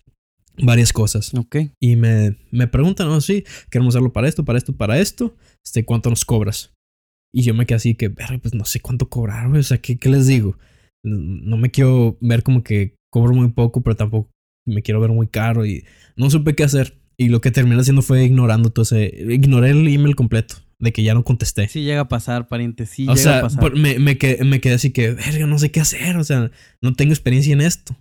varias 0.61 0.93
cosas. 0.93 1.33
Ok. 1.33 1.57
Y 1.79 1.95
me, 1.95 2.37
me 2.51 2.67
preguntan, 2.67 3.07
no, 3.07 3.21
sí, 3.21 3.43
queremos 3.69 3.95
hacerlo 3.95 4.13
para 4.13 4.27
esto, 4.27 4.45
para 4.45 4.57
esto, 4.57 4.75
para 4.75 4.99
esto. 4.99 5.35
Este, 5.65 5.85
¿cuánto 5.85 6.09
nos 6.09 6.25
cobras? 6.25 6.73
Y 7.33 7.43
yo 7.43 7.53
me 7.53 7.65
quedé 7.65 7.75
así 7.77 7.95
que, 7.95 8.07
"Verga, 8.07 8.37
pues 8.37 8.53
no 8.53 8.65
sé 8.65 8.79
cuánto 8.79 9.09
cobrar, 9.09 9.49
güey. 9.49 9.59
O 9.59 9.63
sea, 9.63 9.77
¿qué, 9.79 9.97
¿qué 9.97 10.09
les 10.09 10.27
digo? 10.27 10.57
No 11.03 11.57
me 11.57 11.69
quiero 11.69 12.17
ver 12.21 12.43
como 12.43 12.63
que 12.63 12.95
cobro 13.11 13.33
muy 13.33 13.49
poco, 13.49 13.81
pero 13.81 13.95
tampoco 13.95 14.31
me 14.65 14.81
quiero 14.81 14.99
ver 14.99 15.11
muy 15.11 15.27
caro. 15.27 15.65
Y 15.65 15.85
no 16.15 16.29
supe 16.29 16.55
qué 16.55 16.63
hacer. 16.63 16.97
Y 17.17 17.29
lo 17.29 17.41
que 17.41 17.51
terminé 17.51 17.79
haciendo 17.79 18.01
fue 18.01 18.23
ignorando 18.25 18.71
todo 18.71 18.83
ese. 18.83 19.13
Ignoré 19.29 19.71
el 19.71 19.87
email 19.87 20.15
completo. 20.15 20.55
De 20.77 20.91
que 20.91 21.03
ya 21.03 21.13
no 21.13 21.23
contesté. 21.23 21.69
Sí 21.69 21.83
llega 21.83 22.01
a 22.01 22.07
pasar, 22.09 22.49
pariente. 22.49 22.85
Sí 22.85 23.03
o 23.03 23.13
llega 23.13 23.17
sea, 23.17 23.39
a 23.39 23.41
pasar. 23.43 23.75
me, 23.75 23.97
me, 23.99 24.17
quedé, 24.17 24.43
me 24.43 24.59
quedé 24.59 24.73
así 24.73 24.91
que, 24.91 25.11
verga, 25.11 25.47
no 25.47 25.57
sé 25.57 25.71
qué 25.71 25.79
hacer. 25.79 26.17
O 26.17 26.23
sea, 26.23 26.51
no 26.81 26.93
tengo 26.93 27.13
experiencia 27.13 27.53
en 27.53 27.61
esto. 27.61 27.95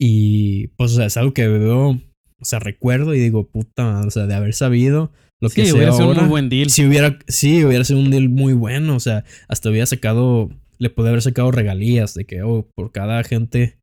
Y 0.00 0.68
pues, 0.76 0.92
o 0.92 0.96
sea, 0.96 1.06
es 1.06 1.16
algo 1.16 1.32
que 1.34 1.46
veo, 1.46 1.90
o 1.90 2.44
sea, 2.44 2.58
recuerdo 2.58 3.14
y 3.14 3.20
digo, 3.20 3.48
puta, 3.48 4.00
o 4.00 4.10
sea, 4.10 4.26
de 4.26 4.34
haber 4.34 4.54
sabido 4.54 5.12
lo 5.40 5.50
sí, 5.50 5.56
que 5.56 5.66
sé 5.66 5.74
hubiera 5.74 5.92
sido 5.92 6.04
un 6.06 6.12
ahora. 6.12 6.22
muy 6.22 6.30
buen 6.30 6.48
deal. 6.48 6.70
Si 6.70 6.86
hubiera, 6.86 7.18
sí, 7.28 7.64
hubiera 7.64 7.84
sido 7.84 8.00
un 8.00 8.10
deal 8.10 8.28
muy 8.28 8.54
bueno. 8.54 8.96
O 8.96 9.00
sea, 9.00 9.24
hasta 9.48 9.68
hubiera 9.68 9.86
sacado, 9.86 10.50
le 10.78 10.90
puede 10.90 11.10
haber 11.10 11.22
sacado 11.22 11.50
regalías 11.50 12.14
de 12.14 12.24
que, 12.24 12.42
oh, 12.42 12.68
por 12.74 12.92
cada 12.92 13.22
gente. 13.24 13.78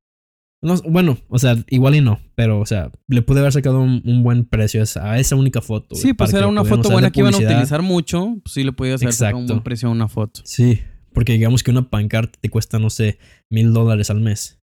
No, 0.63 0.75
bueno, 0.83 1.17
o 1.27 1.39
sea, 1.39 1.57
igual 1.69 1.95
y 1.95 2.01
no, 2.01 2.19
pero, 2.35 2.59
o 2.59 2.65
sea, 2.67 2.91
le 3.07 3.23
pude 3.23 3.39
haber 3.39 3.51
sacado 3.51 3.79
un, 3.79 4.03
un 4.05 4.21
buen 4.21 4.45
precio 4.45 4.81
a 4.81 4.83
esa, 4.83 5.11
a 5.11 5.19
esa 5.19 5.35
única 5.35 5.61
foto. 5.61 5.95
Sí, 5.95 6.13
pues 6.13 6.33
era 6.33 6.47
una 6.47 6.63
foto 6.63 6.89
buena 6.91 7.11
que 7.11 7.19
iban 7.19 7.33
a 7.33 7.37
utilizar 7.37 7.81
mucho. 7.81 8.37
Pues 8.43 8.53
sí 8.53 8.63
le 8.63 8.71
podías 8.71 9.01
haber 9.01 9.13
sacado 9.13 9.39
un 9.39 9.47
buen 9.47 9.63
precio 9.63 9.89
a 9.89 9.91
una 9.91 10.07
foto. 10.07 10.41
Sí, 10.43 10.79
porque 11.13 11.33
digamos 11.33 11.63
que 11.63 11.71
una 11.71 11.89
pancarta 11.89 12.37
te 12.39 12.49
cuesta, 12.49 12.77
no 12.77 12.89
sé, 12.89 13.17
mil 13.49 13.73
dólares 13.73 14.11
al 14.11 14.21
mes. 14.21 14.60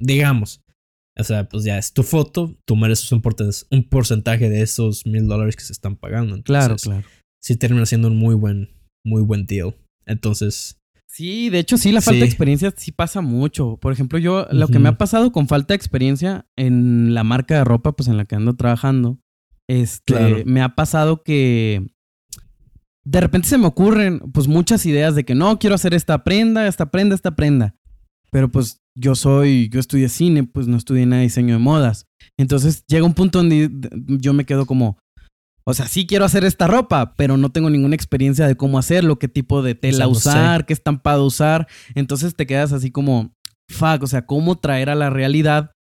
Digamos. 0.00 0.62
O 1.18 1.24
sea, 1.24 1.48
pues 1.48 1.64
ya 1.64 1.78
es 1.78 1.92
tu 1.92 2.02
foto, 2.02 2.54
tú 2.66 2.76
mereces 2.76 3.10
un, 3.10 3.22
un 3.70 3.88
porcentaje 3.88 4.50
de 4.50 4.60
esos 4.62 5.06
mil 5.06 5.26
dólares 5.26 5.56
que 5.56 5.64
se 5.64 5.72
están 5.72 5.96
pagando. 5.96 6.42
Claro, 6.42 6.74
Entonces, 6.74 6.88
claro. 6.88 7.06
Sí 7.42 7.56
termina 7.56 7.86
siendo 7.86 8.08
un 8.08 8.16
muy 8.16 8.34
buen, 8.34 8.70
muy 9.04 9.22
buen 9.22 9.46
deal. 9.46 9.74
Entonces, 10.04 10.78
Sí, 11.16 11.48
de 11.48 11.60
hecho 11.60 11.78
sí, 11.78 11.92
la 11.92 12.02
falta 12.02 12.20
de 12.20 12.26
experiencia 12.26 12.74
sí 12.76 12.92
pasa 12.92 13.22
mucho. 13.22 13.78
Por 13.78 13.90
ejemplo, 13.90 14.18
yo 14.18 14.46
lo 14.50 14.68
que 14.68 14.78
me 14.78 14.90
ha 14.90 14.98
pasado 14.98 15.32
con 15.32 15.48
falta 15.48 15.72
de 15.72 15.76
experiencia 15.76 16.44
en 16.56 17.14
la 17.14 17.24
marca 17.24 17.56
de 17.56 17.64
ropa, 17.64 17.92
pues 17.92 18.08
en 18.08 18.18
la 18.18 18.26
que 18.26 18.34
ando 18.34 18.54
trabajando, 18.54 19.18
este, 19.66 20.12
Claro. 20.12 20.42
me 20.44 20.60
ha 20.60 20.74
pasado 20.74 21.22
que 21.22 21.86
de 23.02 23.20
repente 23.22 23.48
se 23.48 23.56
me 23.56 23.66
ocurren 23.66 24.18
pues 24.34 24.46
muchas 24.46 24.84
ideas 24.84 25.14
de 25.14 25.24
que 25.24 25.34
no, 25.34 25.58
quiero 25.58 25.74
hacer 25.76 25.94
esta 25.94 26.22
prenda, 26.22 26.66
esta 26.66 26.90
prenda, 26.90 27.14
esta 27.14 27.34
prenda. 27.34 27.74
Pero 28.30 28.50
pues 28.50 28.78
yo 28.94 29.14
soy, 29.14 29.68
yo 29.68 29.80
estudié 29.80 30.08
cine, 30.08 30.44
pues 30.44 30.66
no 30.66 30.76
estudié 30.76 31.06
nada 31.06 31.20
de 31.20 31.28
diseño 31.28 31.54
de 31.54 31.60
modas. 31.60 32.06
Entonces 32.38 32.84
llega 32.86 33.04
un 33.04 33.14
punto 33.14 33.38
donde 33.38 33.70
yo 34.06 34.32
me 34.32 34.44
quedo 34.44 34.66
como, 34.66 34.98
o 35.64 35.74
sea, 35.74 35.88
sí 35.88 36.06
quiero 36.06 36.24
hacer 36.24 36.44
esta 36.44 36.66
ropa, 36.66 37.14
pero 37.16 37.36
no 37.36 37.50
tengo 37.50 37.70
ninguna 37.70 37.94
experiencia 37.94 38.46
de 38.46 38.56
cómo 38.56 38.78
hacerlo, 38.78 39.18
qué 39.18 39.28
tipo 39.28 39.62
de 39.62 39.74
tela 39.74 39.98
sea, 39.98 40.06
no 40.06 40.14
sé. 40.14 40.28
usar, 40.28 40.66
qué 40.66 40.72
estampado 40.72 41.24
usar. 41.24 41.66
Entonces 41.94 42.36
te 42.36 42.46
quedas 42.46 42.72
así 42.72 42.90
como, 42.90 43.34
fuck, 43.68 44.02
o 44.02 44.06
sea, 44.06 44.26
cómo 44.26 44.56
traer 44.56 44.90
a 44.90 44.94
la 44.94 45.10
realidad 45.10 45.72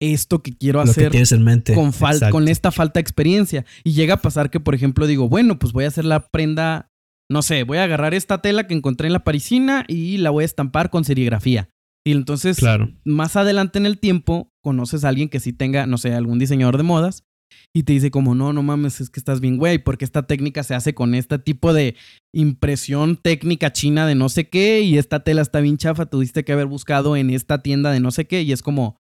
esto 0.00 0.42
que 0.42 0.56
quiero 0.56 0.80
lo 0.80 0.84
que 0.86 0.90
hacer 0.90 1.10
tienes 1.10 1.32
en 1.32 1.44
mente. 1.44 1.74
con, 1.74 1.88
Exacto. 1.88 2.30
con 2.30 2.48
esta 2.48 2.70
falta 2.70 2.98
de 2.98 3.02
experiencia. 3.02 3.64
Y 3.84 3.92
llega 3.92 4.14
a 4.14 4.22
pasar 4.22 4.50
que, 4.50 4.60
por 4.60 4.74
ejemplo, 4.74 5.06
digo, 5.06 5.28
bueno, 5.28 5.58
pues 5.58 5.72
voy 5.72 5.84
a 5.84 5.88
hacer 5.88 6.04
la 6.04 6.28
prenda, 6.28 6.90
no 7.30 7.42
sé, 7.42 7.62
voy 7.62 7.78
a 7.78 7.84
agarrar 7.84 8.14
esta 8.14 8.40
tela 8.42 8.66
que 8.66 8.74
encontré 8.74 9.06
en 9.06 9.12
la 9.12 9.24
parisina 9.24 9.84
y 9.88 10.18
la 10.18 10.30
voy 10.30 10.42
a 10.42 10.46
estampar 10.46 10.90
con 10.90 11.04
serigrafía. 11.04 11.68
Y 12.06 12.12
entonces, 12.12 12.58
Claro. 12.58 12.92
más 13.04 13.34
adelante 13.34 13.78
en 13.78 13.86
el 13.86 13.98
tiempo, 13.98 14.48
conoces 14.62 15.04
a 15.04 15.08
alguien 15.08 15.28
que 15.28 15.40
sí 15.40 15.52
tenga, 15.52 15.86
no 15.86 15.98
sé, 15.98 16.14
algún 16.14 16.38
diseñador 16.38 16.76
de 16.76 16.84
modas 16.84 17.24
y 17.74 17.82
te 17.82 17.92
dice 17.94 18.10
como, 18.12 18.34
no, 18.36 18.52
no 18.52 18.62
mames, 18.62 19.00
es 19.00 19.10
que 19.10 19.18
estás 19.18 19.40
bien, 19.40 19.56
güey, 19.56 19.78
porque 19.78 20.04
esta 20.04 20.26
técnica 20.26 20.62
se 20.62 20.74
hace 20.76 20.94
con 20.94 21.14
este 21.16 21.38
tipo 21.40 21.72
de 21.72 21.96
impresión 22.34 23.16
técnica 23.16 23.72
china 23.72 24.06
de 24.06 24.14
no 24.14 24.28
sé 24.28 24.48
qué 24.48 24.82
y 24.82 24.98
esta 24.98 25.24
tela 25.24 25.42
está 25.42 25.60
bien 25.60 25.78
chafa, 25.78 26.06
tuviste 26.06 26.44
que 26.44 26.52
haber 26.52 26.66
buscado 26.66 27.16
en 27.16 27.30
esta 27.30 27.62
tienda 27.62 27.90
de 27.90 27.98
no 28.00 28.10
sé 28.12 28.26
qué 28.26 28.42
y 28.42 28.52
es 28.52 28.62
como, 28.62 28.98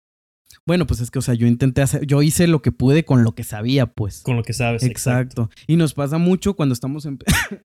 bueno, 0.68 0.88
pues 0.88 1.00
es 1.00 1.12
que, 1.12 1.20
o 1.20 1.22
sea, 1.22 1.36
yo 1.36 1.46
intenté 1.46 1.84
hacer, 1.84 2.08
yo 2.08 2.24
hice 2.24 2.48
lo 2.48 2.64
que 2.64 2.72
pude 2.72 3.06
con 3.06 3.24
lo 3.24 3.36
que 3.36 3.44
sabía, 3.44 3.86
pues. 3.86 4.22
Con 4.24 4.36
lo 4.36 4.44
que 4.44 4.54
sabes. 4.54 4.82
Exacto. 4.84 5.50
Y 5.68 5.76
nos 5.76 5.94
pasa 5.94 6.18
mucho 6.18 6.56
cuando 6.56 6.74
estamos 6.74 7.06
empe- 7.06 7.26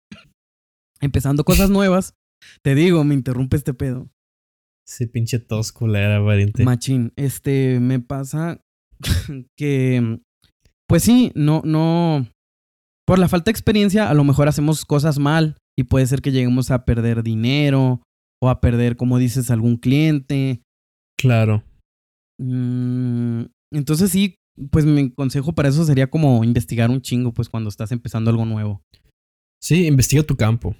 empezando 1.00 1.44
cosas 1.44 1.68
nuevas. 1.70 2.14
Te 2.62 2.74
digo, 2.74 3.04
me 3.04 3.14
interrumpe 3.14 3.56
este 3.56 3.74
pedo. 3.74 4.08
Sí, 4.86 5.06
pinche 5.06 5.38
tos 5.38 5.72
culera, 5.72 6.24
pariente. 6.24 6.64
Machín, 6.64 7.12
este, 7.16 7.80
me 7.80 7.98
pasa 7.98 8.60
que, 9.58 10.20
pues 10.88 11.02
sí, 11.02 11.32
no, 11.34 11.60
no, 11.64 12.28
por 13.06 13.18
la 13.18 13.28
falta 13.28 13.46
de 13.46 13.52
experiencia, 13.52 14.08
a 14.08 14.14
lo 14.14 14.24
mejor 14.24 14.48
hacemos 14.48 14.84
cosas 14.84 15.18
mal 15.18 15.56
y 15.78 15.84
puede 15.84 16.06
ser 16.06 16.22
que 16.22 16.32
lleguemos 16.32 16.70
a 16.70 16.84
perder 16.84 17.22
dinero 17.22 18.02
o 18.42 18.48
a 18.48 18.60
perder, 18.60 18.96
como 18.96 19.18
dices, 19.18 19.50
algún 19.50 19.76
cliente. 19.76 20.62
Claro. 21.18 21.62
Mm, 22.40 23.44
entonces 23.72 24.10
sí, 24.10 24.36
pues 24.70 24.84
mi 24.84 25.10
consejo 25.10 25.52
para 25.52 25.68
eso 25.68 25.84
sería 25.84 26.08
como 26.08 26.44
investigar 26.44 26.90
un 26.90 27.00
chingo, 27.00 27.32
pues 27.32 27.48
cuando 27.48 27.68
estás 27.68 27.92
empezando 27.92 28.30
algo 28.30 28.44
nuevo. 28.44 28.82
Sí, 29.60 29.86
investiga 29.86 30.22
tu 30.22 30.36
campo. 30.36 30.76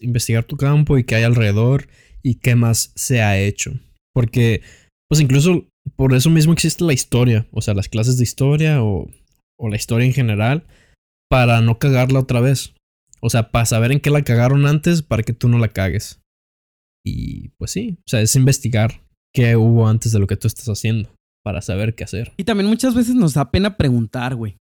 Investigar 0.00 0.44
tu 0.44 0.56
campo 0.56 0.98
y 0.98 1.04
qué 1.04 1.16
hay 1.16 1.24
alrededor 1.24 1.88
y 2.24 2.36
qué 2.36 2.56
más 2.56 2.92
se 2.96 3.22
ha 3.22 3.38
hecho. 3.38 3.72
Porque, 4.14 4.62
pues 5.08 5.20
incluso 5.20 5.68
por 5.96 6.14
eso 6.14 6.30
mismo 6.30 6.52
existe 6.52 6.82
la 6.84 6.94
historia. 6.94 7.46
O 7.52 7.60
sea, 7.60 7.74
las 7.74 7.88
clases 7.88 8.16
de 8.16 8.24
historia 8.24 8.82
o, 8.82 9.08
o 9.58 9.68
la 9.68 9.76
historia 9.76 10.06
en 10.06 10.14
general. 10.14 10.66
Para 11.30 11.60
no 11.60 11.78
cagarla 11.78 12.20
otra 12.20 12.40
vez. 12.40 12.74
O 13.20 13.30
sea, 13.30 13.50
para 13.50 13.66
saber 13.66 13.92
en 13.92 14.00
qué 14.00 14.10
la 14.10 14.22
cagaron 14.22 14.66
antes 14.66 15.02
para 15.02 15.22
que 15.22 15.32
tú 15.32 15.48
no 15.48 15.58
la 15.58 15.68
cagues. 15.68 16.20
Y 17.04 17.48
pues 17.58 17.70
sí, 17.70 17.98
o 18.00 18.08
sea, 18.08 18.22
es 18.22 18.34
investigar 18.34 19.02
qué 19.34 19.56
hubo 19.56 19.86
antes 19.86 20.12
de 20.12 20.18
lo 20.18 20.26
que 20.26 20.36
tú 20.36 20.48
estás 20.48 20.68
haciendo. 20.68 21.10
Para 21.44 21.60
saber 21.60 21.94
qué 21.94 22.04
hacer. 22.04 22.32
Y 22.38 22.44
también 22.44 22.70
muchas 22.70 22.94
veces 22.94 23.14
nos 23.14 23.34
da 23.34 23.50
pena 23.50 23.76
preguntar, 23.76 24.34
güey. 24.34 24.56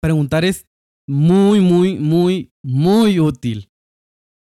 Preguntar 0.00 0.44
es 0.44 0.64
muy, 1.08 1.60
muy, 1.60 1.98
muy, 1.98 2.50
muy 2.64 3.18
útil. 3.18 3.68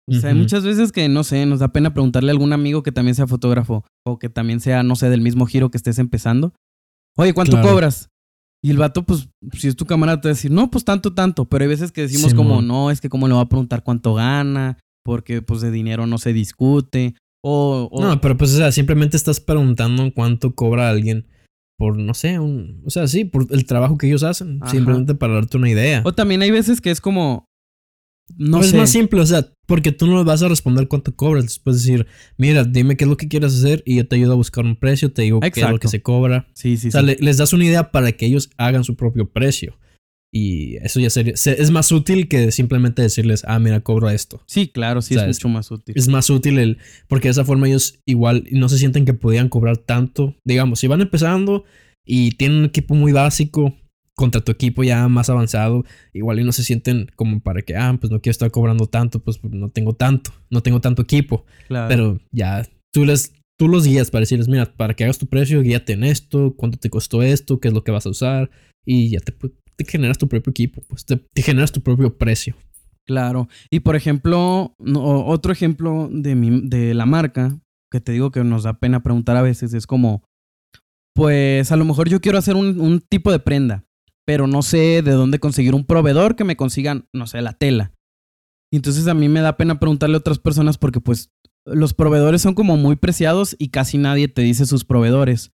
O 0.09 0.12
sea, 0.14 0.30
hay 0.30 0.36
muchas 0.36 0.64
veces 0.64 0.92
que, 0.92 1.09
no 1.09 1.24
sé, 1.24 1.46
nos 1.46 1.61
da 1.61 1.68
pena 1.68 1.94
preguntarle 1.94 2.30
a 2.30 2.32
algún 2.32 2.52
amigo 2.52 2.82
que 2.82 2.92
también 2.92 3.14
sea 3.14 3.26
fotógrafo 3.26 3.84
o 4.07 4.18
que 4.18 4.28
también 4.28 4.61
sea, 4.61 4.82
no 4.82 4.96
sé, 4.96 5.09
del 5.09 5.22
mismo 5.22 5.46
giro 5.46 5.70
que 5.70 5.78
estés 5.78 5.98
empezando. 5.98 6.52
Oye, 7.16 7.32
¿cuánto 7.32 7.52
Claro. 7.52 7.68
cobras? 7.70 8.09
Y 8.62 8.70
el 8.70 8.76
vato, 8.78 9.02
pues, 9.05 9.28
si 9.52 9.68
es 9.68 9.76
tu 9.76 9.84
camarada, 9.86 10.20
te 10.20 10.28
va 10.28 10.32
a 10.32 10.34
decir, 10.34 10.50
no, 10.50 10.70
pues 10.70 10.84
tanto, 10.84 11.12
tanto. 11.14 11.44
Pero 11.46 11.64
hay 11.64 11.68
veces 11.68 11.92
que 11.92 12.02
decimos 12.02 12.34
como, 12.34 12.61
no, 12.62 12.90
es 12.90 13.00
que 13.00 13.09
cómo 13.09 13.28
le 13.28 13.34
va 13.34 13.40
a 13.42 13.48
preguntar 13.48 13.82
cuánto 13.82 14.14
gana, 14.14 14.78
porque 15.05 15.42
pues 15.42 15.61
de 15.61 15.70
dinero 15.70 16.07
no 16.07 16.18
se 16.18 16.32
discute. 16.32 17.14
O, 17.42 17.88
o- 17.92 18.02
No, 18.02 18.20
pero 18.20 18.36
pues, 18.38 18.55
o 18.55 18.57
sea, 18.57 18.72
simplemente 18.72 19.16
estás 19.18 19.38
preguntando 19.40 20.11
cuánto 20.14 20.55
cobra 20.55 20.88
alguien 20.88 21.26
por, 21.78 21.98
no 21.98 22.14
sé, 22.14 22.38
un, 22.38 22.82
o 22.86 22.90
sea, 22.90 23.07
sí, 23.07 23.24
por 23.26 23.46
el 23.50 23.66
trabajo 23.66 23.98
que 23.98 24.07
ellos 24.07 24.22
hacen, 24.22 24.59
Ajá. 24.62 24.70
simplemente 24.70 25.14
para 25.14 25.34
darte 25.34 25.57
una 25.59 25.68
idea. 25.68 26.02
o 26.05 26.12
también 26.14 26.40
hay 26.42 26.50
veces 26.50 26.80
que 26.80 26.90
es 26.90 27.00
como, 27.02 27.46
no 28.37 28.59
Pues 28.59 28.70
sé. 28.70 28.77
es 28.77 28.81
más 28.81 28.91
simple, 28.91 29.20
o 29.20 29.27
sea, 29.27 29.47
porque 29.66 29.93
tú 29.93 30.07
no 30.07 30.16
les 30.16 30.25
vas 30.25 30.43
a 30.43 30.49
responder 30.49 30.89
cuánto 30.89 31.14
cobras, 31.14 31.45
les 31.45 31.59
puedes 31.59 31.83
decir, 31.85 32.07
mira, 32.39 32.64
dime 32.64 32.97
qué 32.97 33.05
es 33.05 33.11
lo 33.11 33.16
que 33.16 33.29
quieres 33.29 33.55
hacer 33.55 33.83
y 33.87 33.97
yo 33.97 34.07
te 34.09 34.16
ayudo 34.16 34.33
a 34.33 34.37
buscar 34.37 34.64
un 34.64 34.77
precio, 34.77 35.12
te 35.12 35.22
digo 35.22 35.41
qué 35.41 35.49
es 35.49 35.57
lo 35.57 35.61
Exacto. 35.62 35.79
que 35.81 35.89
se 35.89 36.03
cobra. 36.03 36.49
Sí, 36.55 36.77
sí, 36.77 36.89
O 36.89 36.91
sea, 36.91 37.01
sí. 37.03 37.07
le- 37.09 37.16
les 37.20 37.37
das 37.37 37.53
una 37.53 37.64
idea 37.64 37.91
para 37.93 38.12
que 38.12 38.27
ellos 38.27 38.51
hagan 38.57 38.85
su 38.85 38.97
propio 38.97 39.31
precio. 39.31 39.79
Y 40.37 40.77
eso 40.79 40.99
ya 40.99 41.11
sería, 41.11 41.37
se- 41.37 41.62
es 41.62 41.70
más 41.70 41.93
útil 41.93 42.27
que 42.27 42.51
simplemente 42.51 43.03
decirles, 43.03 43.45
ah, 43.47 43.61
mira, 43.61 43.81
cobro 43.83 44.11
esto. 44.11 44.43
Sí, 44.47 44.66
claro, 44.66 45.01
sí 45.01 45.14
O 45.14 45.18
sea, 45.18 45.29
es 45.29 45.37
es- 45.37 45.45
mucho 45.45 45.49
más 45.55 45.70
útil. 45.70 45.95
es 45.97 46.09
más 46.09 46.29
útil 46.29 46.59
el 46.59 46.79
porque 47.09 47.29
de 47.29 47.33
esa 47.33 47.45
forma 47.45 47.68
ellos 47.68 48.01
igual 48.05 48.45
no 48.51 48.68
se 48.68 48.79
sienten 48.79 49.05
que 49.05 49.14
podían 49.14 49.49
cobrar 49.49 49.77
tanto 49.77 50.35
digamos 50.45 50.81
si 50.81 50.89
van 50.89 51.01
empezando 51.03 51.64
y 52.05 52.33
tienen 52.33 52.59
un 52.59 52.64
equipo 52.64 52.95
muy 52.97 53.12
básico 53.12 53.77
contra 54.16 54.40
tu 54.40 54.52
equipo 54.52 54.84
ya 54.84 55.08
más 55.08 55.28
avanzado 55.30 55.84
igual 56.12 56.38
y 56.40 56.44
no 56.44 56.52
se 56.52 56.62
sienten 56.62 57.10
como 57.16 57.40
para 57.40 57.62
que 57.62 57.76
ah 57.76 57.96
pues 58.00 58.10
no 58.12 58.20
quiero 58.20 58.32
estar 58.32 58.50
cobrando 58.50 58.86
tanto 58.86 59.18
pues 59.20 59.42
no 59.42 59.70
tengo 59.70 59.92
tanto 59.94 60.30
no 60.50 60.62
tengo 60.62 60.80
tanto 60.80 61.02
equipo 61.02 61.44
Claro. 61.66 61.88
pero 61.88 62.20
ya 62.30 62.64
tú 62.92 63.04
les 63.04 63.32
tú 63.58 63.66
los 63.68 63.84
guías 63.86 64.10
para 64.10 64.20
decirles 64.20 64.46
mira 64.48 64.66
para 64.66 64.94
que 64.94 65.04
hagas 65.04 65.18
tu 65.18 65.26
precio 65.26 65.62
guíate 65.62 65.94
en 65.94 66.04
esto 66.04 66.54
cuánto 66.56 66.78
te 66.78 66.90
costó 66.90 67.22
esto 67.22 67.58
qué 67.58 67.68
es 67.68 67.74
lo 67.74 67.82
que 67.82 67.90
vas 67.92 68.06
a 68.06 68.10
usar 68.10 68.50
y 68.86 69.10
ya 69.10 69.20
te, 69.20 69.32
te 69.32 69.84
generas 69.84 70.18
tu 70.18 70.28
propio 70.28 70.50
equipo 70.52 70.82
pues 70.88 71.04
te, 71.04 71.16
te 71.16 71.42
generas 71.42 71.72
tu 71.72 71.80
propio 71.80 72.16
precio 72.16 72.54
Claro. 73.06 73.48
Y 73.70 73.80
por 73.80 73.96
ejemplo, 73.96 74.74
no- 74.78 75.26
otro 75.26 75.52
ejemplo 75.52 76.08
de, 76.10 76.34
mi, 76.34 76.66
de 76.66 76.94
la 76.94 77.04
marca, 77.04 77.58
que 77.92 78.00
te 78.00 78.12
digo 78.12 78.30
que 78.30 78.42
nos 78.44 78.62
da 78.62 78.78
pena 78.78 79.02
preguntar 79.02 79.36
a 79.36 79.42
veces, 79.42 79.74
es 79.74 79.86
como, 79.86 80.22
pues 81.14 81.70
a 81.70 81.76
lo 81.76 81.84
mejor 81.84 82.08
yo 82.08 82.20
quiero 82.22 82.38
hacer 82.38 82.56
un, 82.56 82.80
un 82.80 83.00
tipo 83.00 83.30
de 83.30 83.38
prenda, 83.38 83.84
pero 84.27 84.47
no 84.47 84.62
sé 84.62 85.03
de 85.03 85.12
dónde 85.12 85.39
conseguir 85.39 85.75
un 85.75 85.85
proveedor 85.85 86.37
que 86.37 86.45
me 86.45 86.57
consiga, 86.57 87.05
no 87.12 87.27
sé, 87.27 87.43
la 87.43 87.53
tela. 87.53 87.93
Y 88.72 88.77
entonces 88.77 89.07
a 89.07 89.14
mí 89.14 89.29
me 89.29 89.41
da 89.41 89.57
pena 89.57 89.79
preguntarle 89.79 90.16
a 90.16 90.18
otras 90.18 90.39
personas 90.39 90.79
porque 90.79 91.01
pues 91.01 91.31
los 91.64 91.95
proveedores 91.95 92.43
son 92.43 92.55
como 92.55 92.77
muy 92.77 92.97
preciados 92.97 93.55
y 93.59 93.68
casi 93.68 93.99
nadie 93.99 94.29
te 94.29 94.43
dice 94.43 94.66
sus 94.66 94.85
proveedores. 94.85 95.53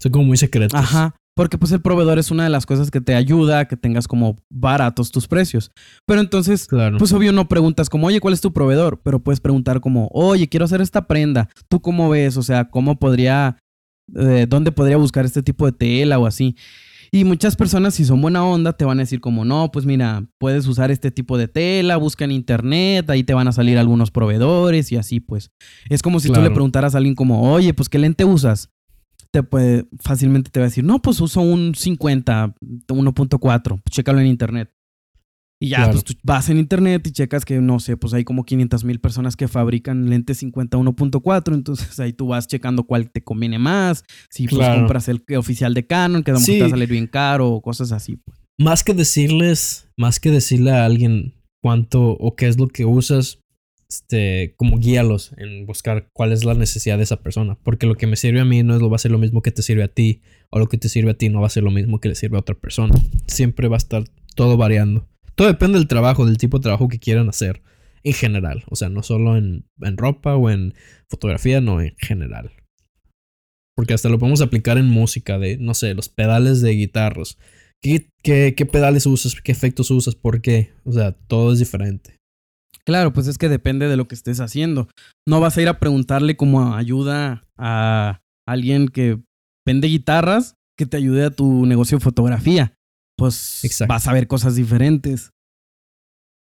son 0.00 0.12
como 0.12 0.24
muy 0.24 0.36
secretos 0.36 0.78
Ajá. 0.78 1.14
Porque 1.34 1.58
pues 1.58 1.70
el 1.72 1.82
proveedor 1.82 2.18
es 2.18 2.30
una 2.30 2.44
de 2.44 2.50
las 2.50 2.64
cosas 2.64 2.90
que 2.90 3.02
te 3.02 3.14
ayuda 3.14 3.58
a 3.58 3.64
que 3.68 3.76
tengas 3.76 4.08
como 4.08 4.38
baratos 4.50 5.12
tus 5.12 5.28
precios. 5.28 5.70
Pero 6.06 6.22
entonces 6.22 6.66
claro 6.66 6.96
pues 6.96 7.12
obvio 7.12 7.30
no 7.30 7.46
preguntas 7.46 7.90
como, 7.90 8.06
oye, 8.06 8.20
¿cuál 8.20 8.32
es 8.32 8.40
tu 8.40 8.54
proveedor? 8.54 9.02
Pero 9.04 9.22
puedes 9.22 9.40
preguntar 9.40 9.82
como, 9.82 10.08
oye, 10.12 10.48
quiero 10.48 10.64
hacer 10.64 10.80
esta 10.80 11.06
prenda. 11.06 11.50
¿Tú 11.68 11.82
cómo 11.82 12.08
ves? 12.08 12.38
O 12.38 12.42
sea, 12.42 12.70
¿cómo 12.70 12.98
podría, 12.98 13.58
eh, 14.14 14.46
dónde 14.48 14.72
podría 14.72 14.96
buscar 14.96 15.26
este 15.26 15.42
tipo 15.42 15.66
de 15.66 15.72
tela 15.72 16.18
o 16.18 16.24
así? 16.24 16.56
Y 17.10 17.24
muchas 17.24 17.56
personas, 17.56 17.94
si 17.94 18.04
son 18.04 18.20
buena 18.20 18.44
onda, 18.44 18.72
te 18.72 18.84
van 18.84 18.98
a 18.98 19.02
decir 19.02 19.20
como, 19.20 19.44
no, 19.44 19.70
pues 19.72 19.86
mira, 19.86 20.26
puedes 20.38 20.66
usar 20.66 20.90
este 20.90 21.10
tipo 21.10 21.38
de 21.38 21.48
tela, 21.48 21.96
busca 21.96 22.24
en 22.24 22.32
internet, 22.32 23.08
ahí 23.10 23.24
te 23.24 23.34
van 23.34 23.48
a 23.48 23.52
salir 23.52 23.78
algunos 23.78 24.10
proveedores 24.10 24.90
y 24.92 24.96
así, 24.96 25.20
pues. 25.20 25.50
Es 25.88 26.02
como 26.02 26.20
si 26.20 26.28
tú 26.28 26.40
le 26.40 26.50
preguntaras 26.50 26.94
a 26.94 26.98
alguien 26.98 27.14
como, 27.14 27.52
oye, 27.52 27.74
pues 27.74 27.88
¿qué 27.88 27.98
lente 27.98 28.24
usas? 28.24 28.70
Te 29.30 29.42
puede, 29.42 29.86
fácilmente 30.00 30.50
te 30.50 30.60
va 30.60 30.66
a 30.66 30.68
decir, 30.68 30.84
no, 30.84 31.00
pues 31.00 31.20
uso 31.20 31.40
un 31.40 31.74
50, 31.74 32.54
1.4, 32.88 33.62
pues 33.62 33.82
chécalo 33.90 34.20
en 34.20 34.26
internet. 34.26 34.72
Y 35.60 35.70
ya, 35.70 35.76
Claro. 35.78 35.92
pues 35.92 36.04
tú 36.04 36.14
vas 36.22 36.50
en 36.50 36.58
internet 36.58 37.06
y 37.06 37.12
checas 37.12 37.44
que, 37.46 37.60
no 37.62 37.80
sé, 37.80 37.96
pues 37.96 38.12
hay 38.12 38.24
como 38.24 38.44
500 38.44 38.84
mil 38.84 39.00
personas 39.00 39.36
que 39.36 39.48
fabrican 39.48 40.10
lentes 40.10 40.36
50 40.38 40.76
1.4. 40.76 41.54
Entonces 41.54 41.98
ahí 41.98 42.12
tú 42.12 42.26
vas 42.28 42.46
checando 42.46 42.84
cuál 42.84 43.10
te 43.10 43.22
conviene 43.24 43.58
más. 43.58 44.04
Si 44.30 44.46
pues 44.46 44.58
Claro. 44.58 44.80
compras 44.80 45.08
el 45.08 45.22
oficial 45.38 45.72
de 45.72 45.86
Canon, 45.86 46.22
que 46.22 46.30
a 46.30 46.34
lo 46.34 46.40
mejor 46.40 46.46
Sí. 46.52 46.58
te 46.58 46.60
va 46.60 46.66
a 46.66 46.70
salir 46.70 46.88
bien 46.90 47.06
caro 47.06 47.48
o 47.50 47.62
cosas 47.62 47.92
así. 47.92 48.16
pues. 48.16 48.38
más 48.58 48.84
que 48.84 48.94
decirles, 48.94 49.88
más 49.98 50.18
que 50.20 50.30
decirle 50.30 50.70
a 50.72 50.84
alguien 50.86 51.34
cuánto 51.62 52.12
o 52.12 52.36
qué 52.36 52.48
es 52.48 52.58
lo 52.58 52.68
que 52.68 52.84
usas, 52.86 53.38
este, 53.90 54.54
como 54.56 54.78
guíalos 54.78 55.32
en 55.36 55.64
buscar 55.66 56.08
cuál 56.12 56.32
es 56.32 56.44
la 56.44 56.54
necesidad 56.54 56.96
de 56.96 57.04
esa 57.04 57.22
persona. 57.22 57.56
Porque 57.62 57.86
lo 57.86 57.94
que 57.96 58.06
me 58.06 58.16
sirve 58.16 58.40
a 58.40 58.44
mí 58.44 58.62
no 58.62 58.74
es 58.74 58.80
lo 58.82 58.88
va 58.90 58.96
a 58.96 58.98
ser 58.98 59.10
lo 59.10 59.18
mismo 59.18 59.42
que 59.42 59.52
te 59.52 59.62
sirve 59.62 59.82
a 59.84 59.88
ti, 59.88 60.22
o 60.50 60.58
lo 60.58 60.68
que 60.68 60.78
te 60.78 60.88
sirve 60.88 61.10
a 61.12 61.14
ti 61.14 61.28
no 61.28 61.40
va 61.40 61.46
a 61.46 61.50
ser 61.50 61.62
lo 61.64 61.70
mismo 61.70 62.00
que 62.00 62.08
le 62.08 62.14
sirve 62.14 62.36
a 62.36 62.40
otra 62.40 62.54
persona. 62.54 62.94
Siempre 63.26 63.68
va 63.68 63.76
a 63.76 63.78
estar 63.78 64.04
todo 64.34 64.56
variando. 64.56 65.06
Todo 65.36 65.48
depende 65.48 65.78
del 65.78 65.86
trabajo, 65.86 66.26
del 66.26 66.38
tipo 66.38 66.58
de 66.58 66.62
trabajo 66.62 66.88
que 66.88 66.98
quieran 66.98 67.28
hacer 67.28 67.62
en 68.02 68.14
general. 68.14 68.64
O 68.68 68.76
sea, 68.76 68.88
no 68.88 69.02
solo 69.02 69.36
en, 69.36 69.68
en 69.80 69.96
ropa 69.96 70.34
o 70.36 70.50
en 70.50 70.74
fotografía, 71.08 71.60
no, 71.60 71.80
en 71.80 71.94
general. 71.98 72.52
Porque 73.76 73.94
hasta 73.94 74.08
lo 74.08 74.18
podemos 74.18 74.40
aplicar 74.40 74.78
en 74.78 74.86
música, 74.86 75.38
de, 75.38 75.58
no 75.58 75.74
sé, 75.74 75.94
los 75.94 76.08
pedales 76.08 76.62
de 76.62 76.72
guitarras. 76.72 77.36
¿Qué, 77.82 78.08
qué, 78.22 78.54
qué 78.56 78.64
pedales 78.64 79.04
usas? 79.04 79.34
¿Qué 79.34 79.52
efectos 79.52 79.90
usas? 79.90 80.14
¿Por 80.14 80.40
qué? 80.40 80.72
O 80.84 80.92
sea, 80.92 81.12
todo 81.12 81.52
es 81.52 81.58
diferente. 81.58 82.16
Claro, 82.86 83.12
pues 83.12 83.26
es 83.26 83.36
que 83.36 83.48
depende 83.48 83.88
de 83.88 83.96
lo 83.96 84.08
que 84.08 84.14
estés 84.14 84.40
haciendo. 84.40 84.88
No 85.28 85.40
vas 85.40 85.58
a 85.58 85.62
ir 85.62 85.68
a 85.68 85.78
preguntarle 85.78 86.36
como 86.36 86.74
ayuda 86.74 87.44
a 87.58 88.20
alguien 88.46 88.88
que 88.88 89.20
vende 89.66 89.88
guitarras 89.88 90.54
que 90.78 90.86
te 90.86 90.96
ayude 90.96 91.24
a 91.24 91.30
tu 91.30 91.66
negocio 91.66 91.98
de 91.98 92.04
fotografía. 92.04 92.75
Pues 93.18 93.64
Exacto. 93.64 93.92
vas 93.92 94.06
a 94.06 94.12
ver 94.12 94.26
cosas 94.26 94.56
diferentes. 94.56 95.30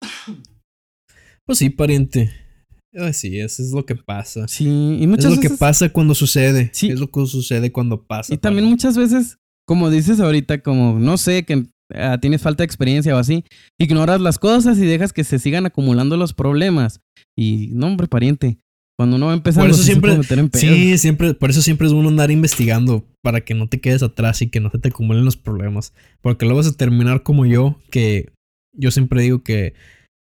Pues 1.47 1.59
sí, 1.59 1.69
pariente. 1.69 2.31
Ay, 2.95 3.13
sí, 3.13 3.41
eso 3.41 3.63
es 3.63 3.73
lo 3.73 3.85
que 3.85 3.97
pasa. 3.97 4.47
Sí, 4.47 4.69
y 4.69 5.03
Es 5.03 5.09
muchas 5.09 5.35
lo 5.35 5.41
que 5.41 5.51
pasa 5.51 5.89
cuando 5.89 6.15
sucede. 6.15 6.71
Sí. 6.73 6.91
Es 6.91 7.01
lo 7.01 7.11
que 7.11 7.27
sucede 7.27 7.73
cuando 7.73 8.05
pasa. 8.07 8.33
Y 8.33 8.39
también 8.39 8.67
pariente. 8.67 8.87
muchas 8.87 8.97
veces, 8.97 9.39
como 9.67 9.91
dices 9.91 10.21
ahorita, 10.21 10.63
como 10.63 10.99
no 11.01 11.17
sé, 11.17 11.45
que 11.45 11.67
ah, 11.95 12.19
tienes 12.21 12.43
falta 12.43 12.63
de 12.63 12.67
experiencia 12.67 13.17
o 13.17 13.19
así, 13.19 13.45
ignoras 13.81 14.21
las 14.21 14.39
cosas 14.39 14.79
y 14.79 14.87
dejas 14.87 15.13
que 15.13 15.25
se 15.25 15.41
sigan 15.41 15.67
acumulando 15.67 16.17
los 16.17 16.35
problemas. 16.35 17.01
Y 17.37 17.71
no, 17.73 17.89
hombre, 17.89 18.07
pariente, 18.07 18.59
cuando 19.01 19.17
uno 19.17 19.29
va 19.29 19.33
empezando, 19.33 19.63
Por 19.65 19.71
eso 19.71 19.79
se 19.79 19.85
siempre- 19.87 20.11
puede 20.11 20.19
meter 20.19 20.39
en 20.41 20.51
pedos. 20.51 20.67
Sí, 20.77 20.99
siempre, 20.99 21.33
por 21.33 21.49
eso 21.49 21.63
siempre 21.63 21.87
es 21.87 21.95
bueno 21.95 22.11
andar 22.11 22.31
investigando 22.31 23.07
para 23.23 23.41
que 23.41 23.55
no 23.55 23.67
te 23.67 23.81
quedes 23.81 24.03
atrás 24.03 24.43
y 24.43 24.49
que 24.51 24.61
no 24.61 24.69
se 24.71 24.77
te 24.79 24.91
acumulen 24.91 25.25
los 25.25 25.39
problemas. 25.39 25.95
Porque 26.21 26.45
luego 26.45 26.59
vas 26.59 26.67
a 26.67 26.77
terminar 26.77 27.23
como 27.23 27.47
yo, 27.47 27.81
que 27.91 28.31
yo 28.77 28.91
siempre 28.91 29.23
digo 29.23 29.43
que 29.43 29.73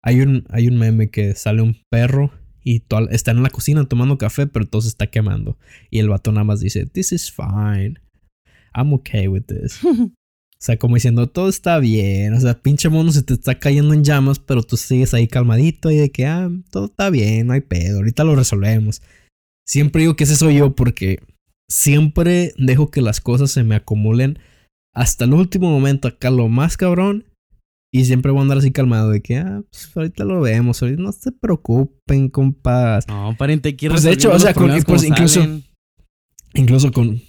hay 0.04 0.20
un, 0.20 0.44
hay 0.50 0.68
un 0.68 0.76
meme 0.78 1.10
que 1.10 1.36
sale 1.36 1.62
un 1.62 1.78
perro 1.90 2.34
y 2.66 2.82
toda- 2.82 3.10
está 3.12 3.32
en 3.32 3.44
la 3.44 3.50
cocina 3.50 3.86
tomando 3.86 4.18
café, 4.18 4.46
pero 4.46 4.66
todo 4.68 4.82
se 4.82 4.90
está 4.90 5.08
quemando. 5.08 5.58
Y 5.90 6.00
el 6.00 6.10
vato 6.10 6.34
nada 6.34 6.44
más 6.44 6.60
dice, 6.60 6.86
This 6.86 7.14
is 7.14 7.32
fine. 7.32 7.96
I'm 8.74 8.92
okay 8.92 9.30
with 9.30 9.44
this. 9.44 9.80
O 10.66 10.68
sea, 10.68 10.78
como 10.78 10.96
diciendo, 10.96 11.28
todo 11.28 11.48
está 11.48 11.78
bien. 11.78 12.34
O 12.34 12.40
sea, 12.40 12.56
pinche 12.60 12.90
mono 12.90 13.12
se 13.12 13.22
te 13.22 13.36
está 13.36 13.60
cayendo 13.60 13.94
en 13.94 14.04
llamas, 14.04 14.40
pero 14.40 14.64
tú 14.64 14.78
sigues 14.78 15.14
ahí 15.14 15.28
calmadito 15.28 15.92
y 15.92 15.98
de 15.98 16.10
que, 16.10 16.26
ah, 16.26 16.50
todo 16.72 16.86
está 16.86 17.12
bien, 17.12 17.46
no 17.46 17.54
hay 17.54 17.62
pedo, 17.62 17.98
ahorita 17.98 18.24
lo 18.24 18.36
resolvemos. 18.36 19.04
Siempre 19.68 20.02
digo 20.02 20.16
que 20.16 20.24
ese 20.24 20.36
soy 20.36 20.56
yo 20.58 20.74
porque 20.74 21.20
siempre 21.70 22.52
dejo 22.58 22.90
que 22.90 23.04
las 23.04 23.22
cosas 23.22 23.52
se 23.52 23.64
me 23.64 23.76
acumulen 23.76 24.40
hasta 24.92 25.26
el 25.26 25.36
último 25.36 25.70
momento, 25.70 26.08
acá 26.08 26.32
lo 26.32 26.48
más 26.48 26.78
cabrón. 26.78 27.26
Y 27.94 28.06
siempre 28.06 28.32
voy 28.32 28.40
a 28.40 28.42
andar 28.42 28.58
así 28.58 28.72
calmado 28.72 29.12
de 29.12 29.22
que, 29.22 29.38
ah, 29.38 29.62
pues 29.70 29.92
ahorita 29.96 30.24
lo 30.24 30.42
vemos, 30.42 30.82
ahorita 30.82 31.00
no 31.00 31.12
se 31.12 31.32
preocupen, 31.32 32.30
compas. 32.30 33.08
No, 33.08 33.36
pariente, 33.38 33.70
ir 33.80 33.92
Pues, 33.92 34.02
de 34.02 34.14
hecho, 34.14 34.34
o 34.34 34.40
sea, 34.40 34.56
con- 34.56 34.72
pues, 34.84 35.04
incluso- 35.04 35.42
salen. 35.42 35.64
Incluso 36.56 36.92
con, 36.92 37.22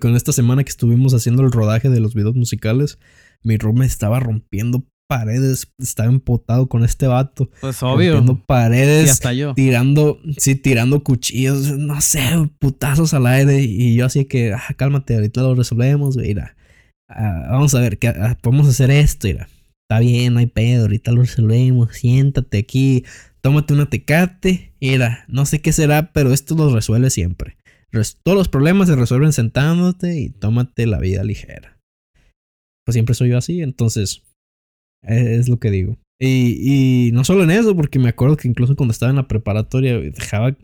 con 0.00 0.16
esta 0.16 0.32
semana 0.32 0.64
que 0.64 0.70
estuvimos 0.70 1.14
haciendo 1.14 1.42
el 1.42 1.52
rodaje 1.52 1.88
de 1.88 2.00
los 2.00 2.14
videos 2.14 2.34
musicales, 2.34 2.98
mi 3.42 3.58
me 3.58 3.86
estaba 3.86 4.20
rompiendo 4.20 4.84
paredes, 5.06 5.68
estaba 5.78 6.08
empotado 6.08 6.68
con 6.68 6.84
este 6.84 7.06
vato. 7.06 7.50
Pues 7.60 7.82
obvio. 7.82 8.14
Rompiendo 8.14 8.44
paredes, 8.46 9.06
Y 9.06 9.10
hasta 9.10 9.32
yo. 9.32 9.54
tirando, 9.54 10.18
sí, 10.38 10.54
tirando 10.54 11.02
cuchillos, 11.02 11.76
no 11.78 12.00
sé, 12.00 12.22
putazos 12.58 13.14
al 13.14 13.26
aire. 13.26 13.62
Y 13.62 13.94
yo 13.94 14.06
así 14.06 14.24
que, 14.24 14.52
ah, 14.52 14.74
cálmate, 14.76 15.14
ahorita 15.14 15.42
lo 15.42 15.54
resolvemos, 15.54 16.16
mira. 16.16 16.56
Ah, 17.08 17.48
vamos 17.50 17.74
a 17.74 17.80
ver, 17.80 17.98
¿qué, 17.98 18.08
ah, 18.08 18.36
podemos 18.40 18.68
hacer 18.68 18.90
esto, 18.90 19.26
mira. 19.26 19.48
Está 19.88 20.00
bien, 20.00 20.32
no 20.32 20.40
hay 20.40 20.46
pedo, 20.46 20.82
ahorita 20.82 21.12
lo 21.12 21.20
resolvemos. 21.20 21.94
Siéntate 21.96 22.58
aquí, 22.58 23.04
tómate 23.42 23.74
una 23.74 23.90
tecate. 23.90 24.72
Mira, 24.80 25.24
no 25.28 25.44
sé 25.44 25.60
qué 25.60 25.72
será, 25.72 26.12
pero 26.12 26.32
esto 26.32 26.54
lo 26.54 26.74
resuelve 26.74 27.10
siempre. 27.10 27.56
Todos 28.22 28.36
los 28.36 28.48
problemas 28.48 28.88
se 28.88 28.96
resuelven 28.96 29.32
sentándote 29.32 30.18
y 30.18 30.30
tómate 30.30 30.86
la 30.86 30.98
vida 30.98 31.24
ligera. 31.24 31.78
Pues 32.84 32.94
siempre 32.94 33.14
soy 33.14 33.30
yo 33.30 33.38
así, 33.38 33.62
entonces 33.62 34.22
eh, 35.06 35.36
es 35.38 35.48
lo 35.48 35.58
que 35.58 35.70
digo. 35.70 35.96
Y, 36.20 37.08
y 37.08 37.12
no 37.12 37.24
solo 37.24 37.44
en 37.44 37.50
eso, 37.50 37.74
porque 37.74 37.98
me 37.98 38.08
acuerdo 38.08 38.36
que 38.36 38.48
incluso 38.48 38.76
cuando 38.76 38.92
estaba 38.92 39.10
en 39.10 39.16
la 39.16 39.28
preparatoria 39.28 39.98
dejaba... 39.98 40.56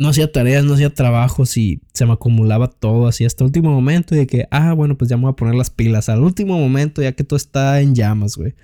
No 0.00 0.10
hacía 0.10 0.30
tareas, 0.30 0.64
no 0.64 0.74
hacía 0.74 0.94
trabajos 0.94 1.56
y 1.56 1.80
se 1.92 2.06
me 2.06 2.12
acumulaba 2.12 2.68
todo 2.70 3.08
así 3.08 3.24
hasta 3.24 3.42
el 3.42 3.46
último 3.46 3.72
momento 3.72 4.14
y 4.14 4.18
de 4.18 4.26
que, 4.28 4.46
ah, 4.52 4.72
bueno, 4.72 4.96
pues 4.96 5.10
ya 5.10 5.16
me 5.16 5.24
voy 5.24 5.32
a 5.32 5.36
poner 5.36 5.56
las 5.56 5.70
pilas 5.70 6.08
al 6.08 6.22
último 6.22 6.56
momento 6.56 7.02
ya 7.02 7.12
que 7.12 7.24
todo 7.24 7.36
está 7.36 7.80
en 7.80 7.96
llamas, 7.96 8.36
güey. 8.36 8.54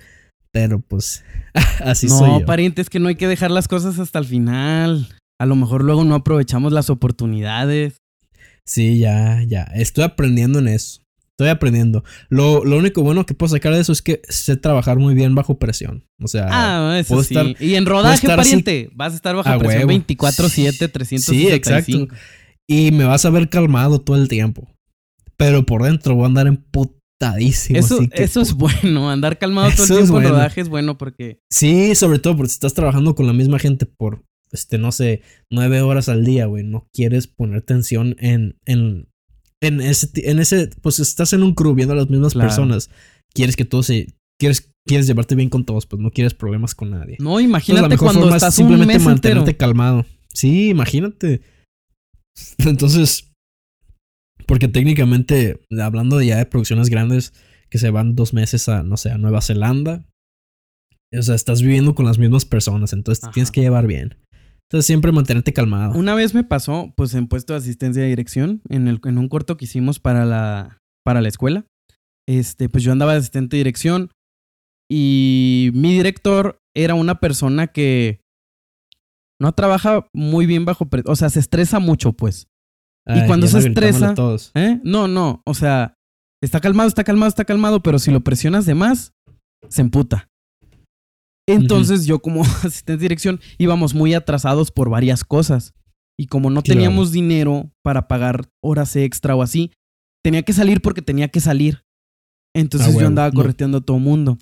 Pero 0.53 0.79
pues 0.79 1.25
así 1.83 2.07
soy 2.07 2.39
no, 2.39 2.45
pariente, 2.45 2.81
es 2.81 2.89
que 2.89 2.99
no 2.99 3.09
hay 3.09 3.15
que 3.15 3.27
dejar 3.27 3.51
las 3.51 3.67
cosas 3.67 3.99
hasta 3.99 4.19
el 4.19 4.25
final. 4.25 5.09
A 5.39 5.45
lo 5.45 5.55
mejor 5.55 5.83
luego 5.83 6.03
no 6.05 6.15
aprovechamos 6.15 6.71
las 6.71 6.89
oportunidades. 6.89 7.97
Sí, 8.65 8.97
ya, 8.99 9.43
ya. 9.47 9.63
Estoy 9.75 10.03
aprendiendo 10.05 10.59
en 10.59 10.67
eso. 10.69 11.01
Estoy 11.31 11.49
aprendiendo. 11.49 12.03
Lo, 12.29 12.63
lo 12.63 12.77
único 12.77 13.01
bueno 13.03 13.25
que 13.25 13.33
puedo 13.33 13.49
sacar 13.51 13.73
de 13.73 13.81
eso 13.81 13.91
es 13.91 14.01
que 14.01 14.21
sé 14.29 14.55
trabajar 14.55 14.97
muy 14.97 15.13
bien 15.13 15.35
bajo 15.35 15.59
presión. 15.59 16.05
O 16.21 16.29
sea, 16.29 16.47
Ah, 16.49 16.97
eso 16.97 17.09
puedo 17.09 17.23
sí. 17.23 17.35
estar- 17.35 17.55
y 17.61 17.75
en 17.75 17.85
rodaje, 17.85 18.25
pariente, 18.27 18.89
vas 18.93 19.11
a 19.11 19.15
estar 19.17 19.35
bajo 19.35 19.49
presión 19.59 19.89
huevo. 19.89 19.91
24-7, 20.07 20.89
365. 20.91 21.21
Sí, 21.31 21.47
exacto. 21.53 22.07
y 22.67 22.91
me 22.91 23.03
vas 23.03 23.25
a 23.25 23.29
ver 23.29 23.49
calmado 23.49 23.99
todo 23.99 24.15
el 24.15 24.29
tiempo. 24.29 24.69
Pero 25.35 25.65
por 25.65 25.83
dentro 25.83 26.15
voy 26.15 26.23
a 26.23 26.27
andar 26.27 26.47
emputadísimo. 26.47 27.77
Eso, 27.79 27.99
que, 28.09 28.23
eso 28.23 28.39
es 28.39 28.53
bueno, 28.53 29.09
andar 29.11 29.37
calmado 29.37 29.69
todo 29.71 29.83
el 29.83 29.87
tiempo 29.89 30.03
en 30.05 30.11
bueno. 30.11 30.29
rodaje 30.29 30.61
es 30.61 30.69
bueno 30.69 30.97
porque... 30.97 31.41
Sí, 31.51 31.93
sobre 31.95 32.19
todo 32.19 32.37
porque 32.37 32.49
si 32.51 32.53
estás 32.53 32.73
trabajando 32.73 33.13
con 33.13 33.27
la 33.27 33.33
misma 33.33 33.59
gente 33.59 33.85
por, 33.85 34.23
este, 34.55 34.77
no 34.79 34.91
sé, 34.91 35.21
nueve 35.51 35.81
horas 35.81 36.09
al 36.09 36.25
día, 36.25 36.47
güey. 36.47 36.63
No 36.63 36.87
quieres 36.93 37.27
poner 37.27 37.61
tensión 37.61 38.15
en, 38.19 38.57
en, 38.65 39.07
en 39.61 39.81
ese, 39.81 40.09
en 40.29 40.39
ese, 40.39 40.69
pues 40.81 40.99
estás 40.99 41.33
en 41.33 41.43
un 41.43 41.53
crew 41.53 41.75
viendo 41.75 41.93
a 41.93 41.97
las 41.97 42.09
mismas 42.09 42.33
Claro. 42.33 42.47
personas. 42.49 42.89
Quieres 43.33 43.55
que 43.55 43.65
todo 43.65 43.83
se, 43.83 44.15
quieres, 44.39 44.71
quieres 44.87 45.07
llevarte 45.07 45.35
bien 45.35 45.49
con 45.49 45.65
todos, 45.65 45.85
pues 45.85 46.01
no 46.01 46.09
quieres 46.11 46.33
problemas 46.33 46.73
con 46.73 46.89
nadie. 46.89 47.17
No, 47.19 47.39
Entonces, 47.39 47.43
la 47.43 47.49
imagínate 47.49 47.89
mejor 47.89 48.07
cuando 48.07 48.29
es 48.29 48.35
estás 48.35 48.57
un 48.57 48.63
simplemente 48.67 48.93
mes 48.95 49.03
mantenerte 49.03 49.51
entero. 49.51 49.57
calmado. 49.57 50.05
Sí, 50.33 50.69
imagínate. 50.69 51.41
Entonces, 52.57 53.31
porque 54.47 54.67
técnicamente, 54.67 55.59
hablando 55.81 56.21
ya 56.21 56.37
de 56.37 56.45
producciones 56.45 56.89
grandes 56.89 57.33
que 57.69 57.77
se 57.77 57.89
van 57.89 58.15
dos 58.15 58.33
meses 58.33 58.69
a, 58.69 58.83
no 58.83 58.95
sé, 58.97 59.09
a 59.11 59.17
Nueva 59.17 59.41
Zelanda. 59.41 60.05
O 61.17 61.21
sea, 61.21 61.35
estás 61.35 61.61
viviendo 61.61 61.95
con 61.95 62.05
las 62.05 62.17
mismas 62.17 62.45
personas, 62.45 62.91
entonces 62.91 63.21
te 63.23 63.29
tienes 63.31 63.51
que 63.51 63.61
llevar 63.61 63.87
bien. 63.87 64.17
Entonces, 64.69 64.87
siempre 64.87 65.11
mantenerte 65.11 65.53
calmado. 65.53 65.97
Una 65.97 66.15
vez 66.15 66.33
me 66.33 66.43
pasó, 66.43 66.91
pues 66.97 67.13
en 67.13 67.27
puesto 67.27 67.53
de 67.53 67.59
asistencia 67.59 68.01
de 68.01 68.09
dirección, 68.09 68.61
en, 68.69 68.87
el, 68.87 68.99
en 69.05 69.17
un 69.17 69.29
corto 69.29 69.57
que 69.57 69.65
hicimos 69.65 69.99
para 69.99 70.25
la, 70.25 70.79
para 71.03 71.21
la 71.21 71.29
escuela. 71.29 71.65
Este, 72.27 72.69
pues 72.69 72.83
yo 72.83 72.91
andaba 72.91 73.11
de 73.13 73.19
asistente 73.19 73.55
de 73.55 73.59
dirección 73.59 74.09
y 74.89 75.69
mi 75.73 75.93
director 75.93 76.59
era 76.75 76.95
una 76.95 77.19
persona 77.19 77.67
que 77.67 78.21
no 79.39 79.51
trabaja 79.51 80.07
muy 80.13 80.45
bien 80.45 80.65
bajo 80.65 80.87
o 81.05 81.15
sea, 81.15 81.29
se 81.29 81.39
estresa 81.39 81.79
mucho, 81.79 82.13
pues. 82.13 82.47
Ay, 83.07 83.27
cuando 83.27 83.47
se 83.47 83.59
estresa- 83.59 84.15
todos. 84.15 84.51
¿Eh? 84.55 84.79
No, 84.83 85.07
no, 85.07 85.43
o 85.45 85.53
sea, 85.53 85.93
está 86.41 86.59
calmado, 86.59 86.87
está 86.89 87.03
calmado, 87.03 87.29
está 87.29 87.45
calmado, 87.45 87.83
pero 87.83 87.99
si 87.99 88.09
lo 88.11 88.21
presionas 88.21 88.65
de 88.65 88.73
más, 88.73 89.13
se 89.69 89.81
emputa. 89.81 90.27
Entonces 91.47 92.05
yo 92.05 92.19
como 92.19 92.41
asistente 92.63 92.93
de 92.93 92.97
dirección 93.03 93.39
íbamos 93.57 93.93
muy 93.93 94.13
atrasados 94.13 94.71
por 94.71 94.89
varias 94.89 95.23
cosas. 95.23 95.73
Y 96.17 96.27
como 96.27 96.49
no 96.49 96.61
Claro. 96.61 96.75
teníamos 96.79 97.11
dinero 97.11 97.71
para 97.83 98.07
pagar 98.07 98.47
horas 98.63 98.95
extra 98.95 99.35
o 99.35 99.41
así, 99.41 99.71
tenía 100.23 100.43
que 100.43 100.53
salir 100.53 100.81
porque 100.81 101.01
tenía 101.01 101.27
que 101.27 101.41
salir. 101.41 101.83
Entonces 102.55 102.95
Ah, 102.95 102.99
yo 103.01 103.07
andaba 103.07 103.29
No. 103.29 103.35
correteando 103.35 103.79
a 103.79 103.81
todo 103.81 103.99
mundo. 103.99 104.37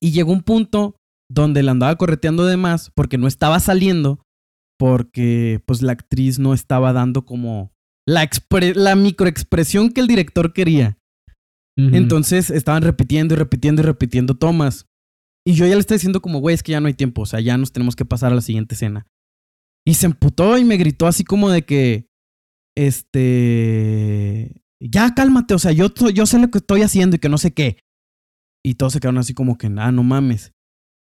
Y 0.00 0.10
llegó 0.10 0.32
un 0.32 0.42
punto 0.42 0.96
donde 1.30 1.62
la 1.62 1.70
andaba 1.72 1.96
correteando 1.96 2.44
de 2.44 2.56
más 2.58 2.90
porque 2.94 3.16
no 3.16 3.26
estaba 3.26 3.58
saliendo, 3.58 4.22
porque 4.78 5.62
pues 5.66 5.80
la 5.80 5.92
actriz 5.92 6.38
no 6.38 6.52
estaba 6.52 6.92
dando 6.92 7.24
como 7.24 7.72
la, 8.06 8.22
expre- 8.22 8.74
la 8.74 8.94
microexpresión 8.96 9.90
que 9.92 10.02
el 10.02 10.08
director 10.08 10.52
quería. 10.52 10.98
Entonces 11.78 12.50
estaban 12.50 12.82
repitiendo 12.82 13.34
y 13.34 13.38
repitiendo 13.38 13.80
y 13.80 13.84
repitiendo 13.86 14.34
tomas. 14.34 14.84
Y 15.46 15.54
yo 15.54 15.66
ya 15.66 15.74
le 15.74 15.80
estaba 15.80 15.96
diciendo 15.96 16.20
como, 16.20 16.38
güey, 16.38 16.54
es 16.54 16.62
que 16.62 16.72
ya 16.72 16.80
no 16.80 16.86
hay 16.86 16.94
tiempo, 16.94 17.22
o 17.22 17.26
sea, 17.26 17.40
ya 17.40 17.56
nos 17.58 17.72
tenemos 17.72 17.96
que 17.96 18.04
pasar 18.04 18.32
a 18.32 18.34
la 18.34 18.40
siguiente 18.40 18.74
escena. 18.74 19.06
Y 19.84 19.94
se 19.94 20.06
emputó 20.06 20.56
y 20.58 20.64
me 20.64 20.76
gritó 20.76 21.06
así 21.06 21.24
como 21.24 21.50
de 21.50 21.62
que, 21.62 22.06
este, 22.76 24.62
ya 24.80 25.14
cálmate, 25.14 25.54
o 25.54 25.58
sea, 25.58 25.72
yo, 25.72 25.92
yo 26.14 26.26
sé 26.26 26.38
lo 26.38 26.50
que 26.50 26.58
estoy 26.58 26.82
haciendo 26.82 27.16
y 27.16 27.18
que 27.18 27.28
no 27.28 27.38
sé 27.38 27.52
qué. 27.52 27.78
Y 28.64 28.74
todos 28.74 28.92
se 28.92 29.00
quedaron 29.00 29.18
así 29.18 29.34
como 29.34 29.58
que, 29.58 29.66
ah, 29.78 29.90
no 29.90 30.04
mames. 30.04 30.52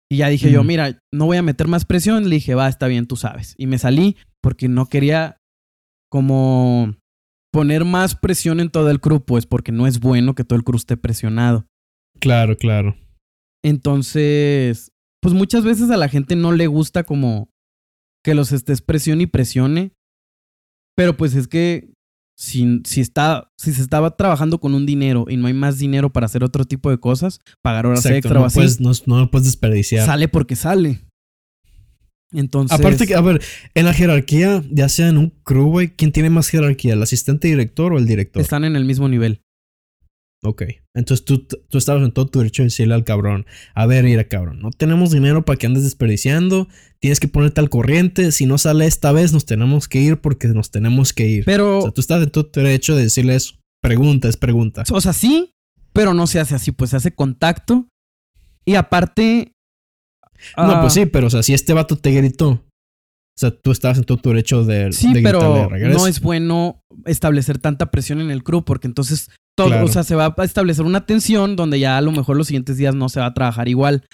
Y 0.09 0.17
ya 0.17 0.27
dije 0.27 0.51
yo, 0.51 0.65
mira, 0.65 0.99
no 1.13 1.25
voy 1.25 1.37
a 1.37 1.41
meter 1.41 1.69
más 1.69 1.85
presión. 1.85 2.27
Le 2.27 2.35
dije, 2.35 2.53
va, 2.53 2.67
está 2.67 2.87
bien, 2.87 3.07
tú 3.07 3.15
sabes. 3.15 3.55
Y 3.57 3.67
me 3.67 3.77
salí 3.77 4.17
porque 4.41 4.67
no 4.67 4.87
quería 4.87 5.37
como 6.09 6.97
poner 7.53 7.85
más 7.85 8.15
presión 8.15 8.59
en 8.59 8.69
todo 8.69 8.89
el 8.89 8.99
crew, 8.99 9.23
pues 9.23 9.45
porque 9.45 9.71
no 9.71 9.87
es 9.87 10.01
bueno 10.01 10.35
que 10.35 10.43
todo 10.43 10.57
el 10.57 10.65
crew 10.65 10.75
esté 10.75 10.97
presionado. 10.97 11.65
Claro, 12.19 12.57
claro. 12.57 12.97
Entonces, 13.63 14.91
pues 15.21 15.33
muchas 15.33 15.63
veces 15.63 15.89
a 15.91 15.97
la 15.97 16.09
gente 16.09 16.35
no 16.35 16.51
le 16.51 16.67
gusta 16.67 17.03
como 17.03 17.49
que 18.23 18.35
los 18.35 18.51
estés 18.51 18.81
presione 18.81 19.23
y 19.23 19.27
presione. 19.27 19.93
Pero 20.95 21.15
pues 21.15 21.35
es 21.35 21.47
que 21.47 21.93
si, 22.37 22.81
si, 22.85 23.01
está, 23.01 23.51
si 23.57 23.71
se 23.71 23.81
estaba 23.81 24.17
trabajando 24.17 24.59
con 24.59 24.73
un 24.73 24.85
dinero 24.85 25.25
y 25.29 25.37
no 25.37 25.47
hay 25.47 25.53
más 25.53 25.77
dinero 25.77 26.11
para 26.11 26.25
hacer 26.25 26.43
otro 26.43 26.65
tipo 26.65 26.89
de 26.89 26.99
cosas, 26.99 27.39
pagar 27.61 27.85
horas 27.85 28.05
Exacto, 28.05 28.17
extra 28.17 28.39
o 28.39 28.41
no, 28.41 28.45
así, 28.47 28.55
puedes, 28.55 28.79
no, 28.81 28.91
no 29.05 29.19
lo 29.19 29.31
puedes 29.31 29.45
desperdiciar. 29.45 30.05
sale 30.05 30.27
porque 30.27 30.55
sale. 30.55 31.01
Entonces, 32.33 32.79
Aparte 32.79 33.07
que, 33.07 33.15
a 33.15 33.21
ver, 33.21 33.41
en 33.73 33.85
la 33.85 33.93
jerarquía, 33.93 34.63
ya 34.71 34.87
sea 34.89 35.09
en 35.09 35.17
un 35.17 35.29
crew, 35.43 35.69
güey, 35.69 35.89
¿quién 35.89 36.11
tiene 36.11 36.29
más 36.29 36.47
jerarquía? 36.47 36.93
¿El 36.93 37.03
asistente 37.03 37.47
director 37.49 37.93
o 37.93 37.97
el 37.97 38.07
director? 38.07 38.41
están 38.41 38.63
en 38.63 38.75
el 38.75 38.85
mismo 38.85 39.09
nivel. 39.09 39.41
Ok. 40.43 40.63
Entonces 40.95 41.23
tú, 41.23 41.45
tú 41.45 41.77
estabas 41.77 42.03
en 42.03 42.11
todo 42.11 42.25
tu 42.27 42.39
derecho 42.39 42.63
de 42.63 42.67
decirle 42.67 42.95
al 42.95 43.03
cabrón, 43.03 43.45
a 43.75 43.85
ver, 43.85 44.03
mira, 44.03 44.23
cabrón, 44.23 44.59
no 44.59 44.71
tenemos 44.71 45.11
dinero 45.11 45.45
para 45.45 45.57
que 45.57 45.67
andes 45.67 45.83
desperdiciando, 45.83 46.67
tienes 46.99 47.19
que 47.19 47.27
ponerte 47.27 47.61
al 47.61 47.69
corriente, 47.69 48.31
si 48.31 48.47
no 48.47 48.57
sale 48.57 48.85
esta 48.87 49.11
vez 49.11 49.33
nos 49.33 49.45
tenemos 49.45 49.87
que 49.87 49.99
ir 49.99 50.19
porque 50.19 50.47
nos 50.47 50.71
tenemos 50.71 51.13
que 51.13 51.27
ir. 51.27 51.45
Pero, 51.45 51.79
O 51.79 51.81
sea, 51.83 51.91
tú 51.91 52.01
estás 52.01 52.23
en 52.23 52.31
todo 52.31 52.47
tu 52.47 52.59
derecho 52.59 52.95
de 52.95 53.03
decirle 53.03 53.35
eso. 53.35 53.55
Pregunta, 53.81 54.27
es 54.27 54.37
pregunta. 54.37 54.83
o 54.91 55.01
sea, 55.01 55.13
sí, 55.13 55.53
pero 55.93 56.13
no 56.13 56.25
se 56.27 56.39
hace 56.39 56.55
así, 56.55 56.71
pues 56.71 56.89
se 56.91 56.97
hace 56.97 57.13
contacto. 57.13 57.87
Y 58.65 58.75
aparte... 58.75 59.53
No, 60.57 60.63
ah, 60.63 60.81
pues 60.81 60.93
sí, 60.93 61.05
pero 61.05 61.27
o 61.27 61.29
sea, 61.29 61.43
si 61.43 61.53
este 61.53 61.73
vato 61.73 61.97
te 61.97 62.11
gritó, 62.11 62.63
o 63.35 63.39
sea, 63.39 63.51
tú 63.51 63.71
estabas 63.71 63.97
en 63.97 64.03
todo 64.03 64.17
tu 64.17 64.29
derecho 64.29 64.63
de, 64.65 64.91
Sí, 64.91 65.13
de 65.13 65.21
pero 65.21 65.67
de 65.71 65.89
no 65.89 66.05
es 66.07 66.19
bueno 66.21 66.83
establecer 67.05 67.57
tanta 67.57 67.89
presión 67.91 68.19
en 68.21 68.29
el 68.29 68.43
crew 68.43 68.63
porque 68.63 68.87
entonces 68.87 69.29
todo, 69.55 69.67
Claro. 69.67 69.85
o 69.85 69.87
sea, 69.87 70.03
se 70.03 70.15
va 70.15 70.33
a 70.37 70.43
establecer 70.43 70.85
una 70.85 71.05
tensión 71.05 71.55
donde 71.55 71.79
ya 71.79 71.97
a 71.97 72.01
lo 72.01 72.11
mejor 72.11 72.37
los 72.37 72.47
siguientes 72.47 72.77
días 72.77 72.93
no 72.95 73.09
se 73.09 73.19
va 73.19 73.27
a 73.27 73.33
trabajar 73.33 73.67
igual. 73.67 74.05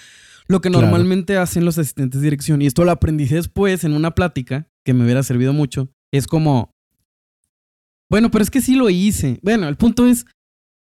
Lo 0.46 0.60
que 0.60 0.70
Claro. 0.70 0.86
normalmente 0.86 1.36
hacen 1.36 1.64
los 1.64 1.76
asistentes 1.78 2.20
de 2.20 2.26
dirección, 2.26 2.62
y 2.62 2.66
esto 2.66 2.84
lo 2.84 2.90
aprendí 2.90 3.26
después 3.26 3.84
en 3.84 3.92
una 3.92 4.14
plática 4.14 4.66
que 4.84 4.94
me 4.94 5.04
hubiera 5.04 5.22
servido 5.22 5.52
mucho, 5.52 5.90
es 6.12 6.26
como, 6.26 6.70
bueno, 8.10 8.30
pero 8.30 8.42
es 8.42 8.50
que 8.50 8.62
sí 8.62 8.74
lo 8.74 8.88
hice. 8.88 9.38
Bueno, 9.42 9.68
el 9.68 9.76
punto 9.76 10.06
es, 10.06 10.24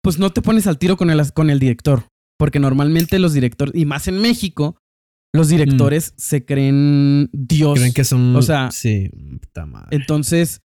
pues 0.03 0.19
no 0.19 0.31
te 0.31 0.41
pones 0.41 0.67
al 0.67 0.77
tiro 0.77 0.97
con 0.97 1.09
el, 1.09 1.31
con 1.33 1.49
el 1.49 1.59
director, 1.59 2.03
porque 2.37 2.59
normalmente 2.59 3.19
los 3.19 3.33
directores, 3.33 3.73
y 3.75 3.85
más 3.85 4.07
en 4.09 4.19
México, 4.21 4.75
los 5.33 5.49
directores 5.49 6.13
se 6.17 6.45
creen 6.45 7.29
Dios. 7.33 7.71
Mm. 7.71 7.81
Creen 7.81 7.93
que 7.93 8.03
son. 8.03 8.35
o 8.35 8.41
sea, 8.41 8.69
sí, 8.71 9.09
puta 9.41 9.65
madre. 9.65 9.87
Entonces, 9.95 10.61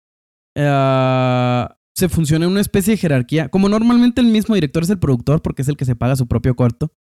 ah, 0.56 1.76
se 1.96 2.08
funciona 2.08 2.44
en 2.46 2.50
una 2.52 2.60
especie 2.60 2.92
de 2.92 2.96
jerarquía. 2.98 3.48
Como 3.48 3.68
normalmente 3.68 4.20
el 4.20 4.26
mismo 4.28 4.54
director 4.54 4.82
es 4.82 4.90
el 4.90 4.98
productor 4.98 5.42
porque 5.42 5.62
es 5.62 5.68
el 5.68 5.76
que 5.76 5.84
se 5.84 5.94
paga 5.96 6.16
su 6.16 6.26
propio 6.26 6.56
corto, 6.56 6.92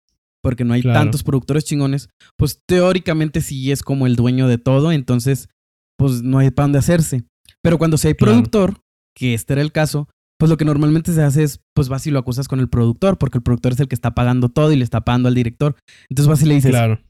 porque 0.43 0.65
no 0.65 0.75
hay 0.75 0.83
Claro. 0.83 1.01
tantos 1.01 1.23
productores 1.23 1.65
chingones, 1.65 2.09
pues 2.37 2.61
teóricamente 2.67 3.41
sí 3.41 3.71
es 3.73 3.83
como 3.83 4.07
el 4.07 4.17
dueño 4.17 4.49
de 4.49 4.59
todo, 4.59 4.93
entonces, 4.93 5.49
pues 5.97 6.23
no 6.23 6.39
hay 6.39 6.51
para 6.51 6.65
dónde 6.65 6.79
hacerse. 6.79 7.25
Pero 7.63 7.79
cuando 7.79 7.97
sí 7.97 8.09
hay 8.09 8.15
Claro. 8.15 8.33
productor, 8.33 8.83
que 9.17 9.35
este 9.35 9.53
era 9.55 9.63
el 9.63 9.73
caso, 9.73 10.09
pues 10.39 10.51
lo 10.51 10.57
que 10.57 10.65
normalmente 10.65 11.13
se 11.13 11.23
hace 11.23 11.45
es, 11.45 11.61
pues 11.75 11.89
vas 11.89 12.07
y 12.07 12.11
lo 12.11 12.19
acusas 12.19 12.49
con 12.49 12.59
el 12.59 12.69
productor, 12.69 13.17
porque 13.17 13.39
el 13.39 13.43
productor 13.45 13.73
es 13.73 13.81
el 13.81 13.87
que 13.89 13.95
está 13.95 14.13
pagando 14.15 14.49
todo 14.49 14.73
y 14.73 14.77
le 14.77 14.83
está 14.85 15.03
pagando 15.03 15.29
al 15.29 15.35
director. 15.37 15.77
Entonces 16.11 16.29
vas 16.29 16.43
y 16.43 16.47
le 16.47 16.55
dices, 16.55 16.71
Claro. 16.73 17.01